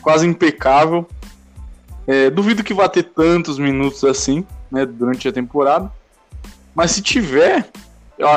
quase 0.00 0.26
impecável. 0.26 1.06
É, 2.06 2.28
duvido 2.28 2.62
que 2.62 2.74
vá 2.74 2.88
ter 2.88 3.04
tantos 3.04 3.58
minutos 3.58 4.04
assim, 4.04 4.46
né, 4.70 4.84
durante 4.84 5.26
a 5.26 5.32
temporada. 5.32 5.90
Mas 6.74 6.90
se 6.90 7.00
tiver, 7.00 7.68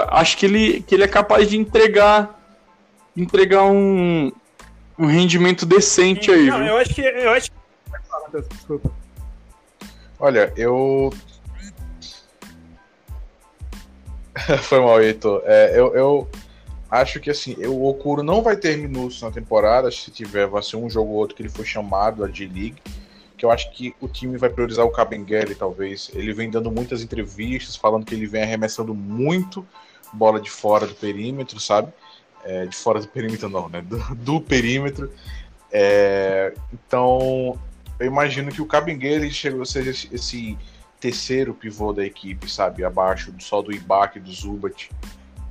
acho 0.10 0.38
que 0.38 0.46
ele, 0.46 0.82
que 0.82 0.96
ele 0.96 1.04
é 1.04 1.08
capaz 1.08 1.50
de 1.50 1.58
entregar 1.58 2.38
entregar 3.18 3.64
um, 3.64 4.32
um 4.98 5.06
rendimento 5.06 5.66
decente 5.66 6.32
aí. 6.32 6.48
Não, 6.48 6.58
viu? 6.60 6.68
eu 6.68 6.78
acho 6.78 6.94
que. 6.94 7.02
Eu 7.02 7.32
acho. 7.32 7.50
Desculpa. 8.52 8.92
Olha, 10.20 10.52
eu. 10.56 11.12
Foi 14.64 14.80
mal, 14.80 15.02
Heitor. 15.02 15.42
É, 15.46 15.80
eu, 15.80 15.94
eu 15.96 16.28
acho 16.90 17.20
que 17.20 17.30
assim, 17.30 17.56
eu- 17.60 17.76
o 17.76 17.88
Okuro 17.88 18.24
não 18.24 18.42
vai 18.42 18.56
ter 18.56 18.78
minutos 18.78 19.22
na 19.22 19.32
temporada. 19.32 19.90
Se 19.92 20.12
tiver, 20.12 20.48
vai 20.48 20.62
ser 20.64 20.78
um 20.78 20.90
jogo 20.90 21.12
ou 21.12 21.18
outro 21.18 21.36
que 21.36 21.42
ele 21.42 21.50
foi 21.50 21.66
chamado 21.66 22.22
da 22.26 22.32
G-League. 22.32 22.82
Que 23.38 23.46
eu 23.46 23.52
acho 23.52 23.72
que 23.72 23.96
o 24.02 24.08
time 24.08 24.36
vai 24.38 24.50
priorizar 24.50 24.84
o 24.86 24.90
Kabengele, 24.92 25.54
talvez. 25.54 26.10
Ele 26.14 26.34
vem 26.34 26.50
dando 26.50 26.72
muitas 26.72 27.04
entrevistas, 27.04 27.76
falando 27.76 28.04
que 28.06 28.16
ele 28.16 28.26
vem 28.26 28.42
arremessando 28.42 28.96
muito 28.96 29.66
bola 30.12 30.40
de 30.40 30.50
fora 30.50 30.88
do 30.88 30.96
perímetro, 30.96 31.60
sabe? 31.60 31.94
É, 32.50 32.66
de 32.66 32.76
fora 32.78 33.02
do 33.02 33.08
perímetro, 33.10 33.50
não, 33.50 33.68
né? 33.68 33.82
Do, 33.82 34.16
do 34.16 34.42
perímetro. 34.42 35.12
É, 35.70 36.54
então, 36.72 37.60
eu 38.00 38.08
imagino 38.08 38.52
que 38.52 38.62
o 38.62 38.66
Kabengele 38.66 39.30
chegou 39.30 39.64
a 39.64 39.66
ser 39.66 39.86
esse, 39.86 40.08
esse 40.14 40.58
terceiro 40.98 41.54
pivô 41.54 41.92
da 41.92 42.06
equipe, 42.06 42.50
sabe? 42.50 42.86
Abaixo 42.86 43.34
só 43.40 43.62
do 43.62 43.74
Ibaka 43.74 44.18
e 44.18 44.22
do 44.22 44.32
Zubat. 44.32 44.90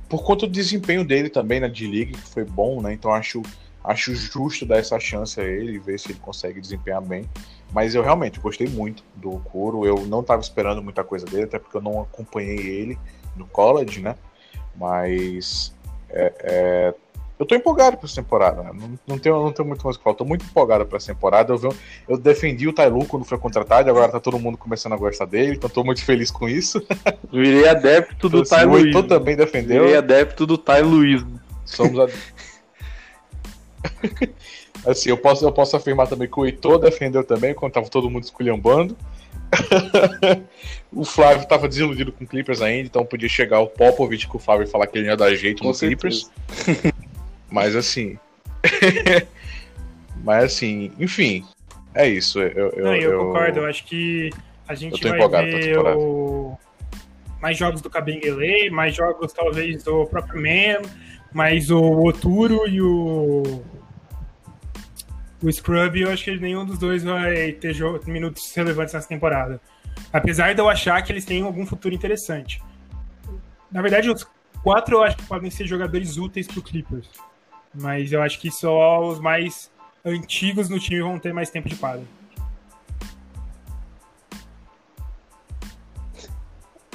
Por 0.09 0.23
conta 0.23 0.47
do 0.47 0.51
desempenho 0.51 1.05
dele 1.05 1.29
também 1.29 1.59
na 1.59 1.67
D-League, 1.67 2.13
que 2.13 2.29
foi 2.29 2.43
bom, 2.43 2.81
né? 2.81 2.93
Então 2.93 3.13
acho, 3.13 3.43
acho 3.83 4.15
justo 4.15 4.65
dar 4.65 4.77
essa 4.77 4.99
chance 4.99 5.39
a 5.39 5.43
ele 5.43 5.73
e 5.73 5.79
ver 5.79 5.99
se 5.99 6.11
ele 6.11 6.19
consegue 6.19 6.59
desempenhar 6.59 7.01
bem. 7.01 7.29
Mas 7.71 7.93
eu 7.93 8.01
realmente 8.01 8.39
gostei 8.39 8.67
muito 8.67 9.03
do 9.15 9.37
Kuro. 9.39 9.85
Eu 9.85 10.05
não 10.07 10.21
estava 10.21 10.41
esperando 10.41 10.81
muita 10.81 11.03
coisa 11.03 11.27
dele, 11.27 11.43
até 11.43 11.59
porque 11.59 11.77
eu 11.77 11.81
não 11.81 12.01
acompanhei 12.01 12.57
ele 12.57 12.97
no 13.35 13.45
college, 13.45 14.01
né? 14.01 14.15
Mas 14.75 15.75
é, 16.09 16.33
é, 16.39 16.93
eu 17.39 17.45
tô 17.45 17.53
empolgado 17.53 17.97
para 17.97 18.05
essa 18.07 18.15
temporada. 18.15 18.63
né? 18.63 18.71
Não, 18.73 18.99
não, 19.07 19.19
tenho, 19.19 19.41
não 19.43 19.51
tenho 19.51 19.67
muito 19.67 19.83
mais 19.83 19.95
o 19.95 19.99
que 19.99 20.03
falar. 20.03 20.15
Tô 20.15 20.25
muito 20.25 20.43
empolgado 20.45 20.85
para 20.85 20.97
essa 20.97 21.13
temporada. 21.13 21.53
Eu, 21.53 21.57
vi- 21.57 21.77
eu 22.09 22.17
defendi 22.17 22.67
o 22.67 22.73
Tailu 22.73 23.05
quando 23.05 23.25
foi 23.25 23.37
contratado, 23.37 23.89
agora 23.89 24.11
tá 24.11 24.19
todo 24.19 24.39
mundo 24.39 24.57
começando 24.57 24.93
a 24.93 24.97
gostar 24.97 25.25
dele, 25.25 25.53
então 25.55 25.69
tô 25.69 25.83
muito 25.83 26.03
feliz 26.03 26.31
com 26.31 26.49
isso. 26.49 26.81
Virei 27.31 27.67
adepto 27.67 28.27
do 28.27 28.39
Então, 28.39 28.49
Tai 28.49 28.65
assim, 28.65 28.67
o 28.67 28.71
Luiz. 28.71 29.07
Também 29.07 29.35
defendeu. 29.35 29.83
Virei 29.83 29.97
adepto 29.97 30.45
do 30.47 30.57
Tai 30.57 30.81
Luiz. 30.81 31.23
Somos 31.65 31.99
a... 31.99 32.07
assim, 34.89 35.09
eu 35.09 35.17
posso, 35.17 35.45
eu 35.45 35.51
posso 35.51 35.75
afirmar 35.75 36.07
também 36.07 36.27
que 36.27 36.39
o 36.39 36.45
Heitor 36.45 36.79
defendeu 36.79 37.23
também, 37.23 37.53
quando 37.53 37.73
tava 37.73 37.89
todo 37.89 38.09
mundo 38.09 38.23
esculhambando. 38.23 38.97
o 40.91 41.03
Flávio 41.03 41.47
tava 41.47 41.67
desiludido 41.67 42.11
com 42.11 42.23
o 42.23 42.27
Clippers 42.27 42.61
ainda, 42.61 42.87
então 42.87 43.05
podia 43.05 43.29
chegar 43.29 43.59
o 43.59 43.67
Popovich 43.67 44.27
com 44.27 44.37
o 44.37 44.41
Flávio 44.41 44.65
e 44.65 44.69
falar 44.69 44.87
que 44.87 44.97
ele 44.97 45.07
ia 45.07 45.17
dar 45.17 45.33
jeito 45.35 45.61
Com 45.61 45.69
no 45.69 45.73
Clippers. 45.73 46.29
Mas 47.49 47.75
assim. 47.75 48.17
Mas 50.23 50.45
assim, 50.45 50.91
enfim. 50.99 51.45
É 51.93 52.07
isso. 52.07 52.39
Eu, 52.39 52.69
eu, 52.69 52.83
Não, 52.83 52.95
eu, 52.95 53.11
eu- 53.11 53.25
concordo. 53.25 53.59
Eu 53.59 53.65
acho 53.65 53.85
que 53.85 54.29
a 54.67 54.75
gente 54.75 55.01
vai 55.07 55.27
ver 55.27 55.79
o... 55.79 56.57
mais 57.41 57.57
jogos 57.57 57.81
do 57.81 57.89
Kabengele, 57.89 58.69
mais 58.69 58.95
jogos 58.95 59.31
talvez 59.33 59.83
do 59.83 60.05
próprio 60.05 60.41
Man, 60.41 60.87
mais 61.31 61.71
o 61.71 61.81
Oturo 62.03 62.67
e 62.67 62.81
o 62.81 63.63
o 65.41 65.51
Scrub. 65.51 65.95
Eu 65.95 66.11
acho 66.11 66.23
que 66.23 66.37
nenhum 66.37 66.65
dos 66.65 66.77
dois 66.77 67.03
vai 67.03 67.51
ter 67.53 67.73
jo- 67.73 67.99
minutos 68.05 68.51
relevantes 68.55 68.93
nessa 68.93 69.07
temporada. 69.07 69.61
Apesar 70.11 70.53
de 70.53 70.61
eu 70.61 70.69
achar 70.69 71.01
que 71.01 71.11
eles 71.11 71.25
têm 71.25 71.43
algum 71.43 71.65
futuro 71.65 71.93
interessante. 71.93 72.61
Na 73.71 73.81
verdade, 73.81 74.09
os 74.09 74.25
quatro 74.63 74.97
eu 74.97 75.03
acho 75.03 75.17
que 75.17 75.25
podem 75.25 75.49
ser 75.49 75.65
jogadores 75.65 76.17
úteis 76.17 76.47
pro 76.47 76.61
Clippers. 76.61 77.07
Mas 77.73 78.11
eu 78.11 78.21
acho 78.21 78.39
que 78.39 78.49
só 78.49 79.07
os 79.07 79.19
mais 79.19 79.69
antigos 80.05 80.69
no 80.69 80.79
time 80.79 81.01
vão 81.01 81.19
ter 81.19 81.33
mais 81.33 81.49
tempo 81.49 81.67
de 81.67 81.75
quadra. 81.75 82.03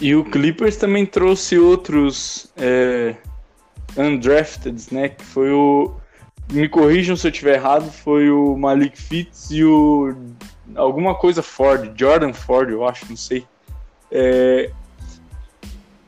E 0.00 0.16
o 0.16 0.24
Clippers 0.24 0.76
também 0.76 1.06
trouxe 1.06 1.56
outros 1.58 2.52
é, 2.56 3.14
undrafted, 3.96 4.92
né? 4.92 5.10
Que 5.10 5.24
foi 5.24 5.52
o. 5.52 5.94
Me 6.52 6.68
corrijam 6.68 7.16
se 7.16 7.26
eu 7.26 7.30
estiver 7.30 7.54
errado, 7.54 7.90
foi 7.90 8.30
o 8.30 8.56
Malik 8.56 9.00
Fitz 9.00 9.50
e 9.50 9.64
o. 9.64 10.14
Alguma 10.76 11.14
coisa 11.14 11.42
Ford, 11.42 11.90
Jordan 11.98 12.32
Ford, 12.32 12.70
eu 12.70 12.86
acho, 12.86 13.06
não 13.08 13.16
sei. 13.16 13.44
É, 14.10 14.70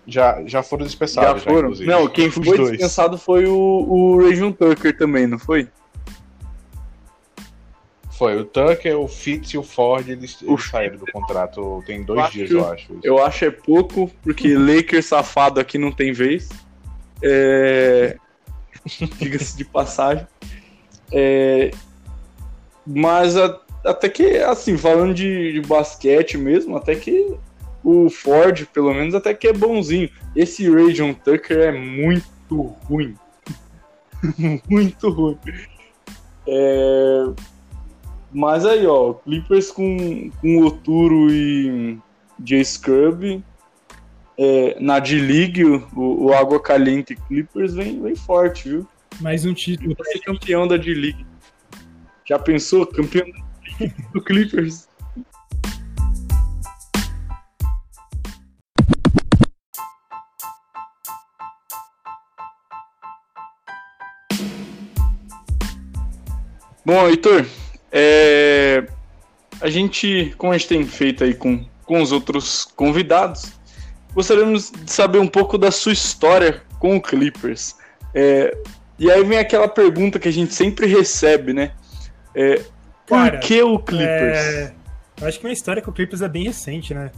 Já, 0.07 0.43
já 0.47 0.63
foram 0.63 0.85
dispensados. 0.85 1.43
Já 1.43 1.49
foram? 1.51 1.69
inclusive. 1.71 1.89
não, 1.91 2.07
quem 2.09 2.29
Os 2.29 2.35
foi 2.35 2.57
dois. 2.57 2.71
dispensado 2.73 3.17
foi 3.19 3.47
o, 3.47 3.57
o 3.57 4.19
Region 4.19 4.53
Tucker 4.53 4.97
também, 4.97 5.27
não 5.27 5.39
foi? 5.39 5.69
Foi 8.19 8.37
o 8.39 8.45
Tucker, 8.45 8.97
o 8.99 9.09
Fitz 9.09 9.51
e 9.55 9.59
o 9.59 9.63
Ford, 9.63 10.09
eles, 10.09 10.41
eles 10.41 10.65
saíram 10.71 10.99
do 10.99 11.07
contrato 11.11 11.83
tem 11.85 12.05
dois 12.05 12.27
Eu 12.27 12.31
dias, 12.31 12.51
acho- 12.51 12.55
eu 12.59 12.73
acho. 12.73 12.93
isso. 12.93 13.01
Eu 13.03 13.25
acho 13.25 13.45
é 13.47 13.51
pouco, 13.51 14.11
porque 14.23 14.55
Lakers 14.57 15.07
safado 15.07 15.59
aqui 15.59 15.79
não 15.79 15.91
tem 15.91 16.13
vez. 16.13 16.49
É... 17.23 18.17
Diga-se 19.19 19.57
de 19.57 19.65
passagem. 19.65 20.27
É... 21.15 21.71
Mas 22.85 23.37
a- 23.37 23.61
até 23.85 24.09
que, 24.09 24.39
assim, 24.39 24.77
falando 24.77 25.15
de, 25.15 25.53
de 25.53 25.61
basquete 25.61 26.37
mesmo, 26.37 26.77
até 26.77 26.97
que 26.97 27.35
o 27.83 28.11
Ford, 28.11 28.67
pelo 28.73 28.93
menos, 28.93 29.15
até 29.15 29.33
que 29.33 29.47
é 29.47 29.53
bonzinho. 29.53 30.11
Esse 30.35 30.69
Region 30.69 31.15
Tucker 31.15 31.59
é 31.59 31.73
muito 31.73 32.63
ruim. 32.89 33.15
muito 34.69 35.11
ruim. 35.11 35.39
É... 36.49 37.25
Mas 38.33 38.67
aí, 38.67 38.85
ó, 38.85 39.13
Clippers 39.13 39.71
com, 39.71 40.31
com 40.41 40.63
Oturo 40.63 41.31
e 41.31 41.97
J. 42.41 42.65
Scrub. 42.65 43.43
É, 44.37 44.77
na 44.81 44.99
D-League, 44.99 45.65
o, 45.65 45.87
o 45.95 46.33
Água 46.33 46.59
Caliente 46.59 47.15
Clippers 47.15 47.73
vem, 47.73 48.03
vem 48.03 48.17
forte, 48.17 48.69
viu? 48.69 48.89
Mais 49.21 49.45
um 49.45 49.55
título. 49.55 49.95
Vai 49.97 50.13
ser 50.13 50.21
campeão 50.21 50.67
da 50.67 50.77
D-League. 50.77 51.25
Já 52.25 52.39
pensou? 52.39 52.87
Campeão 52.87 53.27
do 54.13 54.23
Clippers. 54.23 54.89
Bom, 66.87 67.09
Heitor, 67.09 67.47
é, 67.91 68.87
a 69.59 69.71
gente, 69.71 70.35
como 70.37 70.53
a 70.53 70.59
gente 70.59 70.69
tem 70.69 70.87
feito 70.87 71.25
aí 71.25 71.33
com, 71.33 71.65
com 71.87 72.03
os 72.03 72.13
outros 72.13 72.67
convidados, 72.77 73.53
gostaríamos 74.13 74.71
de 74.71 74.93
saber 74.93 75.19
um 75.19 75.27
pouco 75.27 75.57
da 75.57 75.71
sua 75.71 75.93
história 75.93 76.63
com 76.79 76.97
o 76.97 77.01
Clippers. 77.01 77.75
É, 78.15 78.55
e 78.99 79.11
aí 79.11 79.25
vem 79.25 79.39
aquela 79.39 79.69
pergunta 79.69 80.19
que 80.19 80.29
a 80.29 80.33
gente 80.33 80.55
sempre 80.55 80.87
recebe, 80.87 81.53
né? 81.53 81.73
É, 82.35 82.57
por 83.07 83.17
Cara, 83.19 83.39
que 83.39 83.63
o 83.63 83.79
Clippers? 83.79 84.39
É, 84.39 84.75
eu 85.21 85.29
acho 85.29 85.39
que 85.39 85.45
minha 85.45 85.53
história 85.53 85.83
com 85.83 85.91
o 85.91 85.95
Clippers 85.95 86.23
é 86.23 86.29
bem 86.29 86.45
recente, 86.45 86.95
né? 86.95 87.11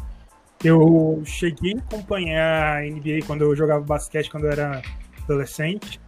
Eu 0.64 1.22
cheguei 1.24 1.74
a 1.74 1.78
acompanhar 1.78 2.78
a 2.78 2.80
NBA 2.82 3.26
quando 3.26 3.42
eu 3.42 3.54
jogava 3.54 3.84
basquete, 3.84 4.30
quando 4.30 4.44
eu 4.44 4.52
era 4.52 4.82
adolescente, 5.22 6.00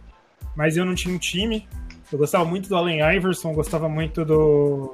mas 0.55 0.75
eu 0.75 0.85
não 0.85 0.95
tinha 0.95 1.13
um 1.13 1.19
time. 1.19 1.67
Eu 2.11 2.17
gostava 2.17 2.43
muito 2.45 2.67
do 2.67 2.75
Allen 2.75 3.01
Iverson, 3.15 3.53
gostava 3.53 3.87
muito 3.87 4.25
do. 4.25 4.93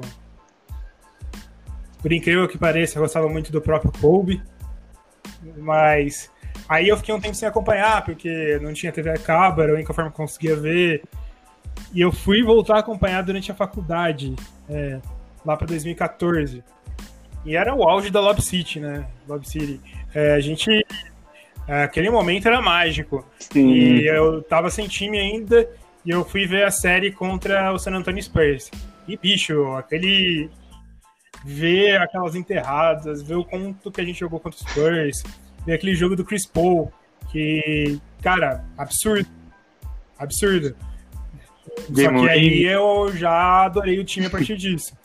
Por 2.02 2.12
incrível 2.12 2.48
que 2.48 2.58
pareça, 2.58 2.98
eu 2.98 3.02
gostava 3.02 3.30
muito 3.30 3.52
do 3.52 3.62
próprio 3.62 3.92
Kobe. 3.94 4.42
Mas 5.58 6.30
aí 6.68 6.88
eu 6.88 6.98
fiquei 6.98 7.14
um 7.14 7.20
tempo 7.20 7.36
sem 7.36 7.48
acompanhar, 7.48 8.04
porque 8.04 8.60
não 8.62 8.74
tinha 8.74 8.92
TV 8.92 9.10
a 9.10 9.18
cabo, 9.18 9.62
era 9.62 9.72
a 9.72 9.76
única 9.76 9.94
forma 9.94 10.12
que 10.12 10.20
eu 10.20 10.26
conseguia 10.26 10.56
ver. 10.56 11.04
E 11.94 12.02
eu 12.02 12.12
fui 12.12 12.44
voltar 12.44 12.78
a 12.78 12.80
acompanhar 12.80 13.22
durante 13.24 13.52
a 13.52 13.56
faculdade, 13.56 14.36
é, 14.70 15.00
lá 15.46 15.56
para 15.56 15.68
2014. 15.68 16.64
E 17.46 17.56
era 17.56 17.76
o 17.76 17.88
auge 17.88 18.10
da 18.10 18.20
Lob 18.20 18.42
City, 18.42 18.80
né? 18.80 19.06
Lob 19.28 19.48
City. 19.48 19.80
É, 20.14 20.34
a 20.34 20.40
gente. 20.40 20.70
é, 21.68 21.84
aquele 21.84 22.10
momento 22.10 22.48
era 22.48 22.62
mágico. 22.62 23.26
Sim. 23.38 23.72
E 23.72 24.08
eu 24.08 24.42
tava 24.42 24.70
sem 24.70 24.88
time 24.88 25.20
ainda 25.20 25.70
e 26.04 26.10
eu 26.10 26.26
fui 26.26 26.48
ver 26.48 26.64
a 26.64 26.72
série 26.72 27.12
contra 27.12 27.72
o 27.72 27.78
San 27.78 27.92
Antonio 27.92 28.22
Spurs. 28.22 28.72
E, 29.08 29.16
bicho, 29.16 29.76
aquele. 29.76 30.50
Ver 31.44 32.02
aquelas 32.02 32.34
enterradas, 32.34 33.22
ver 33.22 33.36
o 33.36 33.46
quanto 33.46 33.92
que 33.92 34.02
a 34.02 34.04
gente 34.04 34.20
jogou 34.20 34.40
contra 34.40 34.60
os 34.60 34.66
Spurs, 34.68 35.24
ver 35.66 35.74
aquele 35.74 35.96
jogo 35.96 36.16
do 36.16 36.24
Chris 36.24 36.46
Paul, 36.46 36.92
que, 37.32 38.00
cara, 38.22 38.64
absurdo. 38.78 39.30
Absurdo. 40.18 40.76
Só 41.78 41.94
Game 41.94 42.22
que 42.22 42.30
aí 42.30 42.64
eu 42.64 43.12
já 43.16 43.66
adorei 43.66 44.00
o 44.00 44.06
time 44.06 44.28
a 44.28 44.30
partir 44.30 44.56
disso. 44.56 44.96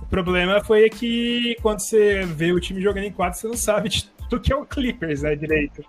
O 0.00 0.06
problema 0.06 0.64
foi 0.64 0.88
que 0.88 1.56
quando 1.60 1.80
você 1.80 2.22
vê 2.24 2.52
o 2.52 2.60
time 2.60 2.80
jogando 2.80 3.04
em 3.04 3.12
quadro, 3.12 3.38
você 3.38 3.46
não 3.46 3.56
sabe 3.56 3.90
do 4.30 4.40
que 4.40 4.52
é 4.52 4.56
o 4.56 4.64
Clippers, 4.64 5.22
né, 5.22 5.34
direito. 5.36 5.84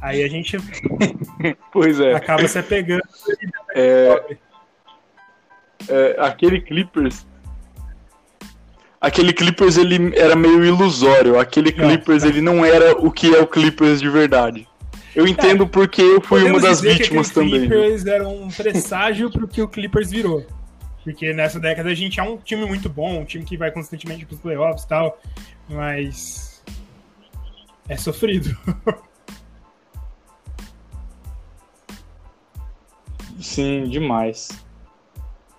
Aí 0.00 0.22
a 0.22 0.28
gente 0.28 0.56
Pois 1.70 2.00
é. 2.00 2.14
acaba 2.14 2.48
se 2.48 2.58
apegando. 2.58 3.02
É, 3.74 4.36
é, 5.88 6.16
aquele 6.18 6.60
Clippers. 6.60 7.26
Aquele 9.02 9.32
Clippers 9.32 9.76
ele 9.76 10.16
era 10.16 10.36
meio 10.36 10.64
ilusório. 10.64 11.36
Aquele 11.36 11.72
Não, 11.72 11.88
Clippers 11.88 12.22
ele 12.22 12.40
não 12.40 12.64
era 12.64 12.96
o 12.96 13.10
que 13.10 13.34
é 13.34 13.40
o 13.40 13.46
Clippers 13.48 14.00
de 14.00 14.08
verdade. 14.08 14.68
Eu 15.14 15.26
entendo 15.26 15.66
porque 15.66 16.00
eu 16.00 16.20
fui 16.20 16.44
uma 16.44 16.60
das 16.60 16.80
vítimas 16.80 17.28
também. 17.30 17.62
Clippers 17.62 18.06
era 18.06 18.26
um 18.28 18.48
presságio 18.48 19.28
pro 19.28 19.48
que 19.48 19.60
o 19.60 19.66
Clippers 19.66 20.10
virou. 20.12 20.46
Porque 21.02 21.34
nessa 21.34 21.58
década 21.58 21.88
a 21.90 21.94
gente 21.94 22.20
é 22.20 22.22
um 22.22 22.36
time 22.36 22.64
muito 22.64 22.88
bom, 22.88 23.20
um 23.20 23.24
time 23.24 23.44
que 23.44 23.56
vai 23.56 23.72
constantemente 23.72 24.24
pros 24.24 24.38
playoffs 24.38 24.84
e 24.84 24.88
tal, 24.88 25.20
mas 25.68 26.62
é 27.88 27.96
sofrido. 27.96 28.56
Sim, 33.40 33.84
demais. 33.88 34.48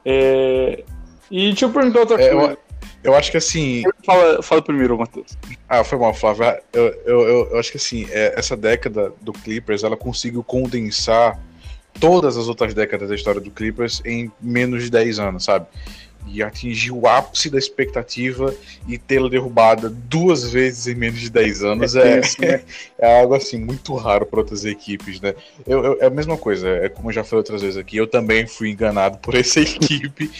É, 0.05 0.83
E 1.29 1.47
deixa 1.49 1.65
eu 1.65 1.71
perguntar 1.71 1.99
outra 2.01 2.21
É, 2.21 2.29
coisa. 2.29 2.51
eu, 2.53 2.57
eu 3.03 3.15
acho 3.15 3.31
que 3.31 3.37
assim. 3.37 3.83
Fala, 4.05 4.41
fala 4.41 4.61
primeiro, 4.61 4.97
Matheus. 4.97 5.37
Ah, 5.67 5.83
foi 5.83 5.97
mal, 5.97 6.13
Flávio. 6.13 6.45
Ah, 6.45 6.59
Eu, 6.71 6.85
eu, 7.05 7.21
eu, 7.21 7.49
eu 7.51 7.59
acho 7.59 7.71
que 7.71 7.77
assim, 7.77 8.07
é, 8.09 8.33
essa 8.37 8.55
década 8.55 9.13
do 9.21 9.33
Clippers, 9.33 9.83
ela 9.83 9.97
conseguiu 9.97 10.43
condensar 10.43 11.39
todas 11.99 12.37
as 12.37 12.47
outras 12.47 12.73
décadas 12.73 13.09
da 13.09 13.15
história 13.15 13.39
do 13.41 13.51
Clippers 13.51 14.01
em 14.05 14.31
menos 14.41 14.83
de 14.83 14.89
10 14.89 15.19
anos, 15.19 15.43
sabe? 15.43 15.67
E 16.27 16.41
atingir 16.41 16.91
o 16.91 17.07
ápice 17.07 17.49
da 17.49 17.57
expectativa 17.59 18.53
e 18.87 18.97
tê-la 18.97 19.29
derrubada 19.29 19.89
duas 19.89 20.49
vezes 20.49 20.87
em 20.87 20.95
menos 20.95 21.19
de 21.19 21.29
10 21.29 21.63
anos 21.63 21.95
é, 21.95 22.21
tenso, 22.21 22.41
né? 22.41 22.63
é 22.97 23.21
algo 23.21 23.35
assim 23.35 23.59
muito 23.59 23.93
raro 23.95 24.25
para 24.25 24.39
outras 24.39 24.65
equipes, 24.65 25.21
né? 25.21 25.35
Eu, 25.67 25.83
eu- 25.83 25.97
é 26.01 26.07
a 26.07 26.09
mesma 26.09 26.37
coisa, 26.37 26.67
é 26.67 26.89
como 26.89 27.09
eu 27.09 27.13
já 27.13 27.23
falei 27.23 27.39
outras 27.39 27.61
vezes 27.61 27.77
aqui, 27.77 27.97
eu 27.97 28.07
também 28.07 28.47
fui 28.47 28.71
enganado 28.71 29.17
por 29.19 29.35
essa 29.35 29.59
equipe, 29.59 30.31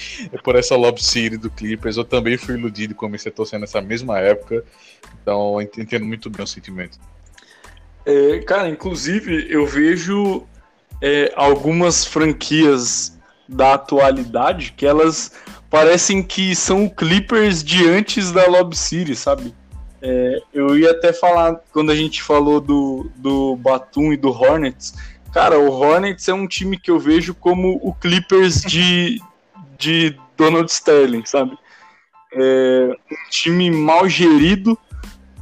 por 0.43 0.55
essa 0.55 0.75
Lob 0.75 0.99
City 1.03 1.38
do 1.38 1.49
Clippers, 1.51 1.97
eu 1.97 2.03
também 2.05 2.38
fui 2.38 2.55
iludido 2.55 2.93
e 2.93 2.95
comecei 2.95 3.31
a 3.31 3.36
torcer 3.36 3.59
nessa 3.59 3.81
mesma 3.81 4.19
época, 4.19 4.63
então 5.21 5.61
entendo 5.61 6.05
muito 6.05 6.29
bem 6.29 6.43
o 6.43 6.47
sentimento. 6.47 6.97
É, 8.05 8.39
cara, 8.39 8.67
inclusive 8.67 9.47
eu 9.49 9.65
vejo 9.65 10.43
é, 11.01 11.31
algumas 11.36 12.03
franquias 12.05 13.17
da 13.47 13.73
atualidade 13.73 14.73
que 14.75 14.86
elas 14.86 15.31
parecem 15.74 16.21
que 16.21 16.55
são 16.55 16.88
Clippers 16.88 17.63
de 17.63 17.84
antes 17.89 18.32
da 18.32 18.45
Lob 18.45 18.78
City, 18.78 19.15
sabe? 19.15 19.55
É, 19.99 20.39
eu 20.53 20.78
ia 20.78 20.91
até 20.91 21.11
falar, 21.11 21.63
quando 21.71 21.91
a 21.91 21.95
gente 21.95 22.21
falou 22.21 22.61
do, 22.61 23.09
do 23.15 23.55
Batum 23.55 24.13
e 24.13 24.17
do 24.17 24.30
Hornets, 24.30 24.93
cara, 25.34 25.57
o 25.57 25.71
Hornets 25.71 26.28
é 26.28 26.34
um 26.34 26.45
time 26.45 26.78
que 26.78 26.91
eu 26.91 26.99
vejo 26.99 27.34
como 27.34 27.80
o 27.82 27.91
Clippers 27.91 28.61
de, 28.61 29.19
de 29.80 30.15
Donald 30.38 30.71
Sterling, 30.71 31.26
sabe? 31.26 31.57
É, 32.36 32.95
um 33.11 33.30
time 33.32 33.71
mal 33.71 34.07
gerido, 34.07 34.78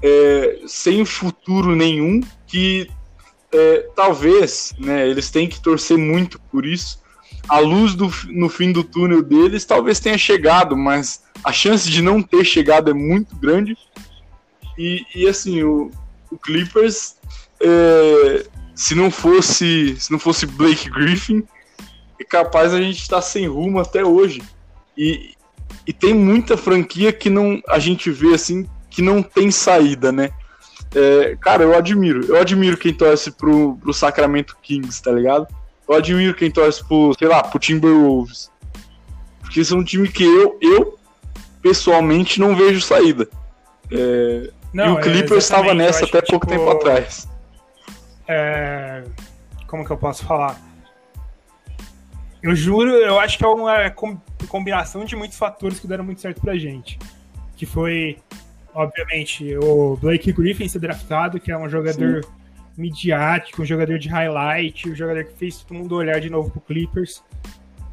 é, 0.02 0.62
sem 0.66 1.04
futuro 1.04 1.76
nenhum, 1.76 2.22
que 2.48 2.90
é, 3.52 3.86
talvez, 3.98 4.74
né, 4.80 5.10
eles 5.10 5.30
têm 5.30 5.50
que 5.50 5.60
torcer 5.60 5.98
muito 5.98 6.40
por 6.50 6.66
isso. 6.66 7.01
A 7.48 7.60
luz 7.60 7.96
do, 7.96 8.12
no 8.30 8.50
fim 8.50 8.72
do 8.72 8.84
túnel 8.84 9.22
deles 9.22 9.66
talvez 9.66 10.00
tenha 10.00 10.18
chegado, 10.18 10.78
mas 10.78 11.24
a 11.44 11.52
chance 11.52 11.90
de 11.90 12.02
não 12.02 12.22
ter 12.22 12.44
chegado 12.46 12.90
é 12.92 12.94
muito 12.94 13.36
grande. 13.36 13.78
E, 14.78 15.06
e, 15.14 15.28
assim, 15.28 15.64
o, 15.64 15.92
o 16.32 16.38
Clippers, 16.38 17.16
é, 17.60 18.46
se 18.76 18.96
não 18.96 19.12
fosse 19.12 19.96
se 20.00 20.12
não 20.12 20.20
fosse 20.20 20.46
Blake 20.46 20.90
Griffin, 20.90 21.44
é 22.20 22.24
capaz 22.24 22.74
a 22.74 22.82
gente 22.82 23.00
estar 23.00 23.22
sem 23.22 23.48
rumo 23.48 23.80
até 23.80 24.04
hoje. 24.04 24.42
E, 24.98 25.34
e 25.86 25.94
tem 25.94 26.14
muita 26.14 26.56
franquia 26.56 27.12
que 27.12 27.30
não 27.30 27.62
a 27.68 27.80
gente 27.80 28.10
vê 28.12 28.34
assim 28.34 28.68
que 28.90 29.02
não 29.02 29.24
tem 29.24 29.50
saída, 29.50 30.12
né? 30.12 30.30
É, 30.94 31.38
cara, 31.40 31.64
eu 31.64 31.76
admiro. 31.76 32.26
Eu 32.26 32.38
admiro 32.38 32.78
quem 32.78 32.94
torce 32.94 33.32
pro, 33.32 33.78
pro 33.78 33.94
Sacramento 33.94 34.58
Kings, 34.62 35.02
tá 35.02 35.12
ligado? 35.12 35.48
Eu 35.92 35.98
admiro 35.98 36.34
quem 36.34 36.50
torce 36.50 36.84
pro, 36.88 37.14
sei 37.20 37.28
lá, 37.28 37.44
pro 37.44 37.60
Timberwolves. 37.60 38.50
Porque 39.42 39.64
são 39.66 39.80
um 39.80 39.84
time 39.84 40.08
que 40.08 40.24
eu, 40.24 40.58
eu 40.62 40.98
pessoalmente, 41.62 42.40
não 42.40 42.56
vejo 42.56 42.80
saída. 42.82 43.28
É, 43.92 44.50
Não, 44.74 44.86
e 44.86 44.92
o 44.94 45.00
é, 45.00 45.02
Clippers 45.02 45.44
estava 45.44 45.74
nessa 45.74 46.06
até 46.06 46.22
pouco 46.22 46.48
tipo, 46.48 46.58
tempo 46.58 46.70
atrás. 46.72 47.28
é, 48.26 49.04
como 49.68 49.84
que 49.86 49.92
eu 49.92 49.98
posso 49.98 50.26
falar? 50.26 50.58
Eu 52.42 52.56
juro, 52.56 52.90
eu 52.92 53.20
acho 53.20 53.38
que 53.38 53.44
é 53.44 53.48
uma 53.48 53.90
com- 53.92 54.18
combinação 54.48 55.04
de 55.04 55.16
muitos 55.16 55.38
fatores 55.38 55.78
que 55.80 55.88
deram 55.88 56.04
muito 56.06 56.22
certo 56.22 56.40
pra 56.42 56.56
gente. 56.58 56.98
Que 57.58 57.66
foi, 57.66 58.18
obviamente, 58.74 59.56
o 59.58 59.98
Blake 59.98 60.32
Griffin 60.32 60.68
ser 60.70 60.80
draftado, 60.80 61.40
que 61.40 61.52
é 61.52 61.58
um 61.58 61.68
jogador 61.70 62.26
midiático, 62.78 63.62
um 63.62 63.66
jogador 63.66 64.00
de 64.00 64.10
highlight, 64.10 64.90
um 64.90 64.96
jogador 64.96 65.26
que 65.26 65.34
fez 65.34 65.64
todo 65.64 65.78
mundo 65.78 65.96
olhar 65.96 66.20
de 66.20 66.30
novo 66.30 66.50
pro 66.50 66.62
Clippers. 66.62 67.24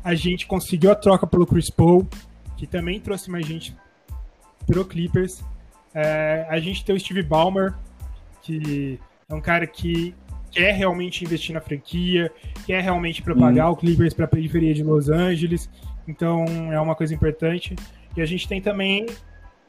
A 0.02 0.14
gente 0.14 0.46
conseguiu 0.46 0.90
a 0.90 0.94
troca 0.94 1.26
pelo 1.26 1.46
Chris 1.46 1.70
Paul, 1.70 2.06
que 2.56 2.66
também 2.66 3.00
trouxe 3.00 3.30
mais 3.30 3.46
gente 3.46 3.76
pro 4.66 4.84
Clippers. 4.84 5.42
É, 5.94 6.46
a 6.48 6.58
gente 6.60 6.84
tem 6.84 6.94
o 6.94 7.00
Steve 7.00 7.22
Ballmer, 7.22 7.74
que 8.42 8.98
é 9.28 9.34
um 9.34 9.40
cara 9.40 9.66
que 9.66 10.14
quer 10.50 10.72
realmente 10.72 11.24
investir 11.24 11.54
na 11.54 11.60
franquia, 11.60 12.32
quer 12.66 12.82
realmente 12.82 13.22
propagar 13.22 13.70
o 13.70 13.76
Clippers 13.76 14.14
para 14.14 14.24
a 14.24 14.28
periferia 14.28 14.74
de 14.74 14.82
Los 14.82 15.08
Angeles. 15.08 15.68
Então 16.06 16.44
é 16.72 16.80
uma 16.80 16.94
coisa 16.94 17.14
importante. 17.14 17.76
E 18.16 18.22
a 18.22 18.26
gente 18.26 18.48
tem 18.48 18.60
também, 18.60 19.06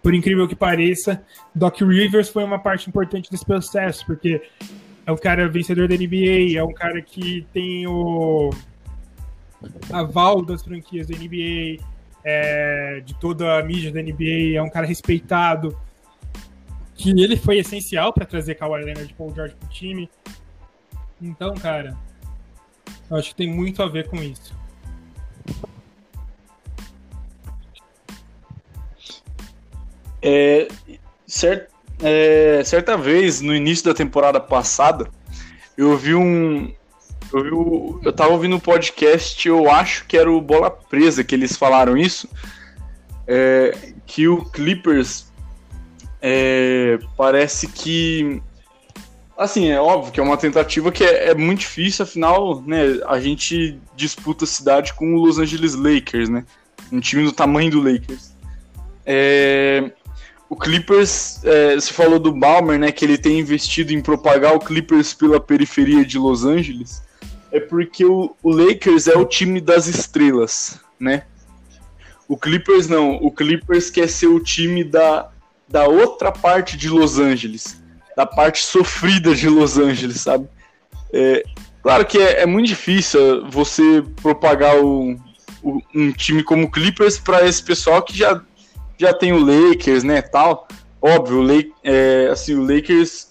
por 0.01 0.13
incrível 0.13 0.47
que 0.47 0.55
pareça, 0.55 1.21
Doc 1.53 1.81
Rivers 1.81 2.29
foi 2.29 2.43
uma 2.43 2.59
parte 2.59 2.87
importante 2.87 3.29
desse 3.29 3.45
processo, 3.45 4.05
porque 4.05 4.41
é 5.09 5.11
um 5.11 5.17
cara 5.17 5.49
vencedor 5.49 5.87
da 5.87 5.95
NBA, 5.95 6.55
é 6.55 6.63
um 6.63 6.71
cara 6.71 7.01
que 7.01 7.43
tem 7.51 7.87
o 7.87 8.51
aval 9.91 10.45
das 10.45 10.61
franquias 10.63 11.07
da 11.07 11.17
NBA, 11.17 11.83
é, 12.23 13.01
de 13.03 13.15
toda 13.15 13.57
a 13.57 13.63
mídia 13.63 13.91
da 13.91 14.03
NBA, 14.03 14.55
é 14.55 14.61
um 14.61 14.69
cara 14.69 14.85
respeitado, 14.85 15.75
que 16.93 17.09
ele 17.09 17.35
foi 17.35 17.57
essencial 17.57 18.13
para 18.13 18.23
trazer 18.23 18.53
Kawhi 18.53 18.83
Leonard 18.83 19.11
e 19.11 19.15
Paul 19.15 19.33
George 19.33 19.55
pro 19.55 19.67
time. 19.69 20.07
Então, 21.19 21.55
cara, 21.55 21.97
eu 23.09 23.17
acho 23.17 23.29
que 23.29 23.35
tem 23.35 23.51
muito 23.51 23.81
a 23.81 23.87
ver 23.87 24.07
com 24.09 24.17
isso. 24.17 24.55
É, 30.21 30.67
cer- 31.25 31.67
é, 32.01 32.61
certa 32.63 32.97
vez, 32.97 33.41
no 33.41 33.55
início 33.55 33.85
da 33.85 33.93
temporada 33.93 34.39
passada, 34.39 35.09
eu 35.77 35.97
vi 35.97 36.15
um. 36.15 36.71
Eu, 37.31 37.43
vi 37.43 38.05
eu 38.05 38.13
tava 38.13 38.31
ouvindo 38.31 38.55
um 38.55 38.59
podcast, 38.59 39.47
eu 39.47 39.69
acho 39.69 40.05
que 40.07 40.17
era 40.17 40.31
o 40.31 40.41
Bola 40.41 40.71
Presa 40.71 41.23
que 41.23 41.35
eles 41.35 41.55
falaram 41.55 41.97
isso. 41.97 42.27
é, 43.29 43.93
que 44.07 44.27
o 44.27 44.43
Clippers 44.43 45.31
é, 46.19 46.97
parece 47.15 47.67
que. 47.67 48.41
Assim, 49.37 49.69
é 49.69 49.79
óbvio 49.79 50.11
que 50.11 50.19
é 50.19 50.23
uma 50.23 50.35
tentativa 50.35 50.91
que 50.91 51.03
é, 51.03 51.29
é 51.29 51.35
muito 51.35 51.59
difícil, 51.59 52.03
afinal, 52.03 52.61
né, 52.61 52.99
a 53.07 53.21
gente 53.21 53.79
disputa 53.95 54.43
a 54.43 54.47
cidade 54.47 54.93
com 54.95 55.13
o 55.13 55.17
Los 55.17 55.39
Angeles 55.39 55.75
Lakers, 55.75 56.27
né? 56.27 56.43
Um 56.91 56.99
time 56.99 57.23
do 57.23 57.31
tamanho 57.31 57.71
do 57.71 57.81
Lakers. 57.81 58.33
É, 59.05 59.91
o 60.49 60.55
Clippers, 60.55 61.43
é, 61.45 61.75
você 61.75 61.93
falou 61.93 62.17
do 62.19 62.31
Balmer, 62.33 62.79
né, 62.79 62.91
que 62.91 63.05
ele 63.05 63.17
tem 63.17 63.39
investido 63.39 63.93
em 63.93 64.01
propagar 64.01 64.55
o 64.55 64.59
Clippers 64.59 65.13
pela 65.13 65.39
periferia 65.39 66.03
de 66.03 66.17
Los 66.17 66.43
Angeles, 66.43 67.01
é 67.51 67.59
porque 67.59 68.03
o, 68.05 68.35
o 68.41 68.51
Lakers 68.51 69.07
é 69.07 69.15
o 69.17 69.25
time 69.25 69.61
das 69.61 69.87
estrelas, 69.87 70.79
né? 70.99 71.23
O 72.27 72.37
Clippers 72.37 72.87
não, 72.87 73.15
o 73.15 73.31
Clippers 73.31 73.89
quer 73.89 74.07
ser 74.07 74.27
o 74.27 74.39
time 74.39 74.83
da, 74.83 75.29
da 75.67 75.87
outra 75.87 76.31
parte 76.31 76.77
de 76.77 76.87
Los 76.89 77.17
Angeles, 77.17 77.79
da 78.15 78.25
parte 78.25 78.63
sofrida 78.63 79.33
de 79.33 79.49
Los 79.49 79.77
Angeles, 79.79 80.21
sabe? 80.21 80.47
É, 81.11 81.43
claro 81.81 82.05
que 82.05 82.19
é, 82.19 82.41
é 82.41 82.45
muito 82.45 82.67
difícil 82.67 83.47
você 83.49 84.03
propagar 84.21 84.77
o, 84.77 85.13
o- 85.63 85.81
um 85.95 86.11
time 86.11 86.43
como 86.43 86.65
o 86.65 86.69
Clippers 86.71 87.17
para 87.19 87.47
esse 87.47 87.63
pessoal 87.63 88.01
que 88.03 88.15
já 88.15 88.39
já 88.99 89.13
tem 89.13 89.31
o 89.31 89.39
Lakers, 89.39 90.03
né, 90.03 90.21
tal. 90.21 90.67
Óbvio, 91.01 91.41
o, 91.41 91.73
é, 91.83 92.27
assim, 92.31 92.55
o 92.55 92.61
Lakers 92.61 93.27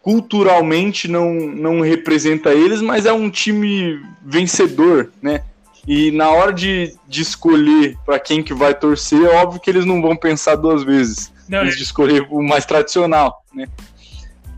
culturalmente 0.00 1.06
não, 1.06 1.32
não 1.34 1.80
representa 1.80 2.52
eles, 2.52 2.80
mas 2.80 3.06
é 3.06 3.12
um 3.12 3.30
time 3.30 4.00
vencedor, 4.24 5.12
né? 5.22 5.42
E 5.86 6.10
na 6.12 6.30
hora 6.30 6.52
de, 6.52 6.94
de 7.08 7.22
escolher 7.22 7.96
para 8.04 8.18
quem 8.18 8.42
que 8.42 8.54
vai 8.54 8.74
torcer, 8.74 9.20
é 9.22 9.36
óbvio 9.36 9.60
que 9.60 9.68
eles 9.68 9.84
não 9.84 10.00
vão 10.00 10.16
pensar 10.16 10.56
duas 10.56 10.82
vezes 10.82 11.32
Não, 11.48 11.60
antes 11.60 11.76
de 11.76 11.82
escolher 11.82 12.26
o 12.30 12.42
mais 12.42 12.64
tradicional, 12.64 13.44
né? 13.54 13.68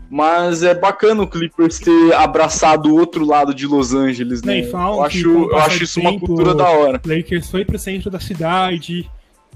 Mas 0.09 0.61
é 0.63 0.73
bacana 0.73 1.23
o 1.23 1.27
Clippers 1.27 1.79
ter 1.79 2.13
abraçado 2.13 2.89
o 2.89 2.97
outro 2.97 3.25
lado 3.25 3.53
de 3.53 3.65
Los 3.65 3.93
Angeles, 3.93 4.41
Não, 4.43 4.53
né? 4.53 4.63
falam 4.63 4.97
Eu 4.97 5.03
acho, 5.03 5.27
eu 5.27 5.57
acho 5.57 5.83
isso 5.83 5.99
uma 5.99 6.11
tempo, 6.11 6.27
cultura 6.27 6.53
da 6.53 6.69
hora. 6.69 7.01
Lakers 7.05 7.49
foi 7.49 7.65
pro 7.65 7.77
centro 7.77 8.09
da 8.09 8.19
cidade, 8.19 9.09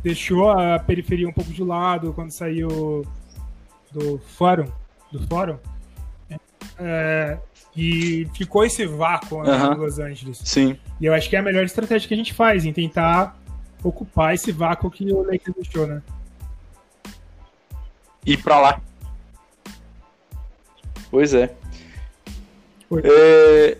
deixou 0.03 0.49
a 0.49 0.79
periferia 0.79 1.27
um 1.27 1.33
pouco 1.33 1.51
de 1.51 1.63
lado 1.63 2.13
quando 2.13 2.31
saiu 2.31 3.05
do 3.91 4.19
fórum, 4.19 4.67
do 5.11 5.25
fórum, 5.27 5.57
É, 6.81 7.37
e 7.75 8.27
ficou 8.33 8.63
esse 8.63 8.85
vácuo 8.85 9.43
né, 9.43 9.73
em 9.73 9.77
Los 9.77 9.99
Angeles. 9.99 10.41
Sim. 10.43 10.77
E 10.99 11.05
eu 11.05 11.13
acho 11.13 11.29
que 11.29 11.35
é 11.35 11.39
a 11.39 11.41
melhor 11.41 11.63
estratégia 11.63 12.07
que 12.07 12.13
a 12.13 12.17
gente 12.17 12.33
faz, 12.33 12.65
em 12.65 12.71
tentar 12.71 13.37
ocupar 13.83 14.33
esse 14.33 14.51
vácuo 14.51 14.89
que 14.89 15.11
o 15.11 15.23
Lakers 15.23 15.55
deixou, 15.55 15.87
né? 15.87 16.01
ir 18.25 18.37
pra 18.37 18.59
lá. 18.59 18.81
Pois 21.09 21.33
é. 21.33 21.55
É, 23.03 23.77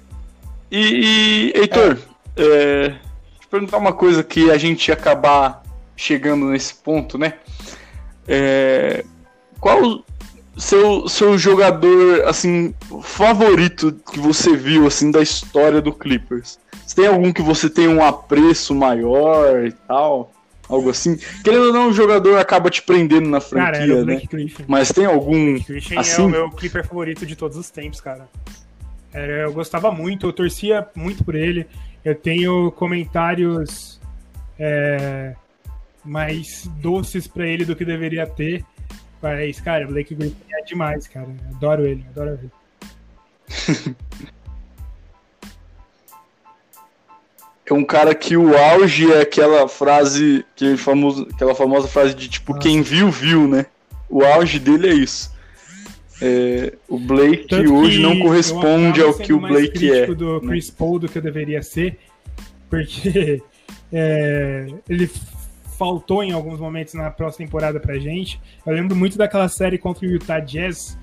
e, 0.72 1.52
e, 1.52 1.54
Heitor, 1.56 1.98
é, 2.36 2.90
deixa 2.90 3.00
eu 3.44 3.50
perguntar 3.50 3.78
uma 3.78 3.94
coisa 3.94 4.24
que 4.24 4.52
a 4.52 4.58
gente 4.58 4.88
ia 4.88 4.94
acabar 4.94 5.64
chegando 6.00 6.46
nesse 6.46 6.74
ponto, 6.76 7.18
né? 7.18 7.34
É, 8.26 9.04
qual 9.60 9.84
o 9.84 10.04
seu, 10.56 11.10
seu 11.10 11.38
jogador 11.38 12.26
assim 12.26 12.74
favorito 13.04 13.92
que 14.12 14.18
você 14.18 14.56
viu 14.56 14.88
assim 14.88 15.12
da 15.12 15.22
história 15.22 15.82
do 15.82 15.92
Clippers? 15.92 16.58
Você 16.86 16.96
tem 16.96 17.08
algum 17.08 17.34
que 17.34 17.42
você 17.42 17.70
tem 17.70 17.90
um 17.90 18.04
apreço 18.04 18.74
maior 18.74 19.66
e 19.66 19.74
tal? 19.74 20.32
Algo 20.70 20.90
assim? 20.90 21.18
Querendo 21.44 21.68
ou 21.68 21.74
não, 21.74 21.90
o 21.90 21.94
jogador 21.94 22.38
acaba 22.38 22.70
te 22.70 22.82
prendendo 22.82 23.28
na 23.28 23.42
Cara, 23.42 23.78
franquia, 23.78 23.94
era 23.94 24.02
o 24.02 24.06
né? 24.06 24.22
Mas 24.68 24.92
tem 24.92 25.06
algum 25.06 25.58
assim? 25.98 26.24
é 26.24 26.26
o 26.26 26.30
meu 26.30 26.50
Clipper 26.52 26.88
favorito 26.88 27.26
de 27.26 27.36
todos 27.36 27.58
os 27.58 27.70
tempos, 27.70 28.00
cara. 28.00 28.30
Eu 29.14 29.52
gostava 29.52 29.92
muito, 29.92 30.28
eu 30.28 30.34
torcia 30.34 30.88
muito 30.96 31.26
por 31.26 31.36
ele. 31.36 31.68
Eu 32.06 32.16
tenho 32.16 32.72
comentários 32.72 34.00
é, 34.58 35.34
mais 36.04 36.68
doces 36.82 37.28
pra 37.28 37.48
ele 37.48 37.66
do 37.66 37.76
que 37.76 37.86
deveria 37.86 38.26
ter. 38.26 38.64
Mas, 39.22 39.60
cara, 39.60 39.86
o 39.86 39.90
Blake 39.90 40.16
Griffin 40.16 40.36
é 40.52 40.62
demais, 40.64 41.08
cara. 41.08 41.28
Adoro 41.52 41.86
ele, 41.86 42.06
adoro 42.10 42.40
ele. 42.40 43.96
É 47.70 47.74
um 47.74 47.86
cara 47.86 48.16
que 48.16 48.36
o 48.36 48.58
auge 48.58 49.12
é 49.12 49.22
aquela 49.22 49.68
frase, 49.68 50.44
aquele 50.56 50.76
famoso, 50.76 51.28
aquela 51.32 51.54
famosa 51.54 51.88
frase 51.88 52.16
de 52.16 52.28
tipo, 52.28 52.54
Nossa. 52.54 52.68
quem 52.68 52.82
viu, 52.82 53.12
viu, 53.12 53.48
né? 53.48 53.68
O 54.10 54.24
auge 54.24 54.58
dele 54.58 54.90
é 54.90 54.94
isso. 54.94 55.32
É, 56.20 56.74
o 56.88 56.98
Blake 56.98 57.48
Tanto 57.48 57.76
hoje 57.76 57.98
que 57.98 58.04
não 58.04 58.20
corresponde 58.20 59.02
ao 59.02 59.14
que 59.14 59.32
o 59.32 59.40
Blake 59.40 59.90
é. 59.90 60.08
do 60.08 60.42
Chris 60.42 60.72
Paul 60.72 60.98
do 60.98 61.08
que 61.08 61.20
eu 61.20 61.22
deveria 61.22 61.62
ser, 61.62 62.00
porque 62.72 63.42
é, 63.94 64.68
ele 64.90 65.10
faltou 65.80 66.22
em 66.22 66.34
alguns 66.34 66.60
momentos 66.60 66.94
na 66.94 67.10
próxima 67.10 67.46
temporada 67.46 67.80
pra 67.80 67.98
gente. 67.98 68.40
Eu 68.66 68.74
lembro 68.74 68.98
muito 68.98 69.18
daquela 69.18 69.48
série 69.48 69.78
contra 69.78 70.06
o 70.06 70.12
Utah 70.12 70.42
Jazz, 70.42 71.00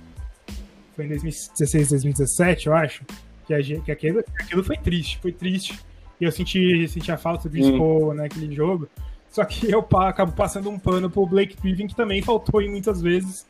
foi 0.95 1.07
em 1.07 1.09
2016, 1.09 1.89
2017, 1.89 2.66
eu 2.66 2.74
acho, 2.74 3.03
que, 3.47 3.55
a 3.55 3.62
gente, 3.62 3.81
que 3.81 3.91
aquilo, 3.91 4.22
aquilo 4.39 4.62
foi 4.62 4.77
triste, 4.77 5.18
foi 5.18 5.33
triste. 5.33 5.81
E 6.20 6.24
eu 6.24 6.31
senti, 6.31 6.87
senti 6.89 7.11
a 7.11 7.16
falta 7.16 7.49
do 7.49 7.53
Chris 7.53 7.66
Hum. 7.68 8.12
Naquele 8.14 8.55
jogo. 8.55 8.87
Só 9.31 9.45
que 9.45 9.70
eu 9.70 9.87
acabo 9.97 10.33
passando 10.33 10.68
um 10.68 10.79
pano 10.79 11.11
pro 11.11 11.27
Blake 11.27 11.57
Griffin, 11.61 11.87
que 11.87 11.97
também 11.97 12.20
faltou 12.20 12.61
em 12.61 12.70
muitas 12.70 13.01
vezes. 13.01 13.47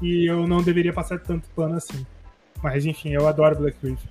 E 0.00 0.26
eu 0.26 0.46
não 0.46 0.62
deveria 0.62 0.92
passar 0.92 1.18
tanto 1.18 1.48
pano 1.54 1.76
assim. 1.76 2.06
Mas 2.62 2.84
enfim, 2.84 3.10
eu 3.10 3.26
adoro 3.26 3.56
Black 3.56 3.76
Griffin. 3.82 4.08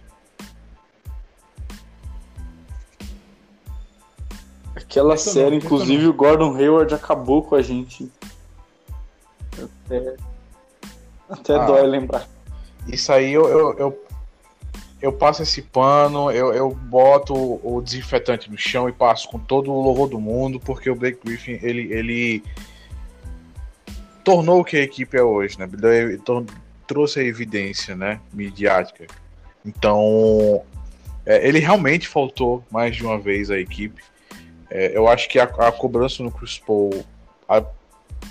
Aquela 4.92 5.16
série, 5.16 5.52
não, 5.52 5.58
inclusive, 5.58 6.06
o 6.06 6.14
Gordon 6.14 6.54
Hayward 6.54 6.94
acabou 6.94 7.42
com 7.42 7.56
a 7.56 7.62
gente. 7.62 8.12
Até, 9.86 10.16
até 11.30 11.56
Ah. 11.56 11.66
dói 11.66 11.88
lembrar. 11.88 12.28
Isso 12.89 13.10
aí 13.14 13.32
eu, 13.32 13.48
eu, 13.48 13.78
eu, 13.80 14.06
eu 15.02 15.14
passo 15.14 15.44
esse 15.44 15.62
pano, 15.62 16.30
eu, 16.30 16.54
eu 16.54 16.72
boto 16.72 17.34
o, 17.34 17.78
o 17.78 17.82
desinfetante 17.82 18.52
no 18.52 18.58
chão 18.58 18.89
e 18.89 18.92
passo 18.92 19.30
com 19.30 19.39
todo 19.39 19.72
o 19.72 19.82
louvor 19.82 20.10
do 20.10 20.20
mundo, 20.20 20.60
porque 20.60 20.89
o 20.89 20.96
Blake 20.96 21.22
Griffin, 21.24 21.58
ele. 21.64 21.94
ele 21.94 22.44
tornou 24.26 24.60
o 24.60 24.66
que 24.66 24.76
a 24.76 24.82
equipe 24.82 25.16
é 25.16 25.24
hoje, 25.24 25.58
né? 25.58 25.70
Trouxe 26.86 27.22
a 27.22 27.24
evidência, 27.24 27.96
né? 27.96 28.20
Midiática. 28.34 29.08
Então, 29.66 30.62
é, 31.26 31.48
ele 31.48 31.60
realmente 31.60 32.10
faltou 32.10 32.62
mais 32.70 32.94
de 32.94 33.06
uma 33.06 33.18
vez 33.18 33.50
à 33.50 33.58
equipe. 33.58 34.11
É, 34.72 34.98
eu 34.98 35.06
acho 35.08 35.28
que 35.28 35.38
a, 35.38 35.44
a, 35.44 35.72
cobrança 35.72 36.24
no 36.24 36.32
Chris 36.32 36.58
Paul, 36.58 37.04
a, 37.48 37.62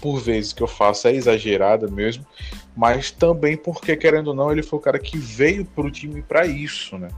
por 0.00 0.18
vezes 0.18 0.54
que 0.54 0.62
eu 0.62 0.66
faço, 0.66 1.06
é 1.06 1.14
exagerada 1.14 1.86
mesmo, 1.86 2.26
mas 2.74 3.10
também 3.10 3.58
porque, 3.58 3.94
querendo 3.94 4.28
ou 4.28 4.34
não, 4.34 4.50
ele 4.50 4.62
foi 4.62 4.78
o 4.78 4.82
cara 4.82 4.98
que 4.98 5.18
veio 5.18 5.66
para 5.66 5.86
o 5.86 5.90
time 5.90 6.22
para 6.22 6.46
isso, 6.46 6.96
né? 6.96 7.08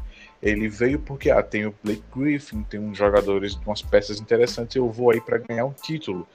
Ele 0.43 0.69
veio 0.69 0.99
porque 0.99 1.31
ah, 1.31 1.41
tem 1.41 1.67
o 1.67 1.75
Blake 1.85 2.03
Griffin, 2.15 2.65
tem 2.65 2.81
uns 2.81 2.99
jogadores, 2.99 3.55
umas 3.65 3.81
peças 3.81 4.21
interessantes, 4.21 4.75
eu 4.75 4.91
vou 4.91 5.13
aí 5.13 5.21
para 5.21 5.39
ganhar 5.39 5.65
um 5.67 5.73
título. 5.73 6.27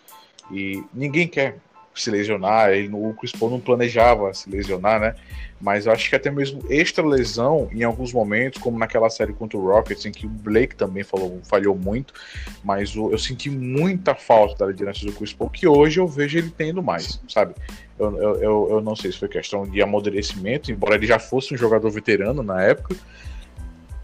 E 0.49 0.81
ninguém 0.93 1.27
quer 1.27 1.57
se 2.01 2.11
lesionar, 2.11 2.71
ele, 2.71 2.89
o 2.93 3.13
Chris 3.13 3.31
Paul 3.31 3.51
não 3.51 3.59
planejava 3.59 4.33
se 4.33 4.49
lesionar, 4.49 4.99
né? 4.99 5.15
Mas 5.59 5.87
eu 5.87 5.91
acho 5.91 6.07
que 6.07 6.15
até 6.15 6.29
mesmo 6.29 6.63
extra 6.69 7.05
lesão, 7.05 7.67
em 7.71 7.83
alguns 7.83 8.13
momentos, 8.13 8.61
como 8.61 8.77
naquela 8.77 9.09
série 9.09 9.33
contra 9.33 9.57
o 9.57 9.65
Rockets, 9.65 10.05
em 10.05 10.11
que 10.11 10.27
o 10.27 10.29
Blake 10.29 10.75
também 10.75 11.03
falou, 11.03 11.39
falhou 11.43 11.75
muito, 11.75 12.13
mas 12.63 12.95
o, 12.95 13.11
eu 13.11 13.17
senti 13.17 13.49
muita 13.49 14.13
falta 14.13 14.65
da 14.65 14.67
liderança 14.67 15.05
do 15.05 15.11
Chris 15.11 15.33
Paul, 15.33 15.49
que 15.49 15.67
hoje 15.67 15.99
eu 15.99 16.07
vejo 16.07 16.37
ele 16.37 16.53
tendo 16.55 16.83
mais, 16.83 17.19
sabe? 17.27 17.55
Eu, 17.97 18.15
eu, 18.17 18.67
eu, 18.69 18.81
não 18.81 18.95
sei 18.95 19.11
se 19.11 19.17
foi 19.17 19.27
questão 19.27 19.63
de 19.63 19.81
amadurecimento, 19.81 20.71
embora 20.71 20.93
ele 20.93 21.07
já 21.07 21.17
fosse 21.17 21.55
um 21.55 21.57
jogador 21.57 21.89
veterano 21.89 22.43
na 22.43 22.61
época, 22.61 22.95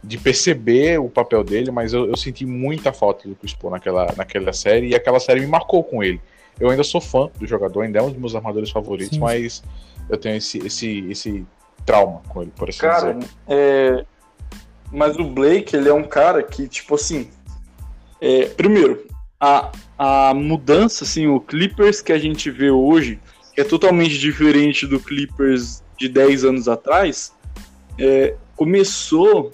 de 0.03 0.17
perceber 0.17 0.99
o 0.99 1.07
papel 1.07 1.43
dele, 1.43 1.69
mas 1.69 1.93
eu, 1.93 2.07
eu 2.07 2.17
senti 2.17 2.45
muita 2.45 2.91
falta 2.91 3.27
do 3.27 3.35
Chris 3.35 3.53
Paul 3.53 3.71
naquela, 3.71 4.11
naquela 4.17 4.51
série, 4.51 4.87
e 4.87 4.95
aquela 4.95 5.19
série 5.19 5.39
me 5.41 5.47
marcou 5.47 5.83
com 5.83 6.03
ele. 6.03 6.19
Eu 6.59 6.69
ainda 6.69 6.83
sou 6.83 7.01
fã 7.01 7.29
do 7.39 7.45
jogador, 7.47 7.81
ainda 7.81 7.99
é 7.99 8.01
um 8.01 8.09
dos 8.09 8.19
meus 8.19 8.35
armadores 8.35 8.69
favoritos, 8.69 9.15
Sim. 9.15 9.19
mas 9.19 9.63
eu 10.09 10.17
tenho 10.17 10.37
esse, 10.37 10.59
esse, 10.59 10.99
esse 11.09 11.45
trauma 11.85 12.21
com 12.29 12.41
ele, 12.41 12.51
por 12.55 12.69
assim 12.69 12.79
cara, 12.79 13.13
dizer. 13.13 13.29
É... 13.47 14.05
Mas 14.91 15.17
o 15.17 15.23
Blake, 15.23 15.75
ele 15.75 15.89
é 15.89 15.93
um 15.93 16.03
cara 16.03 16.43
que, 16.43 16.67
tipo 16.67 16.95
assim. 16.95 17.29
É... 18.21 18.45
Primeiro, 18.45 19.07
a, 19.39 19.71
a 19.97 20.33
mudança, 20.33 21.03
assim, 21.03 21.27
o 21.27 21.39
Clippers 21.39 22.01
que 22.01 22.13
a 22.13 22.19
gente 22.19 22.51
vê 22.51 22.69
hoje, 22.69 23.19
que 23.53 23.61
é 23.61 23.63
totalmente 23.63 24.17
diferente 24.17 24.85
do 24.85 24.99
Clippers 24.99 25.83
de 25.97 26.07
10 26.07 26.45
anos 26.45 26.67
atrás, 26.67 27.33
é... 27.99 28.35
começou 28.55 29.51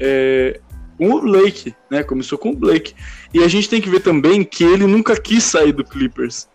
é... 0.00 0.58
com 1.00 1.12
o 1.14 1.20
Blake, 1.22 1.74
né? 1.90 2.02
Começou 2.02 2.36
com 2.36 2.50
o 2.50 2.54
Blake. 2.54 2.94
E 3.32 3.42
a 3.42 3.48
gente 3.48 3.70
tem 3.70 3.80
que 3.80 3.88
ver 3.88 4.00
também 4.00 4.44
que 4.44 4.62
ele 4.62 4.86
nunca 4.86 5.18
quis 5.18 5.42
sair 5.42 5.72
do 5.72 5.82
Clippers. 5.82 6.46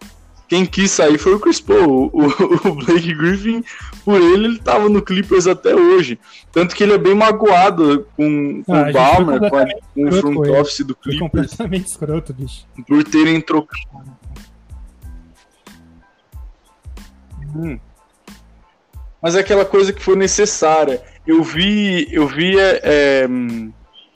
Quem 0.47 0.67
quis 0.67 0.91
sair 0.91 1.17
foi 1.17 1.33
o 1.33 1.39
Chris 1.39 1.59
Paul. 1.59 2.11
O, 2.13 2.27
o, 2.27 2.75
Blake 2.85 3.11
Griffin, 3.15 3.63
por 4.03 4.21
ele, 4.21 4.45
ele 4.45 4.59
tava 4.59 4.87
no 4.87 5.01
Clippers 5.01 5.47
até 5.47 5.75
hoje. 5.75 6.19
Tanto 6.51 6.75
que 6.75 6.83
ele 6.83 6.93
é 6.93 6.97
bem 6.99 7.15
magoado 7.15 8.07
com, 8.15 8.61
com 8.63 8.75
ah, 8.75 8.87
o 8.87 8.93
Balmer, 8.93 9.49
com, 9.49 9.57
a, 9.57 9.65
com 9.65 10.07
o 10.07 10.11
front 10.11 10.49
office 10.61 10.85
do 10.85 10.95
Clippers. 10.95 11.17
Foi 11.17 11.29
completamente 11.29 11.87
escroto, 11.87 12.31
bicho. 12.31 12.67
Por 12.87 13.03
terem 13.03 13.41
trocado. 13.41 14.15
Hum. 17.55 17.79
Mas 19.19 19.35
é 19.35 19.39
aquela 19.39 19.65
coisa 19.65 19.91
que 19.91 20.03
foi 20.03 20.15
necessária. 20.15 21.01
Eu 21.25 21.41
vi, 21.41 22.07
eu 22.11 22.27
vi 22.27 22.59
é, 22.59 22.79
é 22.83 23.27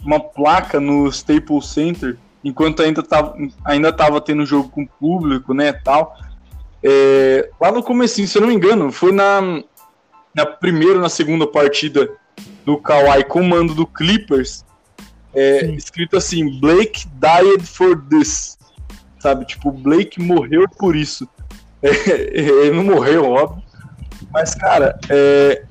uma 0.03 0.19
placa 0.19 0.79
no 0.79 1.07
Staples 1.09 1.67
Center 1.67 2.17
enquanto 2.43 2.81
ainda 2.81 3.03
tava, 3.03 3.35
ainda 3.65 3.91
tava 3.91 4.21
tendo 4.21 4.45
jogo 4.45 4.69
com 4.69 4.83
o 4.83 4.87
público, 4.87 5.53
né, 5.53 5.73
tal. 5.73 6.15
É, 6.83 7.49
lá 7.59 7.71
no 7.71 7.83
começo, 7.83 8.25
se 8.25 8.37
eu 8.37 8.41
não 8.41 8.49
me 8.49 8.55
engano, 8.55 8.91
foi 8.91 9.11
na, 9.11 9.41
na 10.33 10.45
primeira 10.45 10.99
na 10.99 11.09
segunda 11.09 11.45
partida 11.45 12.09
do 12.65 12.77
Kawhi 12.77 13.23
comando 13.25 13.75
do 13.75 13.85
Clippers, 13.85 14.65
é, 15.33 15.65
escrito 15.71 16.17
assim, 16.17 16.59
Blake 16.59 17.05
died 17.19 17.63
for 17.63 18.01
this, 18.09 18.57
sabe, 19.19 19.45
tipo, 19.45 19.71
Blake 19.71 20.21
morreu 20.21 20.67
por 20.77 20.95
isso. 20.95 21.27
É, 21.81 22.35
ele 22.35 22.75
não 22.75 22.83
morreu, 22.83 23.31
óbvio, 23.31 23.63
mas, 24.33 24.53
cara, 24.53 24.99
é, 25.09 25.63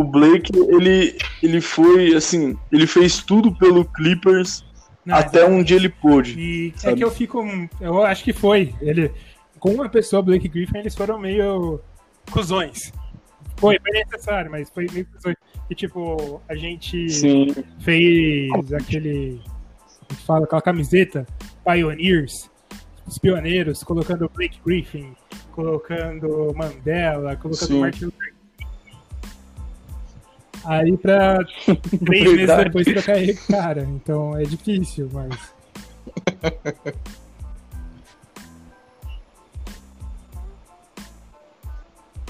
o 0.00 0.04
Blake, 0.04 0.50
ele, 0.56 1.16
ele 1.42 1.60
foi, 1.60 2.14
assim, 2.14 2.56
ele 2.72 2.86
fez 2.86 3.22
tudo 3.22 3.54
pelo 3.54 3.84
Clippers 3.84 4.64
não, 5.04 5.14
até 5.14 5.44
onde 5.44 5.74
ele 5.74 5.90
pôde. 5.90 6.38
E 6.38 6.74
é 6.82 6.94
que 6.94 7.04
eu 7.04 7.10
fico. 7.10 7.44
Eu 7.80 8.02
acho 8.02 8.24
que 8.24 8.32
foi. 8.32 8.74
Ele, 8.80 9.12
com 9.58 9.70
uma 9.72 9.88
pessoa, 9.88 10.22
Blake 10.22 10.48
Griffin, 10.48 10.78
eles 10.78 10.94
foram 10.94 11.18
meio 11.18 11.80
cuzões. 12.30 12.92
Foi, 13.58 13.78
foi 13.78 13.92
necessário, 13.92 14.50
mas 14.50 14.70
foi 14.70 14.86
meio 14.90 15.06
cuzões. 15.06 15.36
E 15.68 15.74
tipo, 15.74 16.40
a 16.48 16.54
gente 16.54 17.10
Sim. 17.10 17.54
fez 17.80 18.50
aquele. 18.72 19.40
Fala, 20.26 20.44
aquela 20.44 20.62
camiseta 20.62 21.26
Pioneers, 21.64 22.50
os 23.06 23.18
pioneiros, 23.18 23.84
colocando 23.84 24.28
Blake 24.34 24.58
Griffin, 24.64 25.14
colocando 25.52 26.52
Mandela, 26.56 27.36
colocando 27.36 27.68
Sim. 27.68 27.80
Martin 27.80 28.06
Luther 28.06 28.39
Aí 30.64 30.96
pra 30.96 31.38
três 32.04 32.32
meses 32.32 32.56
depois 32.56 32.86
trocar 32.86 33.18
ele, 33.18 33.34
cara. 33.34 33.82
Então 33.82 34.36
é 34.36 34.42
difícil, 34.42 35.08
mas. 35.12 35.52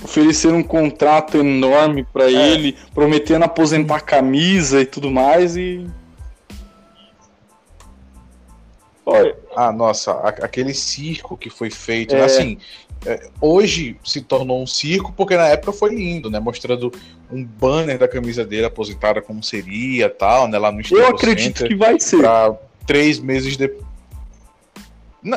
Ofereceram 0.03 0.59
um 0.59 0.63
contrato 0.63 1.37
enorme 1.37 2.05
para 2.05 2.25
é. 2.25 2.33
ele, 2.33 2.77
prometendo 2.95 3.45
aposentar 3.45 3.97
a 3.97 4.01
camisa 4.01 4.81
e 4.81 4.87
tudo 4.87 5.11
mais 5.11 5.57
e. 5.57 5.87
Olha. 9.05 9.37
Ah, 9.57 9.73
nossa, 9.73 10.13
aquele 10.13 10.73
circo 10.73 11.37
que 11.37 11.51
foi 11.51 11.71
feito. 11.71 12.15
É. 12.15 12.23
Assim, 12.23 12.59
hoje 13.41 13.97
se 14.05 14.21
tornou 14.21 14.63
um 14.63 14.67
circo 14.67 15.13
porque 15.17 15.37
na 15.37 15.49
época 15.49 15.73
foi 15.73 15.95
lindo, 15.95 16.31
né? 16.31 16.39
Mostrando 16.39 16.93
um 17.31 17.45
banner 17.45 17.99
da 17.99 18.07
camisa 18.07 18.45
dele 18.45 18.67
aposentada 18.67 19.23
como 19.23 19.43
seria, 19.43 20.11
tal, 20.11 20.49
né? 20.49 20.59
Lá 20.59 20.71
no 20.71 20.83
Eu 20.91 21.07
acredito 21.07 21.59
Center, 21.59 21.69
que 21.69 21.75
vai 21.75 21.99
ser. 21.99 22.19
Pra 22.19 22.57
três 22.87 23.19
meses 23.19 23.57
depois. 23.57 23.89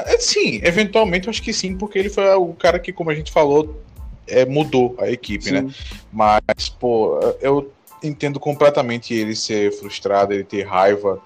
É, 0.05 0.17
sim, 0.17 0.61
eventualmente 0.63 1.27
eu 1.27 1.31
acho 1.31 1.41
que 1.41 1.51
sim, 1.51 1.75
porque 1.77 1.99
ele 1.99 2.09
foi 2.09 2.25
o 2.35 2.53
cara 2.53 2.79
que, 2.79 2.93
como 2.93 3.09
a 3.09 3.15
gente 3.15 3.31
falou, 3.31 3.81
é, 4.27 4.45
mudou 4.45 4.95
a 4.97 5.09
equipe, 5.09 5.51
né? 5.51 5.59
sim. 5.59 5.67
né? 5.67 5.73
Mas, 6.11 6.69
pô, 6.69 7.19
eu 7.41 7.71
entendo 8.01 8.39
completamente 8.39 9.13
ele 9.13 9.35
ser 9.35 9.71
frustrado, 9.73 10.33
ele 10.33 10.43
ter 10.43 10.63
raiva 10.63 11.21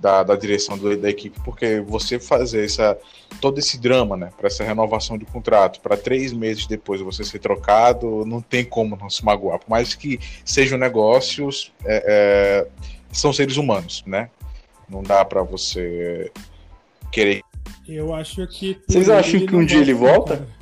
da, 0.00 0.22
da 0.22 0.34
direção 0.34 0.78
do, 0.78 0.96
da 0.96 1.10
equipe, 1.10 1.38
porque 1.44 1.80
você 1.80 2.18
fazer 2.18 2.64
essa, 2.64 2.98
todo 3.40 3.58
esse 3.58 3.78
drama, 3.78 4.16
né, 4.16 4.30
para 4.36 4.46
essa 4.46 4.64
renovação 4.64 5.18
de 5.18 5.26
contrato, 5.26 5.80
para 5.80 5.96
três 5.96 6.32
meses 6.32 6.66
depois 6.66 7.00
você 7.00 7.22
ser 7.22 7.38
trocado, 7.38 8.24
não 8.24 8.40
tem 8.40 8.64
como 8.64 8.96
não 8.96 9.10
se 9.10 9.24
magoar. 9.24 9.58
Por 9.58 9.68
mais 9.68 9.94
que 9.94 10.18
sejam 10.44 10.78
negócios, 10.78 11.72
é, 11.84 12.04
é, 12.06 12.86
são 13.12 13.32
seres 13.32 13.56
humanos, 13.56 14.02
né? 14.06 14.30
Não 14.88 15.02
dá 15.02 15.24
para 15.24 15.42
você 15.42 16.32
querer. 17.12 17.42
Eu 17.86 18.14
acho 18.14 18.46
que. 18.46 18.80
Vocês 18.88 19.08
acham 19.08 19.46
que 19.46 19.54
um 19.54 19.64
dia 19.64 19.80
ele 19.80 19.94
volta? 19.94 20.46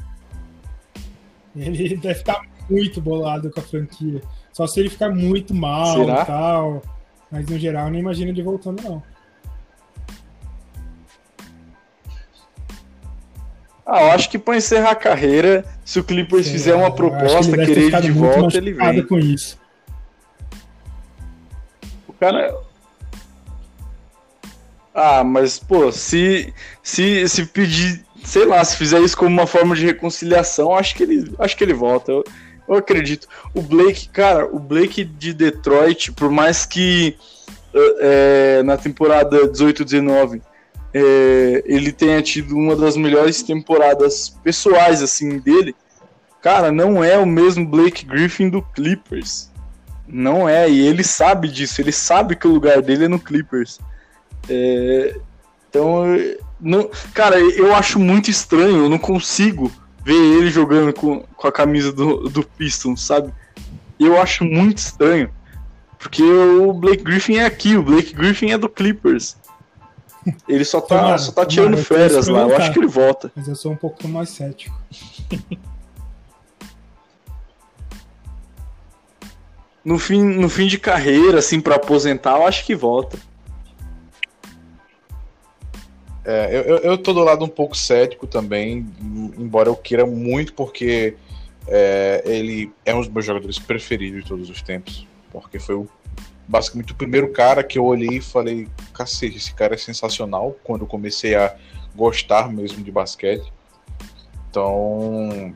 Ele 1.56 1.96
deve 1.96 2.20
estar 2.20 2.40
muito 2.70 3.00
bolado 3.00 3.50
com 3.50 3.58
a 3.58 3.62
franquia. 3.62 4.22
Só 4.52 4.64
se 4.64 4.78
ele 4.78 4.88
ficar 4.88 5.10
muito 5.10 5.52
mal 5.52 6.02
e 6.02 6.24
tal. 6.24 6.82
Mas 7.32 7.46
no 7.48 7.58
geral, 7.58 7.86
eu 7.86 7.92
não 7.92 7.98
imagino 7.98 8.30
ele 8.30 8.42
voltando, 8.42 8.80
não. 8.82 9.02
Ah, 13.90 14.02
eu 14.02 14.10
acho 14.10 14.28
que 14.28 14.38
para 14.38 14.58
encerrar 14.58 14.90
a 14.90 14.94
carreira, 14.94 15.64
se 15.82 15.98
o 15.98 16.04
Clippers 16.04 16.44
Sim, 16.44 16.52
fizer 16.52 16.74
uma 16.74 16.94
proposta, 16.94 17.56
que 17.56 17.64
querer 17.64 17.84
ele 17.84 18.00
de 18.02 18.10
volta, 18.10 18.58
ele 18.58 18.74
vem. 18.74 19.02
Com 19.06 19.18
isso. 19.18 19.58
O 22.06 22.12
cara. 22.12 22.54
Ah, 24.94 25.24
mas, 25.24 25.58
pô, 25.58 25.90
se, 25.90 26.52
se, 26.82 27.26
se 27.30 27.46
pedir, 27.46 28.04
sei 28.22 28.44
lá, 28.44 28.62
se 28.62 28.76
fizer 28.76 29.00
isso 29.00 29.16
como 29.16 29.30
uma 29.30 29.46
forma 29.46 29.74
de 29.74 29.86
reconciliação, 29.86 30.74
acho 30.74 30.94
que 30.94 31.04
ele, 31.04 31.34
acho 31.38 31.56
que 31.56 31.64
ele 31.64 31.72
volta. 31.72 32.12
Eu, 32.12 32.24
eu 32.68 32.74
acredito. 32.74 33.26
O 33.54 33.62
Blake, 33.62 34.10
cara, 34.10 34.44
o 34.54 34.58
Blake 34.58 35.02
de 35.02 35.32
Detroit, 35.32 36.12
por 36.12 36.30
mais 36.30 36.66
que 36.66 37.16
é, 38.00 38.62
na 38.64 38.76
temporada 38.76 39.48
18-19 39.48 40.42
é, 40.92 41.62
ele 41.66 41.92
tenha 41.92 42.22
tido 42.22 42.56
uma 42.56 42.74
das 42.74 42.96
melhores 42.96 43.42
temporadas 43.42 44.30
pessoais 44.42 45.02
assim 45.02 45.38
dele, 45.38 45.74
cara, 46.40 46.72
não 46.72 47.02
é 47.02 47.18
o 47.18 47.26
mesmo 47.26 47.66
Blake 47.66 48.04
Griffin 48.04 48.48
do 48.48 48.62
Clippers. 48.62 49.50
Não 50.06 50.48
é, 50.48 50.68
e 50.70 50.86
ele 50.86 51.04
sabe 51.04 51.48
disso, 51.48 51.82
ele 51.82 51.92
sabe 51.92 52.34
que 52.34 52.46
o 52.46 52.52
lugar 52.52 52.80
dele 52.80 53.04
é 53.04 53.08
no 53.08 53.18
Clippers. 53.18 53.78
É, 54.48 55.16
então, 55.68 56.04
não, 56.58 56.90
cara, 57.12 57.38
eu 57.38 57.74
acho 57.74 57.98
muito 57.98 58.30
estranho, 58.30 58.84
eu 58.84 58.88
não 58.88 58.98
consigo 58.98 59.70
ver 60.04 60.14
ele 60.14 60.50
jogando 60.50 60.92
com, 60.94 61.20
com 61.36 61.46
a 61.46 61.52
camisa 61.52 61.92
do, 61.92 62.28
do 62.30 62.42
Pistons, 62.42 63.04
sabe? 63.04 63.30
Eu 64.00 64.18
acho 64.20 64.44
muito 64.44 64.78
estranho. 64.78 65.30
Porque 65.98 66.22
o 66.22 66.72
Blake 66.72 67.02
Griffin 67.02 67.36
é 67.36 67.44
aqui, 67.44 67.76
o 67.76 67.82
Blake 67.82 68.14
Griffin 68.14 68.52
é 68.52 68.58
do 68.58 68.68
Clippers. 68.68 69.36
Ele 70.48 70.64
só 70.64 70.80
tá, 70.80 70.96
Tomara, 70.98 71.18
só 71.18 71.32
tá 71.32 71.44
tomara, 71.44 71.48
tirando 71.48 71.78
eu 71.78 71.84
férias 71.84 72.28
lá. 72.28 72.42
Eu 72.42 72.56
acho 72.56 72.72
que 72.72 72.78
ele 72.78 72.86
volta. 72.86 73.32
Mas 73.34 73.48
eu 73.48 73.54
sou 73.54 73.72
um 73.72 73.76
pouco 73.76 74.06
mais 74.08 74.30
cético. 74.30 74.76
No 79.84 79.98
fim, 79.98 80.22
no 80.22 80.50
fim 80.50 80.66
de 80.66 80.78
carreira, 80.78 81.38
assim, 81.38 81.62
pra 81.62 81.76
aposentar, 81.76 82.36
eu 82.36 82.46
acho 82.46 82.66
que 82.66 82.74
volta. 82.74 83.18
É, 86.22 86.54
eu, 86.58 86.62
eu, 86.62 86.76
eu 86.78 86.98
tô 86.98 87.14
do 87.14 87.24
lado 87.24 87.42
um 87.42 87.48
pouco 87.48 87.74
cético 87.74 88.26
também, 88.26 88.86
em- 89.00 89.32
embora 89.38 89.70
eu 89.70 89.74
queira 89.74 90.04
muito, 90.04 90.52
porque 90.52 91.16
é, 91.66 92.22
ele 92.26 92.70
é 92.84 92.94
um 92.94 92.98
dos 93.00 93.08
meus 93.08 93.24
jogadores 93.24 93.58
preferidos 93.58 94.24
de 94.24 94.28
todos 94.28 94.50
os 94.50 94.60
tempos. 94.60 95.06
Porque 95.32 95.58
foi 95.58 95.76
o, 95.76 95.88
basicamente 96.48 96.92
o 96.92 96.96
primeiro 96.96 97.30
cara 97.30 97.62
que 97.62 97.78
eu 97.78 97.84
olhei 97.84 98.16
e 98.16 98.20
falei: 98.22 98.66
cacete, 98.94 99.36
esse 99.36 99.54
cara 99.54 99.74
é 99.74 99.78
sensacional. 99.78 100.56
Quando 100.64 100.82
eu 100.82 100.86
comecei 100.86 101.34
a 101.34 101.54
gostar 101.94 102.50
mesmo 102.50 102.82
de 102.82 102.90
basquete. 102.90 103.52
Então. 104.50 105.54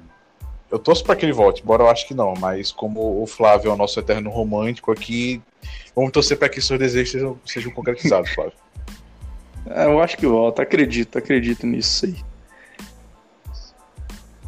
Eu 0.70 0.78
torço 0.78 1.04
para 1.04 1.14
que 1.14 1.26
ele 1.26 1.34
volte, 1.34 1.60
embora 1.62 1.82
eu 1.82 1.90
acho 1.90 2.08
que 2.08 2.14
não, 2.14 2.32
mas 2.32 2.72
como 2.72 3.22
o 3.22 3.26
Flávio 3.26 3.70
é 3.70 3.74
o 3.74 3.76
nosso 3.76 4.00
eterno 4.00 4.30
romântico 4.30 4.90
aqui, 4.90 5.42
vamos 5.94 6.12
torcer 6.12 6.38
para 6.38 6.48
que 6.48 6.62
seus 6.62 6.78
desejos 6.78 7.12
sejam, 7.12 7.40
sejam 7.44 7.70
concretizados, 7.70 8.30
Flávio. 8.32 8.54
É, 9.66 9.84
eu 9.84 10.00
acho 10.00 10.16
que 10.16 10.26
volta, 10.26 10.62
acredito, 10.62 11.18
acredito 11.18 11.66
nisso 11.66 12.06
aí. 12.06 12.16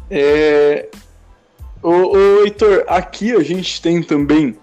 É... 0.09 0.89
Ô, 1.83 1.91
ô, 1.91 2.43
Heitor, 2.43 2.83
aqui 2.87 3.31
a 3.31 3.43
gente 3.43 3.79
tem 3.79 4.01
também 4.01 4.57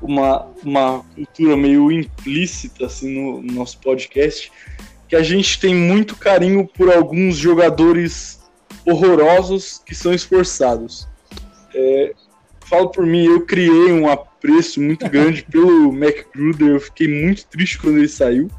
uma, 0.00 0.46
uma 0.62 1.04
cultura 1.14 1.56
meio 1.56 1.90
implícita 1.90 2.86
assim, 2.86 3.14
no, 3.14 3.42
no 3.42 3.52
nosso 3.52 3.78
podcast, 3.78 4.52
que 5.08 5.16
a 5.16 5.22
gente 5.22 5.58
tem 5.58 5.74
muito 5.74 6.16
carinho 6.16 6.66
por 6.66 6.92
alguns 6.92 7.36
jogadores 7.36 8.40
horrorosos 8.84 9.82
que 9.84 9.94
são 9.94 10.12
esforçados. 10.12 11.08
É, 11.74 12.12
falo 12.66 12.90
por 12.90 13.06
mim, 13.06 13.24
eu 13.24 13.44
criei 13.44 13.92
um 13.92 14.08
apreço 14.08 14.80
muito 14.80 15.08
grande 15.08 15.42
pelo 15.50 15.92
McGruder, 15.92 16.68
eu 16.68 16.80
fiquei 16.80 17.08
muito 17.08 17.46
triste 17.46 17.78
quando 17.78 17.98
ele 17.98 18.08
saiu. 18.08 18.50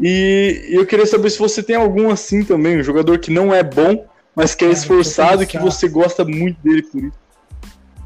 E 0.00 0.68
eu 0.70 0.86
queria 0.86 1.04
saber 1.04 1.28
se 1.28 1.38
você 1.38 1.62
tem 1.62 1.76
algum 1.76 2.10
assim 2.10 2.42
também, 2.42 2.78
um 2.78 2.82
jogador 2.82 3.18
que 3.18 3.30
não 3.30 3.52
é 3.52 3.62
bom, 3.62 4.06
mas 4.34 4.54
que 4.54 4.64
é 4.64 4.70
esforçado 4.70 5.42
e 5.42 5.46
que 5.46 5.58
você 5.58 5.88
gosta 5.88 6.24
muito 6.24 6.60
dele 6.62 6.82
por 6.82 7.04
isso. 7.04 7.18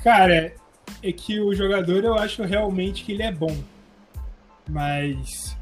Cara, 0.02 0.52
é 1.02 1.12
que 1.12 1.40
o 1.40 1.54
jogador 1.54 2.04
eu 2.04 2.14
acho 2.14 2.42
realmente 2.42 3.04
que 3.04 3.12
ele 3.12 3.22
é 3.22 3.32
bom. 3.32 3.56
Mas. 4.68 5.56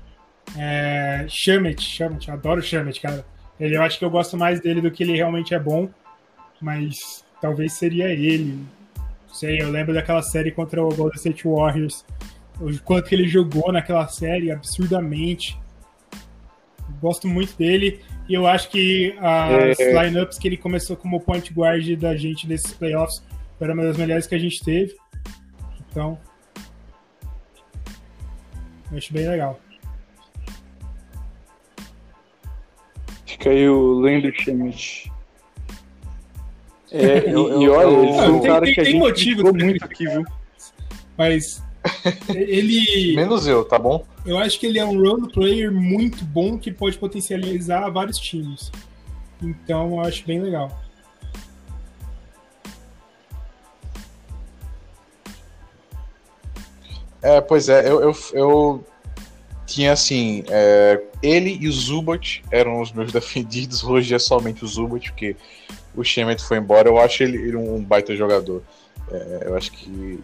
É. 0.56 1.26
Shamet, 1.28 1.82
Shamet, 1.82 2.28
eu 2.28 2.34
adoro 2.34 2.62
Shamet, 2.62 3.00
cara. 3.00 3.24
Ele, 3.58 3.76
eu 3.76 3.82
acho 3.82 3.98
que 3.98 4.04
eu 4.04 4.10
gosto 4.10 4.36
mais 4.36 4.60
dele 4.60 4.80
do 4.80 4.90
que 4.90 5.02
ele 5.02 5.16
realmente 5.16 5.54
é 5.54 5.58
bom. 5.58 5.88
Mas 6.60 7.24
talvez 7.40 7.72
seria 7.74 8.08
ele. 8.08 8.64
Não 9.28 9.34
sei, 9.34 9.60
eu 9.60 9.70
lembro 9.70 9.94
daquela 9.94 10.22
série 10.22 10.50
contra 10.50 10.82
o 10.82 10.94
Golden 10.94 11.16
State 11.16 11.46
Warriors. 11.46 12.04
O 12.58 12.78
quanto 12.80 13.08
que 13.08 13.14
ele 13.14 13.28
jogou 13.28 13.70
naquela 13.70 14.08
série, 14.08 14.50
absurdamente. 14.50 15.58
Gosto 17.00 17.28
muito 17.28 17.56
dele. 17.56 18.00
E 18.28 18.34
eu 18.34 18.46
acho 18.46 18.70
que 18.70 19.14
as 19.20 19.78
lineups 19.78 20.38
que 20.38 20.48
ele 20.48 20.56
começou 20.56 20.96
como 20.96 21.20
point 21.20 21.52
guard 21.52 21.96
da 21.96 22.16
gente 22.16 22.48
nesses 22.48 22.72
playoffs 22.72 23.22
foram 23.58 23.74
uma 23.74 23.84
das 23.84 23.96
melhores 23.96 24.26
que 24.26 24.34
a 24.34 24.38
gente 24.38 24.62
teve. 24.64 24.96
Então. 25.90 26.18
Eu 28.90 28.98
acho 28.98 29.12
bem 29.12 29.28
legal. 29.28 29.58
Fica 33.26 33.50
aí 33.50 33.68
o 33.68 34.00
Landry 34.00 34.32
Schmidt. 34.40 35.12
É, 36.92 37.18
Eu- 37.30 37.48
eu- 37.50 37.62
e 37.62 37.68
olha, 37.68 37.96
ele 38.08 38.12
foi 38.18 38.30
um 38.30 38.40
Tem- 38.40 38.50
cara 38.50 38.64
tem- 38.64 38.74
que 38.74 38.80
a 38.80 38.84
tem 38.84 38.92
gente 38.92 39.00
motivo 39.02 39.52
muito 39.54 39.84
aqui, 39.84 40.06
viu? 40.06 40.24
Mas. 41.18 41.62
Ele. 42.34 43.14
Menos 43.14 43.46
eu, 43.46 43.64
tá 43.64 43.78
bom? 43.78 44.04
Eu 44.24 44.38
acho 44.38 44.58
que 44.58 44.66
ele 44.66 44.78
é 44.78 44.84
um 44.84 45.00
role 45.00 45.30
player 45.32 45.70
muito 45.72 46.24
bom 46.24 46.58
que 46.58 46.72
pode 46.72 46.98
potencializar 46.98 47.88
vários 47.90 48.18
times. 48.18 48.72
Então 49.42 49.90
eu 49.90 50.00
acho 50.00 50.24
bem 50.26 50.40
legal. 50.40 50.80
É, 57.22 57.40
pois 57.40 57.68
é, 57.68 57.88
eu, 57.88 58.00
eu, 58.00 58.16
eu 58.32 58.84
tinha 59.66 59.92
assim, 59.92 60.44
é, 60.48 61.02
ele 61.22 61.58
e 61.60 61.68
o 61.68 61.72
Zubat 61.72 62.42
eram 62.50 62.80
os 62.80 62.92
meus 62.92 63.10
defendidos, 63.12 63.82
hoje 63.82 64.14
é 64.14 64.18
somente 64.18 64.64
o 64.64 64.68
Zubat, 64.68 65.10
porque 65.10 65.36
o 65.94 66.04
Shemet 66.04 66.42
foi 66.42 66.58
embora, 66.58 66.88
eu 66.88 66.98
acho 66.98 67.22
ele, 67.22 67.38
ele 67.38 67.56
um 67.56 67.82
baita 67.82 68.14
jogador. 68.14 68.62
É, 69.10 69.44
eu 69.46 69.56
acho 69.56 69.72
que 69.72 70.20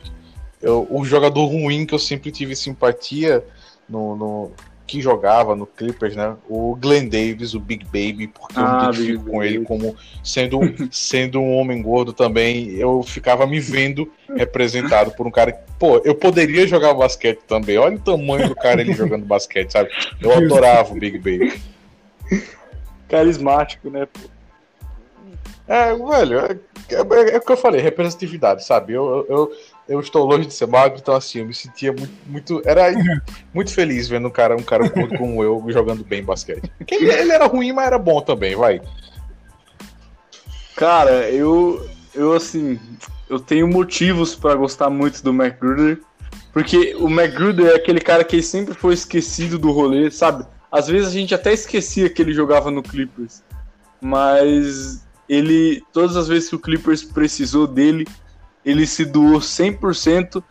eu, 0.61 0.87
o 0.91 1.05
jogador 1.05 1.47
ruim 1.47 1.85
que 1.87 1.95
eu 1.95 1.99
sempre 1.99 2.31
tive 2.31 2.55
simpatia 2.55 3.45
no, 3.89 4.17
no- 4.17 4.53
que 4.87 5.01
jogava 5.01 5.55
no 5.57 5.67
Clippers, 5.67 6.15
né? 6.17 6.37
O 6.49 6.75
Glenn 6.77 7.09
Davis, 7.09 7.55
o 7.55 7.61
Big 7.61 7.85
Baby, 7.85 8.29
porque 8.29 8.59
eu 8.61 8.65
Ah, 8.65 8.71
me 8.71 8.77
identifico 8.85 9.23
Big 9.23 9.31
com 9.31 9.43
ele 9.43 9.65
como 9.65 9.97
sendo, 10.23 10.61
sendo 10.91 11.41
um 11.41 11.57
homem 11.57 11.81
gordo 11.81 12.13
também. 12.13 12.71
Eu 12.73 13.03
ficava 13.03 13.47
me 13.47 13.61
vendo 13.61 14.11
representado 14.37 15.13
por 15.13 15.27
um 15.27 15.31
cara 15.31 15.53
que, 15.53 15.61
pô, 15.79 15.99
eu 16.05 16.15
poderia 16.15 16.67
jogar 16.67 16.95
basquete 16.95 17.41
também. 17.47 17.79
Olha 17.79 17.97
o 17.97 18.01
tamanho 18.01 18.49
do 18.49 18.55
cara 18.55 18.81
ele 18.81 18.93
jogando 18.93 19.25
basquete, 19.25 19.71
sabe? 19.71 19.91
Eu 20.21 20.33
adorava 20.37 20.93
o 20.93 20.99
Big 20.99 21.19
Baby. 21.19 21.61
Carismático, 23.09 23.91
né? 23.91 24.07
pô? 24.07 24.21
É, 25.69 25.95
velho, 25.95 26.39
é, 26.41 26.59
é- 26.91 27.35
é 27.35 27.37
o 27.39 27.41
que 27.41 27.53
eu 27.53 27.57
falei, 27.57 27.81
representatividade, 27.81 28.65
sabe? 28.65 28.93
Eu, 28.93 29.25
eu, 29.29 29.53
eu 29.89 30.01
estou 30.01 30.25
longe 30.25 30.47
de 30.47 30.55
ser 30.55 30.67
magro, 30.67 30.99
então 31.01 31.15
assim, 31.15 31.41
eu 31.41 31.47
me 31.47 31.55
sentia 31.55 31.93
muito, 31.93 32.13
muito 32.27 32.63
era 32.65 32.93
muito 33.53 33.73
feliz 33.73 34.09
vendo 34.09 34.29
um 34.29 34.31
cara, 34.31 34.57
um 34.57 34.63
cara 34.63 34.89
gordo 34.89 35.17
como 35.19 35.43
eu 35.43 35.65
jogando 35.69 36.05
bem 36.05 36.23
basquete. 36.23 36.71
Porque 36.79 36.95
ele, 36.95 37.11
ele 37.11 37.33
era 37.33 37.47
ruim, 37.47 37.73
mas 37.73 37.87
era 37.87 37.99
bom 37.99 38.21
também, 38.21 38.55
vai. 38.55 38.81
Cara, 40.77 41.31
eu, 41.31 41.89
eu 42.15 42.33
assim, 42.33 42.79
eu 43.29 43.39
tenho 43.39 43.69
motivos 43.69 44.35
pra 44.35 44.55
gostar 44.55 44.91
muito 44.91 45.23
do 45.23 45.31
McGruder, 45.31 46.01
porque 46.53 46.95
o 46.97 47.09
McGruder 47.09 47.73
é 47.73 47.77
aquele 47.77 48.01
cara 48.01 48.25
que 48.25 48.43
sempre 48.43 48.75
foi 48.75 48.95
esquecido 48.95 49.59
do 49.59 49.71
rolê, 49.71 50.11
sabe? 50.11 50.45
Às 50.71 50.89
vezes 50.89 51.09
a 51.09 51.13
gente 51.13 51.35
até 51.35 51.53
esquecia 51.53 52.09
que 52.09 52.23
ele 52.23 52.33
jogava 52.33 52.71
no 52.71 52.83
Clippers, 52.83 53.43
mas 54.01 55.07
ele, 55.29 55.83
todas 55.93 56.17
as 56.17 56.29
vezes 56.29 56.49
que 56.49 56.57
o 56.57 56.59
Clippers 56.59 57.03
precisou 57.03 57.67
dele, 57.67 58.07
ele 58.65 58.87
se 58.87 59.05
doou 59.05 59.39
100% 59.39 60.43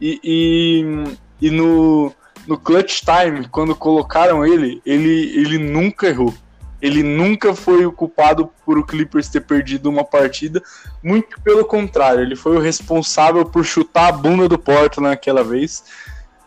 e, 0.00 0.20
e, 0.22 1.46
e 1.46 1.50
no, 1.50 2.12
no 2.46 2.58
clutch 2.58 3.00
time, 3.00 3.46
quando 3.48 3.74
colocaram 3.74 4.44
ele, 4.44 4.80
ele, 4.84 5.38
ele 5.38 5.58
nunca 5.58 6.08
errou. 6.08 6.34
Ele 6.80 7.02
nunca 7.02 7.54
foi 7.54 7.84
o 7.84 7.92
culpado 7.92 8.50
por 8.64 8.78
o 8.78 8.84
Clippers 8.84 9.28
ter 9.28 9.42
perdido 9.42 9.90
uma 9.90 10.02
partida. 10.02 10.62
Muito 11.02 11.38
pelo 11.42 11.64
contrário, 11.64 12.22
ele 12.22 12.34
foi 12.34 12.56
o 12.56 12.60
responsável 12.60 13.44
por 13.44 13.64
chutar 13.64 14.08
a 14.08 14.12
bunda 14.12 14.48
do 14.48 14.58
Portland 14.58 15.10
naquela 15.10 15.44
vez. 15.44 15.84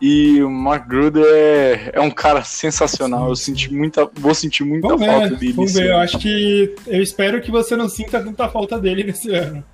E 0.00 0.42
o 0.42 0.50
McGruder 0.50 1.24
é, 1.24 1.90
é 1.94 2.00
um 2.00 2.10
cara 2.10 2.42
sensacional. 2.42 3.28
Eu 3.28 3.36
senti 3.36 3.72
muita, 3.72 4.10
vou 4.12 4.34
sentir 4.34 4.64
muita 4.64 4.88
Vamos 4.88 5.06
falta 5.06 5.28
ver, 5.28 5.36
dele. 5.36 5.52
vamos 5.52 5.72
ver. 5.72 5.90
Eu 5.90 5.98
acho 5.98 6.18
que. 6.18 6.74
Eu 6.86 7.00
espero 7.00 7.40
que 7.40 7.50
você 7.50 7.76
não 7.76 7.88
sinta 7.88 8.22
tanta 8.22 8.48
falta 8.48 8.78
dele 8.78 9.04
nesse 9.04 9.32
ano. 9.32 9.64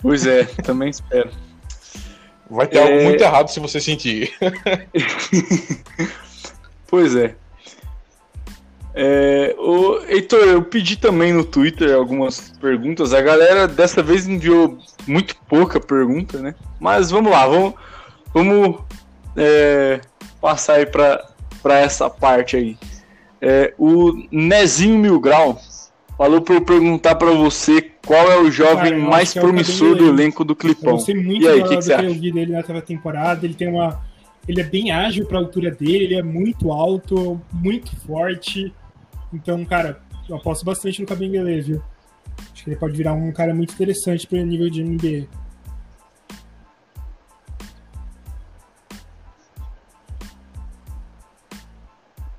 Pois 0.00 0.26
é, 0.26 0.44
também 0.64 0.90
espero. 0.90 1.30
Vai 2.50 2.66
ter 2.66 2.78
É. 2.78 2.82
algo 2.82 3.04
muito 3.04 3.22
errado 3.22 3.48
se 3.48 3.60
você 3.60 3.80
sentir. 3.80 4.32
Pois 6.90 7.14
é. 7.14 7.34
É, 8.94 9.54
o 9.58 10.00
Heitor, 10.08 10.40
eu 10.40 10.62
pedi 10.62 10.96
também 10.96 11.32
no 11.32 11.44
Twitter 11.44 11.94
algumas 11.94 12.50
perguntas. 12.60 13.12
A 13.12 13.20
galera 13.20 13.68
dessa 13.68 14.02
vez 14.02 14.26
enviou 14.26 14.78
muito 15.06 15.36
pouca 15.48 15.78
pergunta, 15.78 16.38
né? 16.38 16.54
Mas 16.80 17.10
vamos 17.10 17.30
lá, 17.30 17.46
vamos, 17.46 17.74
vamos 18.32 18.80
é, 19.36 20.00
passar 20.40 20.74
aí 20.76 20.86
para 20.86 21.78
essa 21.78 22.08
parte 22.08 22.56
aí. 22.56 22.78
É, 23.40 23.72
o 23.78 24.12
Nezinho 24.32 24.98
Mil 24.98 25.20
Grau 25.20 25.60
falou 26.16 26.40
para 26.40 26.54
eu 26.54 26.62
perguntar 26.62 27.14
para 27.16 27.30
você 27.32 27.87
qual 28.08 28.32
é 28.32 28.40
o 28.40 28.50
jovem 28.50 28.92
Cara, 28.92 28.96
eu 28.96 29.02
mais 29.02 29.36
é 29.36 29.40
promissor 29.40 29.94
do 29.94 30.08
elenco 30.08 30.42
do 30.42 30.52
Eu 30.52 30.56
Clipão. 30.56 30.92
gostei 30.92 31.14
muito 31.14 31.44
E 31.44 31.46
aí, 31.48 31.62
do, 31.62 31.68
que, 31.68 31.76
que 31.76 31.82
você 31.82 31.94
que 31.94 32.02
eu 32.02 32.10
acha? 32.10 32.18
vi 32.18 32.32
dele 32.32 32.52
na 32.52 32.80
temporada. 32.80 33.44
Ele 33.44 33.52
tem 33.52 33.68
uma. 33.68 34.00
ele 34.48 34.62
é 34.62 34.64
bem 34.64 34.90
ágil 34.90 35.26
para 35.26 35.36
a 35.36 35.42
altura 35.42 35.70
dele, 35.70 36.04
ele 36.04 36.14
é 36.14 36.22
muito 36.22 36.72
alto, 36.72 37.38
muito 37.52 37.94
forte. 38.06 38.72
Então, 39.30 39.62
cara, 39.66 40.00
eu 40.26 40.36
aposto 40.36 40.64
bastante 40.64 41.02
no 41.02 41.06
Kabengele, 41.06 41.60
viu? 41.60 41.82
Acho 42.50 42.64
que 42.64 42.70
ele 42.70 42.76
pode 42.76 42.96
virar 42.96 43.12
um 43.12 43.30
cara 43.30 43.54
muito 43.54 43.74
interessante 43.74 44.26
para 44.26 44.38
o 44.38 44.46
nível 44.46 44.70
de 44.70 44.82
NBA. 44.82 45.28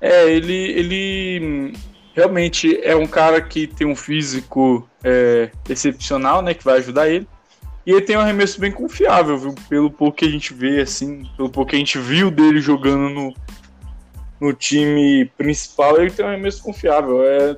É, 0.00 0.28
ele, 0.32 0.52
ele 0.52 1.72
realmente 2.14 2.80
é 2.82 2.94
um 2.96 3.06
cara 3.06 3.40
que 3.40 3.66
tem 3.66 3.86
um 3.86 3.96
físico 3.96 4.88
é, 5.02 5.50
excepcional, 5.68 6.42
né? 6.42 6.54
Que 6.54 6.64
vai 6.64 6.78
ajudar 6.78 7.08
ele. 7.08 7.26
E 7.86 7.92
ele 7.92 8.02
tem 8.02 8.16
um 8.16 8.20
arremesso 8.20 8.60
bem 8.60 8.70
confiável, 8.70 9.38
viu? 9.38 9.54
Pelo 9.68 9.90
pouco 9.90 10.18
que 10.18 10.24
a 10.24 10.30
gente 10.30 10.52
vê, 10.52 10.80
assim, 10.80 11.24
pelo 11.36 11.48
pouco 11.48 11.70
que 11.70 11.76
a 11.76 11.78
gente 11.78 11.98
viu 11.98 12.30
dele 12.30 12.60
jogando 12.60 13.08
no, 13.08 13.34
no 14.40 14.52
time 14.52 15.26
principal, 15.36 16.00
ele 16.00 16.10
tem 16.10 16.24
um 16.24 16.28
arremesso 16.28 16.62
confiável. 16.62 17.24
É, 17.24 17.56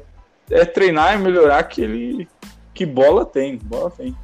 é 0.51 0.65
treinar 0.65 1.15
e 1.15 1.19
melhorar 1.19 1.63
que 1.65 1.83
ele. 1.83 2.29
Que 2.75 2.87
bola 2.87 3.25
tem, 3.25 3.59
bola 3.59 3.91
tem. 3.91 4.17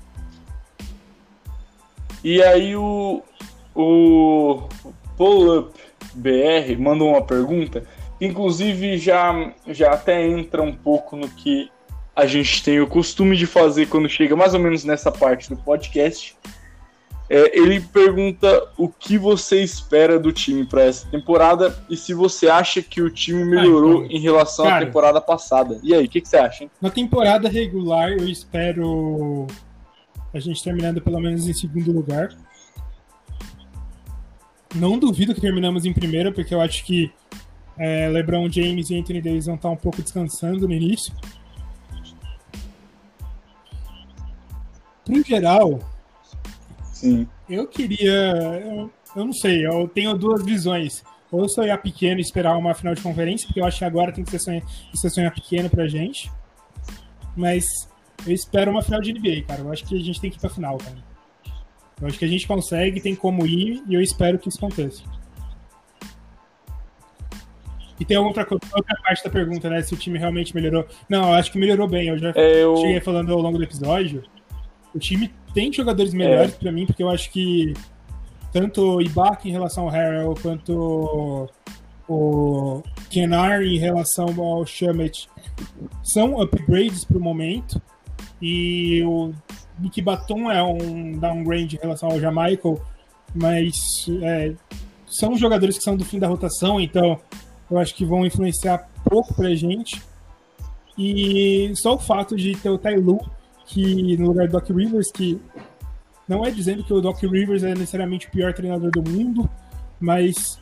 E 2.22 2.43
aí 2.43 2.76
o. 2.76 3.22
O 3.74 4.68
Pull 5.16 5.57
Up 5.57 5.81
BR 6.14 6.76
mandou 6.79 7.11
uma 7.11 7.22
pergunta 7.22 7.85
inclusive 8.21 8.99
já, 8.99 9.53
já 9.66 9.93
até 9.93 10.27
entra 10.27 10.62
um 10.62 10.75
pouco 10.75 11.16
no 11.16 11.29
que 11.29 11.71
a 12.14 12.27
gente 12.27 12.64
tem 12.64 12.81
o 12.81 12.87
costume 12.87 13.37
de 13.37 13.47
fazer 13.47 13.87
quando 13.87 14.09
chega 14.09 14.35
mais 14.35 14.53
ou 14.53 14.61
menos 14.61 14.85
nessa 14.85 15.12
parte 15.12 15.49
do 15.49 15.57
podcast. 15.57 16.37
É, 17.31 17.57
ele 17.57 17.79
pergunta 17.79 18.71
o 18.77 18.89
que 18.89 19.19
você 19.19 19.62
espera 19.62 20.19
do 20.19 20.33
time 20.33 20.64
para 20.64 20.83
essa 20.83 21.07
temporada 21.09 21.79
e 21.89 21.97
se 21.97 22.14
você 22.14 22.49
acha 22.49 22.83
que 22.83 23.03
o 23.03 23.11
time 23.11 23.45
melhorou 23.45 24.01
ah, 24.01 24.05
então, 24.07 24.16
em 24.16 24.21
relação 24.21 24.64
cara, 24.64 24.83
à 24.83 24.87
temporada 24.87 25.21
passada. 25.21 25.79
E 25.83 25.95
aí, 25.95 26.07
o 26.07 26.09
que, 26.09 26.23
que, 26.23 26.29
você 26.29 26.39
acha? 26.39 26.64
Hein? 26.64 26.71
Na 26.81 26.91
temporada 26.91 27.49
regular, 27.49 28.11
eu 28.12 28.27
espero 28.27 29.47
a 30.33 30.41
gente 30.41 30.64
terminando 30.64 31.01
pelo 31.03 31.21
menos 31.21 31.47
em 31.47 31.53
segundo 31.53 31.93
lugar. 31.93 32.31
Não 34.75 34.99
duvido 34.99 35.35
que 35.35 35.41
terminamos 35.41 35.85
em 35.85 35.93
primeiro, 35.93 36.33
porque 36.33 36.55
eu 36.55 36.61
acho 36.61 36.85
que 36.85 37.12
é, 37.79 38.09
LeBron 38.09 38.51
James 38.51 38.91
e 38.91 38.99
Anthony 38.99 39.20
Davis 39.22 39.47
vão 39.47 39.55
estar 39.55 39.70
um 39.70 39.76
pouco 39.76 40.03
descansando 40.03 40.66
no 40.66 40.74
início. 40.74 41.14
Pro 45.05 45.22
geral, 45.22 45.79
Sim. 46.93 47.26
eu 47.49 47.66
queria. 47.66 48.11
Eu, 48.11 48.91
eu 49.16 49.24
não 49.24 49.33
sei, 49.33 49.66
eu 49.66 49.89
tenho 49.89 50.16
duas 50.16 50.45
visões. 50.45 51.03
Ou 51.31 51.47
sonhar 51.47 51.81
pequeno 51.81 52.18
e 52.18 52.22
esperar 52.22 52.57
uma 52.57 52.74
final 52.74 52.95
de 52.95 53.03
conferência, 53.03 53.47
porque 53.47 53.61
eu 53.61 53.64
acho 53.64 53.79
que 53.79 53.85
agora 53.85 54.12
tem 54.12 54.24
que 54.24 54.31
ser 54.31 54.39
sonhar, 54.39 54.62
ser 54.95 55.11
sonhar 55.11 55.33
pequeno 55.33 55.68
pra 55.68 55.87
gente. 55.87 56.31
Mas 57.37 57.64
eu 58.26 58.33
espero 58.33 58.70
uma 58.70 58.83
final 58.83 59.01
de 59.01 59.12
NBA, 59.12 59.43
cara. 59.47 59.61
Eu 59.61 59.70
acho 59.70 59.85
que 59.85 59.95
a 59.95 60.03
gente 60.03 60.20
tem 60.20 60.31
que 60.31 60.37
ir 60.37 60.41
pra 60.41 60.51
final, 60.51 60.79
cara. 60.79 60.97
Eu 62.01 62.07
acho 62.07 62.18
que 62.18 62.24
a 62.24 62.29
gente 62.29 62.47
consegue, 62.47 63.01
tem 63.01 63.14
como 63.14 63.47
ir, 63.47 63.83
e 63.87 63.95
eu 63.95 64.01
espero 64.01 64.39
que 64.39 64.49
isso 64.49 64.59
aconteça. 64.59 65.03
E 68.01 68.05
tem 68.05 68.16
outra, 68.16 68.46
outra 68.51 68.96
parte 69.03 69.24
da 69.24 69.30
pergunta, 69.30 69.68
né? 69.68 69.82
Se 69.82 69.94
o 69.94 69.96
time 69.96 70.18
realmente 70.18 70.55
melhorou. 70.55 70.86
Não, 71.09 71.28
eu 71.28 71.34
acho 71.34 71.51
que 71.51 71.59
melhorou 71.59 71.88
bem. 71.88 72.09
Eu 72.09 72.18
já 72.18 72.32
é, 72.34 72.62
eu... 72.62 72.76
cheguei 72.76 73.01
falando 73.01 73.32
ao 73.32 73.40
longo 73.40 73.59
do 73.59 73.64
episódio. 73.64 74.22
O 74.94 74.99
time 74.99 75.32
tem 75.53 75.72
jogadores 75.72 76.14
melhores 76.14 76.55
é. 76.55 76.57
para 76.57 76.72
mim, 76.72 76.86
porque 76.86 77.03
eu 77.03 77.11
acho 77.11 77.30
que 77.30 77.74
tanto 78.53 78.96
o 78.96 79.03
Ibaka 79.03 79.49
em 79.49 79.53
relação 79.53 79.84
ao 79.84 79.90
Harrell, 79.90 80.34
quanto 80.40 81.49
o 82.09 82.82
Kenar 83.11 83.62
em 83.62 83.78
relação 83.78 84.28
ao 84.40 84.64
Shamit 84.64 85.28
são 86.03 86.40
upgrades 86.40 87.05
para 87.05 87.18
o 87.18 87.20
momento. 87.20 87.80
E 88.40 89.03
o 89.05 89.32
Nick 89.78 90.01
Baton 90.01 90.51
é 90.51 90.62
um 90.62 91.18
downgrade 91.18 91.76
em 91.76 91.80
relação 91.80 92.11
ao 92.11 92.20
Jamaica, 92.20 92.68
mas 93.34 94.07
é, 94.22 94.55
são 95.07 95.36
jogadores 95.36 95.76
que 95.76 95.84
são 95.84 95.96
do 95.96 96.05
fim 96.05 96.18
da 96.18 96.28
rotação, 96.28 96.80
então 96.80 97.20
eu 97.71 97.79
acho 97.79 97.95
que 97.95 98.05
vão 98.05 98.25
influenciar 98.25 98.89
pouco 99.05 99.35
pra 99.35 99.55
gente. 99.55 100.03
E 100.97 101.73
só 101.77 101.95
o 101.95 101.99
fato 101.99 102.37
de 102.37 102.57
ter 102.57 102.71
o 102.71 102.79
Tailu, 102.79 103.21
que 103.66 104.16
no 104.16 104.29
lugar 104.29 104.49
do 104.49 104.53
Doc 104.53 104.69
Rivers, 104.71 105.12
que 105.12 105.41
não 106.29 106.45
é 106.45 106.51
dizendo 106.51 106.83
que 106.83 106.93
o 106.93 107.01
Doc 107.01 107.23
Rivers 107.23 107.62
é 107.62 107.71
necessariamente 107.71 108.27
o 108.27 108.31
pior 108.31 108.53
treinador 108.53 108.91
do 108.91 109.09
mundo, 109.09 109.49
mas 110.01 110.59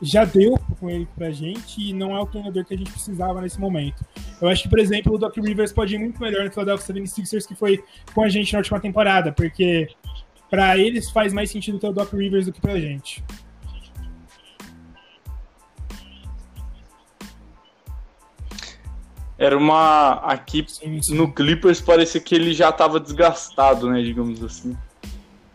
já 0.00 0.24
deu 0.24 0.58
com 0.78 0.90
ele 0.90 1.08
pra 1.16 1.30
gente 1.30 1.80
e 1.80 1.92
não 1.92 2.14
é 2.14 2.20
o 2.20 2.26
treinador 2.26 2.64
que 2.64 2.74
a 2.74 2.76
gente 2.76 2.92
precisava 2.92 3.40
nesse 3.40 3.58
momento. 3.58 4.04
Eu 4.40 4.48
acho 4.48 4.64
que, 4.64 4.68
por 4.68 4.78
exemplo, 4.78 5.14
o 5.14 5.18
Doc 5.18 5.34
Rivers 5.36 5.72
pode 5.72 5.94
ir 5.94 5.98
muito 5.98 6.20
melhor 6.20 6.44
no 6.44 6.52
Philadelphia 6.52 6.94
76ers 6.94 7.46
que 7.46 7.54
foi 7.54 7.82
com 8.14 8.22
a 8.22 8.28
gente 8.28 8.52
na 8.52 8.58
última 8.58 8.78
temporada, 8.78 9.32
porque 9.32 9.88
para 10.50 10.76
eles 10.76 11.10
faz 11.10 11.32
mais 11.32 11.50
sentido 11.50 11.78
ter 11.78 11.88
o 11.88 11.92
Doc 11.92 12.12
Rivers 12.12 12.46
do 12.46 12.52
que 12.52 12.60
pra 12.60 12.78
gente. 12.78 13.24
Era 19.38 19.56
uma. 19.56 20.14
Aqui 20.24 20.64
sim, 20.66 21.00
sim. 21.02 21.14
no 21.14 21.32
Clippers 21.32 21.80
parecia 21.80 22.20
que 22.20 22.34
ele 22.34 22.54
já 22.54 22.70
estava 22.70 22.98
desgastado, 22.98 23.90
né? 23.90 24.02
Digamos 24.02 24.42
assim. 24.42 24.76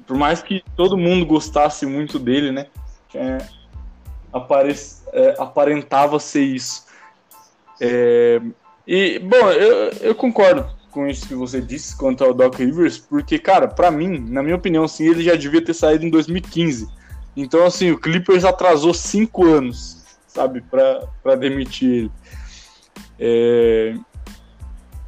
Por 0.05 0.17
mais 0.17 0.41
que 0.41 0.63
todo 0.75 0.97
mundo 0.97 1.25
gostasse 1.25 1.85
muito 1.85 2.19
dele, 2.19 2.51
né? 2.51 2.67
É, 3.13 3.37
apare, 4.31 4.75
é, 5.13 5.35
aparentava 5.39 6.19
ser 6.19 6.43
isso. 6.43 6.85
É, 7.79 8.41
e, 8.85 9.19
bom, 9.19 9.49
eu, 9.51 9.89
eu 10.01 10.15
concordo 10.15 10.69
com 10.91 11.07
isso 11.07 11.27
que 11.27 11.33
você 11.33 11.61
disse 11.61 11.95
quanto 11.95 12.23
ao 12.23 12.33
Doc 12.33 12.55
Rivers, 12.55 12.97
porque, 12.97 13.39
cara, 13.39 13.67
para 13.67 13.89
mim, 13.89 14.19
na 14.29 14.43
minha 14.43 14.55
opinião, 14.55 14.83
assim, 14.83 15.09
ele 15.09 15.23
já 15.23 15.35
devia 15.35 15.63
ter 15.63 15.73
saído 15.73 16.05
em 16.05 16.09
2015. 16.09 16.87
Então, 17.35 17.65
assim, 17.65 17.91
o 17.91 17.97
Clippers 17.97 18.43
atrasou 18.43 18.93
cinco 18.93 19.45
anos, 19.45 20.03
sabe, 20.27 20.61
para 20.61 21.35
demitir 21.35 21.89
ele. 21.89 22.11
É, 23.19 23.95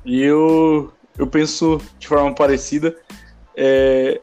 e 0.06 0.22
eu, 0.22 0.92
eu 1.18 1.28
penso 1.28 1.82
de 2.00 2.08
forma 2.08 2.34
parecida. 2.34 2.96
É, 3.56 4.20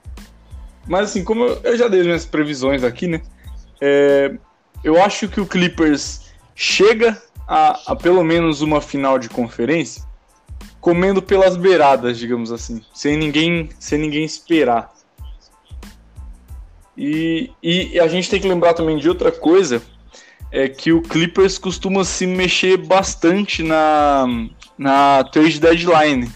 mas 0.87 1.11
assim, 1.11 1.25
como 1.25 1.45
eu, 1.45 1.77
já 1.77 1.89
dei 1.89 2.03
minhas 2.03 2.25
previsões 2.25 2.83
aqui, 2.83 3.07
né? 3.07 3.23
É, 3.81 4.37
eu 4.83 5.01
acho 5.03 5.29
que 5.29 5.41
o 5.41 5.47
Clippers 5.47 6.33
chega 6.55 7.21
a, 7.47 7.93
a, 7.93 7.97
pelo 7.97 8.23
menos 8.23 8.61
uma 8.61 8.81
final 8.81 9.19
de 9.19 9.29
conferência 9.29 10.05
comendo 10.81 11.21
pelas 11.21 11.57
beiradas, 11.57 12.19
digamos 12.19 12.51
assim, 12.51 12.83
sem 12.95 13.17
ninguém, 13.17 13.69
sem 13.79 13.99
ninguém 13.99 14.25
esperar. 14.25 14.93
E, 16.97 17.51
e 17.63 18.01
a 18.01 18.09
gente 18.09 18.29
tem 18.29 18.41
que 18.41 18.49
lembrar 18.49 18.75
também 18.75 18.99
de 18.99 19.09
outra 19.09 19.31
coisa 19.31 19.83
é 20.53 20.69
que 20.69 20.93
o 20.93 21.03
Clippers 21.03 21.59
costuma 21.59 22.05
se 22.05 22.27
mexer 22.27 22.77
bastante 22.77 23.63
na, 23.63 24.27
na 24.77 25.25
trade 25.25 25.61
deadline, 25.61 26.31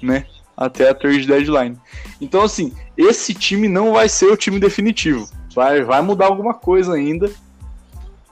né? 0.00 0.26
Até 0.56 0.88
a 0.88 0.94
trade 0.94 1.26
deadline. 1.26 1.78
Então, 2.20 2.42
assim, 2.42 2.74
esse 2.96 3.34
time 3.34 3.68
não 3.68 3.92
vai 3.92 4.08
ser 4.08 4.26
o 4.26 4.36
time 4.36 4.58
definitivo. 4.58 5.28
Vai, 5.54 5.82
vai 5.82 6.00
mudar 6.00 6.26
alguma 6.26 6.54
coisa 6.54 6.94
ainda. 6.94 7.30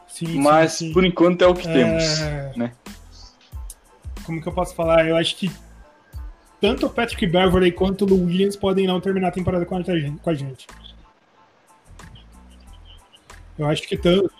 Sim, 0.08 0.40
mas 0.40 0.72
sim, 0.72 0.88
sim. 0.88 0.92
por 0.92 1.04
enquanto 1.04 1.42
é 1.42 1.46
o 1.46 1.54
que 1.54 1.68
é... 1.68 1.72
temos, 1.72 2.56
né? 2.56 2.72
Como 4.24 4.40
que 4.40 4.48
eu 4.48 4.52
posso 4.52 4.74
falar? 4.74 5.06
Eu 5.06 5.16
acho 5.16 5.36
que 5.36 5.50
tanto 6.60 6.86
o 6.86 6.90
Patrick 6.90 7.26
Beverley 7.26 7.70
quanto 7.70 8.04
o 8.06 8.24
Williams 8.24 8.56
podem 8.56 8.86
não 8.86 9.00
terminar 9.00 9.28
a 9.28 9.32
temporada 9.32 9.64
com 9.66 9.76
a 9.76 10.34
gente. 10.34 10.66
Eu 13.58 13.66
acho 13.66 13.82
que 13.82 13.96
tanto, 13.96 14.30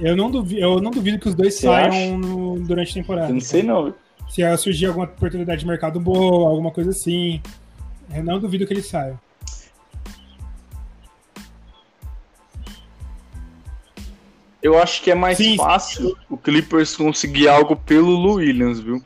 eu 0.00 0.16
não 0.16 0.30
duvido, 0.30 0.60
eu 0.60 0.80
não 0.80 0.90
duvido 0.90 1.18
que 1.18 1.28
os 1.28 1.34
dois 1.34 1.54
Você 1.54 1.66
saiam 1.66 2.18
no, 2.18 2.60
durante 2.60 2.90
a 2.90 2.94
temporada. 3.02 3.28
Eu 3.28 3.34
não 3.34 3.40
sei 3.40 3.62
não. 3.62 3.94
Se 4.28 4.56
surgir 4.58 4.86
alguma 4.86 5.06
oportunidade 5.06 5.60
de 5.60 5.66
mercado 5.66 5.98
boa, 5.98 6.50
alguma 6.50 6.70
coisa 6.70 6.90
assim, 6.90 7.40
eu 8.14 8.22
não 8.22 8.38
duvido 8.38 8.66
que 8.66 8.72
eles 8.72 8.86
saiam. 8.86 9.18
Eu 14.62 14.78
acho 14.78 15.02
que 15.02 15.10
é 15.10 15.14
mais 15.14 15.38
sim, 15.38 15.56
fácil 15.56 16.08
sim. 16.08 16.16
o 16.28 16.36
Clippers 16.36 16.96
conseguir 16.96 17.48
algo 17.48 17.76
pelo 17.76 18.10
Lou 18.10 18.34
Williams, 18.34 18.80
viu? 18.80 19.02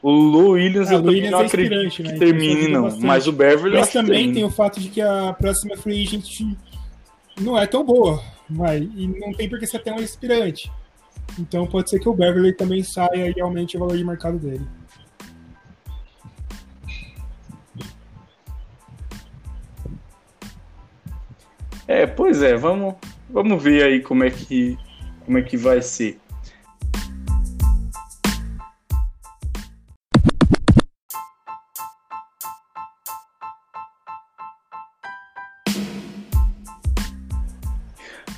O 0.00 0.10
Lou 0.10 0.50
Williams 0.50 0.88
ah, 0.90 0.94
eu 0.94 1.02
também 1.02 1.30
não 1.30 1.40
é 1.40 1.46
acredito 1.46 1.96
que 1.96 2.02
né? 2.02 2.18
termine, 2.18 2.68
não. 2.68 2.82
Bastante. 2.82 3.06
Mas 3.06 3.26
o 3.26 3.32
Beverly 3.32 3.78
Mas 3.78 3.92
também 3.92 4.32
tem 4.32 4.44
o 4.44 4.50
fato 4.50 4.80
de 4.80 4.88
que 4.88 5.00
a 5.00 5.32
próxima 5.32 5.76
free 5.76 6.02
agent 6.02 6.56
não 7.40 7.58
é 7.58 7.66
tão 7.66 7.84
boa. 7.84 8.22
Vai. 8.48 8.88
E 8.94 9.06
não 9.06 9.32
tem 9.32 9.48
por 9.48 9.58
que 9.58 9.66
ser 9.66 9.78
até 9.78 9.92
um 9.92 9.98
aspirante. 9.98 10.70
Então 11.38 11.66
pode 11.66 11.90
ser 11.90 11.98
que 11.98 12.08
o 12.08 12.14
Beverly 12.14 12.52
também 12.52 12.82
saia 12.82 13.32
e 13.34 13.40
aumente 13.40 13.76
o 13.76 13.80
valor 13.80 13.96
de 13.96 14.04
mercado 14.04 14.38
dele. 14.38 14.66
É, 21.86 22.06
pois 22.06 22.42
é, 22.42 22.56
vamos, 22.56 22.94
vamos 23.28 23.62
ver 23.62 23.82
aí 23.82 24.00
como 24.00 24.24
é 24.24 24.30
que, 24.30 24.78
como 25.24 25.38
é 25.38 25.42
que 25.42 25.56
vai 25.56 25.82
ser. 25.82 26.18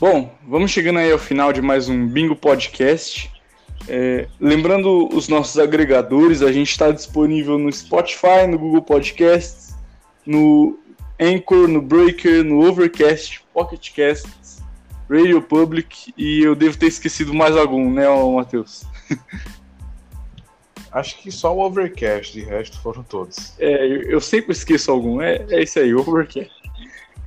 Bom, 0.08 0.32
vamos 0.46 0.70
chegando 0.70 1.00
aí 1.00 1.10
ao 1.10 1.18
final 1.18 1.52
de 1.52 1.60
mais 1.60 1.88
um 1.88 2.06
Bingo 2.06 2.36
Podcast. 2.36 3.28
É, 3.88 4.28
lembrando 4.40 5.12
os 5.12 5.26
nossos 5.26 5.58
agregadores, 5.58 6.42
a 6.42 6.52
gente 6.52 6.70
está 6.70 6.92
disponível 6.92 7.58
no 7.58 7.72
Spotify, 7.72 8.46
no 8.48 8.56
Google 8.56 8.82
Podcasts, 8.82 9.74
no 10.24 10.78
Anchor, 11.20 11.66
no 11.66 11.82
Breaker, 11.82 12.44
no 12.44 12.64
Overcast, 12.64 13.42
Pocket 13.52 13.92
Casts, 13.96 14.62
Radio 15.10 15.42
Public 15.42 16.14
e 16.16 16.40
eu 16.40 16.54
devo 16.54 16.78
ter 16.78 16.86
esquecido 16.86 17.34
mais 17.34 17.56
algum, 17.56 17.92
né, 17.92 18.04
Matheus? 18.08 18.84
Acho 20.92 21.18
que 21.18 21.32
só 21.32 21.52
o 21.52 21.66
Overcast, 21.66 22.32
de 22.32 22.44
resto 22.44 22.80
foram 22.80 23.02
todos. 23.02 23.54
É, 23.58 23.88
eu 23.88 24.20
sempre 24.20 24.52
esqueço 24.52 24.88
algum, 24.88 25.20
é, 25.20 25.44
é 25.50 25.64
isso 25.64 25.80
aí, 25.80 25.92
Overcast. 25.92 26.52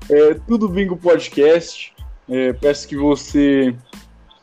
É, 0.10 0.34
tudo 0.48 0.70
Bingo 0.70 0.96
Podcast. 0.96 1.94
É, 2.30 2.54
peço 2.54 2.88
que 2.88 2.96
você 2.96 3.76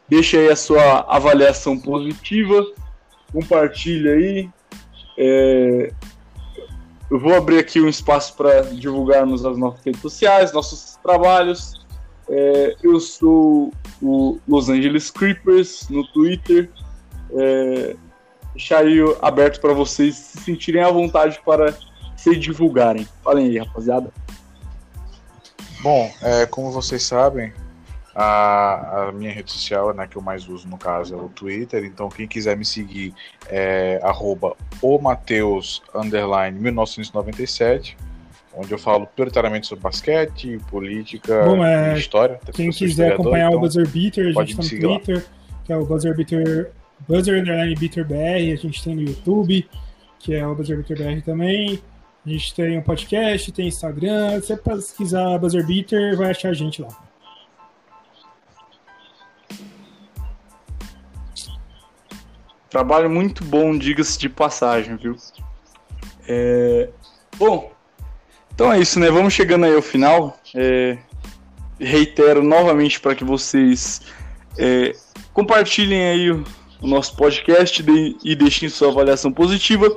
deixe 0.09 0.37
aí 0.37 0.49
a 0.49 0.57
sua 0.57 1.01
avaliação 1.09 1.79
positiva, 1.79 2.65
compartilhe 3.33 4.09
aí. 4.09 4.51
É, 5.19 5.93
eu 7.11 7.21
vou 7.21 7.35
abrir 7.35 7.59
aqui 7.59 7.81
um 7.81 7.89
espaço 7.89 8.35
para 8.37 8.63
divulgarmos 8.63 9.45
as 9.45 9.57
nossas 9.57 9.85
redes 9.85 10.01
sociais, 10.01 10.53
nossos 10.53 10.99
trabalhos. 11.03 11.87
É, 12.29 12.77
eu 12.83 12.99
sou 12.99 13.73
o 14.03 14.41
Los 14.49 14.69
Angeles 14.69 15.11
Creepers 15.11 15.89
no 15.89 16.05
Twitter. 16.09 16.69
É, 17.33 17.97
aí 18.75 18.99
aberto 19.23 19.61
para 19.61 19.73
vocês 19.73 20.17
se 20.17 20.41
sentirem 20.41 20.83
à 20.83 20.91
vontade 20.91 21.41
para 21.45 21.77
se 22.17 22.35
divulgarem. 22.35 23.07
Falem 23.23 23.47
aí, 23.47 23.59
rapaziada. 23.59 24.13
Bom, 25.83 26.11
é, 26.23 26.47
como 26.47 26.73
vocês 26.73 27.03
sabem, 27.05 27.53
a, 28.19 29.09
a, 29.09 29.13
minha 29.13 29.31
rede 29.31 29.53
social, 29.53 29.93
né, 29.93 30.07
que 30.07 30.17
eu 30.17 30.23
mais 30.23 30.49
uso 30.49 30.67
no 30.67 30.79
caso 30.79 31.15
é 31.15 31.19
o 31.19 31.29
Twitter, 31.29 31.85
então 31.85 32.09
quem 32.09 32.27
quiser 32.27 32.57
me 32.57 32.65
seguir 32.65 33.13
é 33.47 34.01
arroba 34.03 34.57
o 34.81 34.99
Mateus, 34.99 35.83
underline 35.95 36.59
1997, 36.59 37.95
onde 38.57 38.73
eu 38.73 38.79
falo 38.79 39.07
prioritariamente 39.07 39.67
sobre 39.67 39.83
basquete, 39.83 40.59
política 40.71 41.45
Bom, 41.45 41.63
é, 41.63 41.95
e 41.95 41.99
história. 41.99 42.41
Quem 42.55 42.71
quiser 42.71 43.13
acompanhar 43.13 43.49
então, 43.49 43.59
o 43.59 43.61
Buzzer 43.61 43.87
Beater, 43.87 44.29
a 44.29 44.45
gente 44.45 44.57
tá 44.57 44.63
no 44.63 44.69
Twitter, 44.69 45.17
lá. 45.17 45.23
que 45.67 45.73
é 45.75 45.77
o 45.77 45.85
Buzzer 45.85 46.17
Beater, 46.17 46.73
Buzzer 47.07 47.39
Underline 47.39 47.75
Beater 47.75 48.07
BR, 48.07 48.51
a 48.51 48.57
gente 48.57 48.83
tem 48.83 48.97
no 48.97 49.03
YouTube, 49.03 49.69
que 50.19 50.35
é 50.35 50.47
o 50.47 50.55
Buzzer 50.55 50.79
Beater 50.79 50.97
BR 50.97 51.23
também. 51.23 51.83
A 52.25 52.31
gente 52.31 52.55
tem 52.55 52.79
um 52.79 52.83
podcast, 52.83 53.53
tem 53.53 53.69
Instagram. 53.69 54.41
Se 54.41 54.47
você 54.47 54.57
pesquisar 54.57 55.37
Buzzer 55.39 55.65
Beater, 55.67 56.17
vai 56.17 56.31
achar 56.31 56.49
a 56.49 56.55
gente 56.55 56.81
lá. 56.81 57.06
Trabalho 62.77 63.09
muito 63.09 63.43
bom, 63.43 63.75
diga-se 63.75 64.19
de 64.19 64.29
passagem, 64.29 64.97
viu? 64.97 65.17
É... 66.29 66.91
Bom, 67.39 67.73
então 68.55 68.71
é 68.71 68.79
isso, 68.79 69.01
né? 69.01 69.11
Vamos 69.11 69.33
chegando 69.33 69.65
aí 69.65 69.75
ao 69.75 69.81
final. 69.81 70.39
É... 70.55 70.99
Reitero 71.81 72.43
novamente 72.43 73.01
para 73.01 73.15
que 73.15 73.25
vocês 73.25 74.03
é... 74.59 74.95
compartilhem 75.33 76.07
aí 76.07 76.31
o, 76.31 76.45
nosso 76.83 77.17
podcast 77.17 77.83
de... 77.83 78.15
e 78.23 78.35
deixem 78.35 78.69
sua 78.69 78.91
avaliação 78.91 79.33
positiva. 79.33 79.97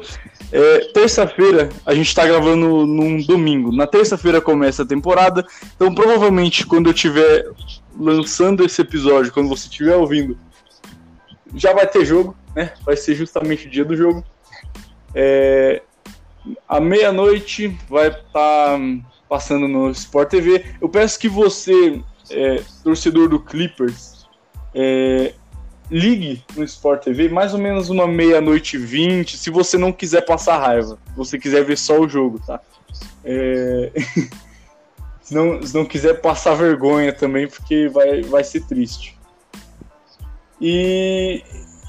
É, 0.50 0.80
terça-feira 0.94 1.68
a 1.86 1.94
gente 1.94 2.08
está 2.08 2.26
gravando 2.26 2.88
num 2.88 3.22
domingo. 3.22 3.76
Na 3.76 3.88
terça-feira 3.88 4.40
começa 4.40 4.84
a 4.84 4.88
temporada, 4.88 5.46
então 5.76 5.94
provavelmente 5.94 6.66
quando 6.66 6.88
eu 6.88 6.94
estiver 6.94 7.46
lançando 8.00 8.64
esse 8.64 8.82
episódio, 8.82 9.34
quando 9.34 9.50
você 9.50 9.68
estiver 9.68 9.98
ouvindo, 9.98 10.40
já 11.54 11.74
vai 11.74 11.86
ter 11.86 12.06
jogo 12.06 12.39
né? 12.56 12.74
Vai 12.84 12.96
ser 12.96 13.16
justamente 13.16 13.68
o 13.68 13.70
dia 13.70 13.86
do 13.86 13.96
jogo. 13.96 14.24
É, 15.14 15.82
à 16.68 16.80
meia-noite 16.80 17.78
vai 17.90 18.08
estar 18.08 18.22
tá 18.24 18.80
passando 19.28 19.68
no 19.68 19.90
Sport 19.92 20.30
TV. 20.30 20.66
Eu 20.82 20.90
peço 20.90 21.20
que 21.20 21.30
você, 21.30 22.02
é, 22.30 22.62
torcedor 22.84 23.30
do 23.30 23.40
Clippers, 23.40 24.28
é, 24.74 25.34
ligue 25.90 26.44
no 26.56 26.64
Sport 26.64 27.04
TV 27.04 27.30
mais 27.30 27.54
ou 27.54 27.60
menos 27.60 27.90
uma 27.90 28.08
meia-noite 28.08 28.76
e 28.76 28.80
vinte, 28.80 29.38
se 29.38 29.50
você 29.50 29.78
não 29.78 29.92
quiser 29.92 30.22
passar 30.22 30.60
raiva, 30.60 31.00
se 31.08 31.16
você 31.16 31.40
quiser 31.40 31.64
ver 31.64 31.78
só 31.78 32.00
o 32.00 32.08
jogo, 32.08 32.40
tá? 32.46 32.60
É... 33.24 33.92
se, 35.22 35.34
não, 35.34 35.62
se 35.62 35.74
não 35.74 35.86
quiser 35.86 36.22
passar 36.22 36.56
vergonha 36.56 37.12
também, 37.12 37.48
porque 37.48 37.88
vai, 37.88 38.22
vai 38.22 38.44
ser 38.44 38.66
triste. 38.66 39.18
E, 40.62 41.44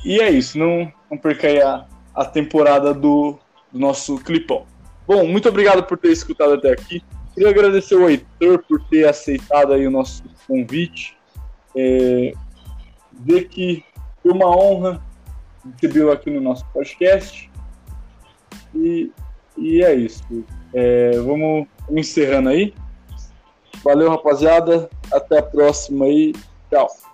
e 0.05 0.21
é 0.21 0.31
isso, 0.31 0.59
não, 0.59 0.93
não 1.11 1.19
perca 1.19 1.47
aí 1.47 1.61
a, 1.61 1.87
a 2.15 2.25
temporada 2.25 2.95
do, 2.95 3.39
do 3.73 3.79
nosso 3.79 4.19
clipão. 4.19 4.67
Bom, 5.07 5.27
muito 5.27 5.49
obrigado 5.49 5.83
por 5.85 5.99
ter 5.99 6.13
escutado 6.13 6.55
até 6.55 6.73
aqui. 6.73 7.03
Queria 7.35 7.51
agradecer 7.51 7.95
ao 7.95 8.09
Heitor 8.09 8.65
por 8.69 8.83
ter 8.89 9.09
aceitado 9.09 9.73
aí 9.73 9.87
o 9.87 9.91
nosso 9.91 10.23
convite. 10.47 11.17
É, 11.77 12.33
que 13.51 13.85
foi 14.23 14.33
uma 14.33 14.47
honra 14.47 15.03
recebê-lo 15.65 16.11
aqui 16.11 16.31
no 16.31 16.41
nosso 16.41 16.65
podcast. 16.73 17.51
E, 18.75 19.13
e 19.57 19.83
é 19.83 19.95
isso. 19.95 20.23
É, 20.73 21.13
vamos 21.19 21.67
encerrando 21.91 22.49
aí. 22.49 22.75
Valeu, 23.85 24.11
rapaziada. 24.11 24.89
Até 25.13 25.39
a 25.39 25.43
próxima 25.43 26.07
aí. 26.07 26.33
Tchau. 26.71 27.10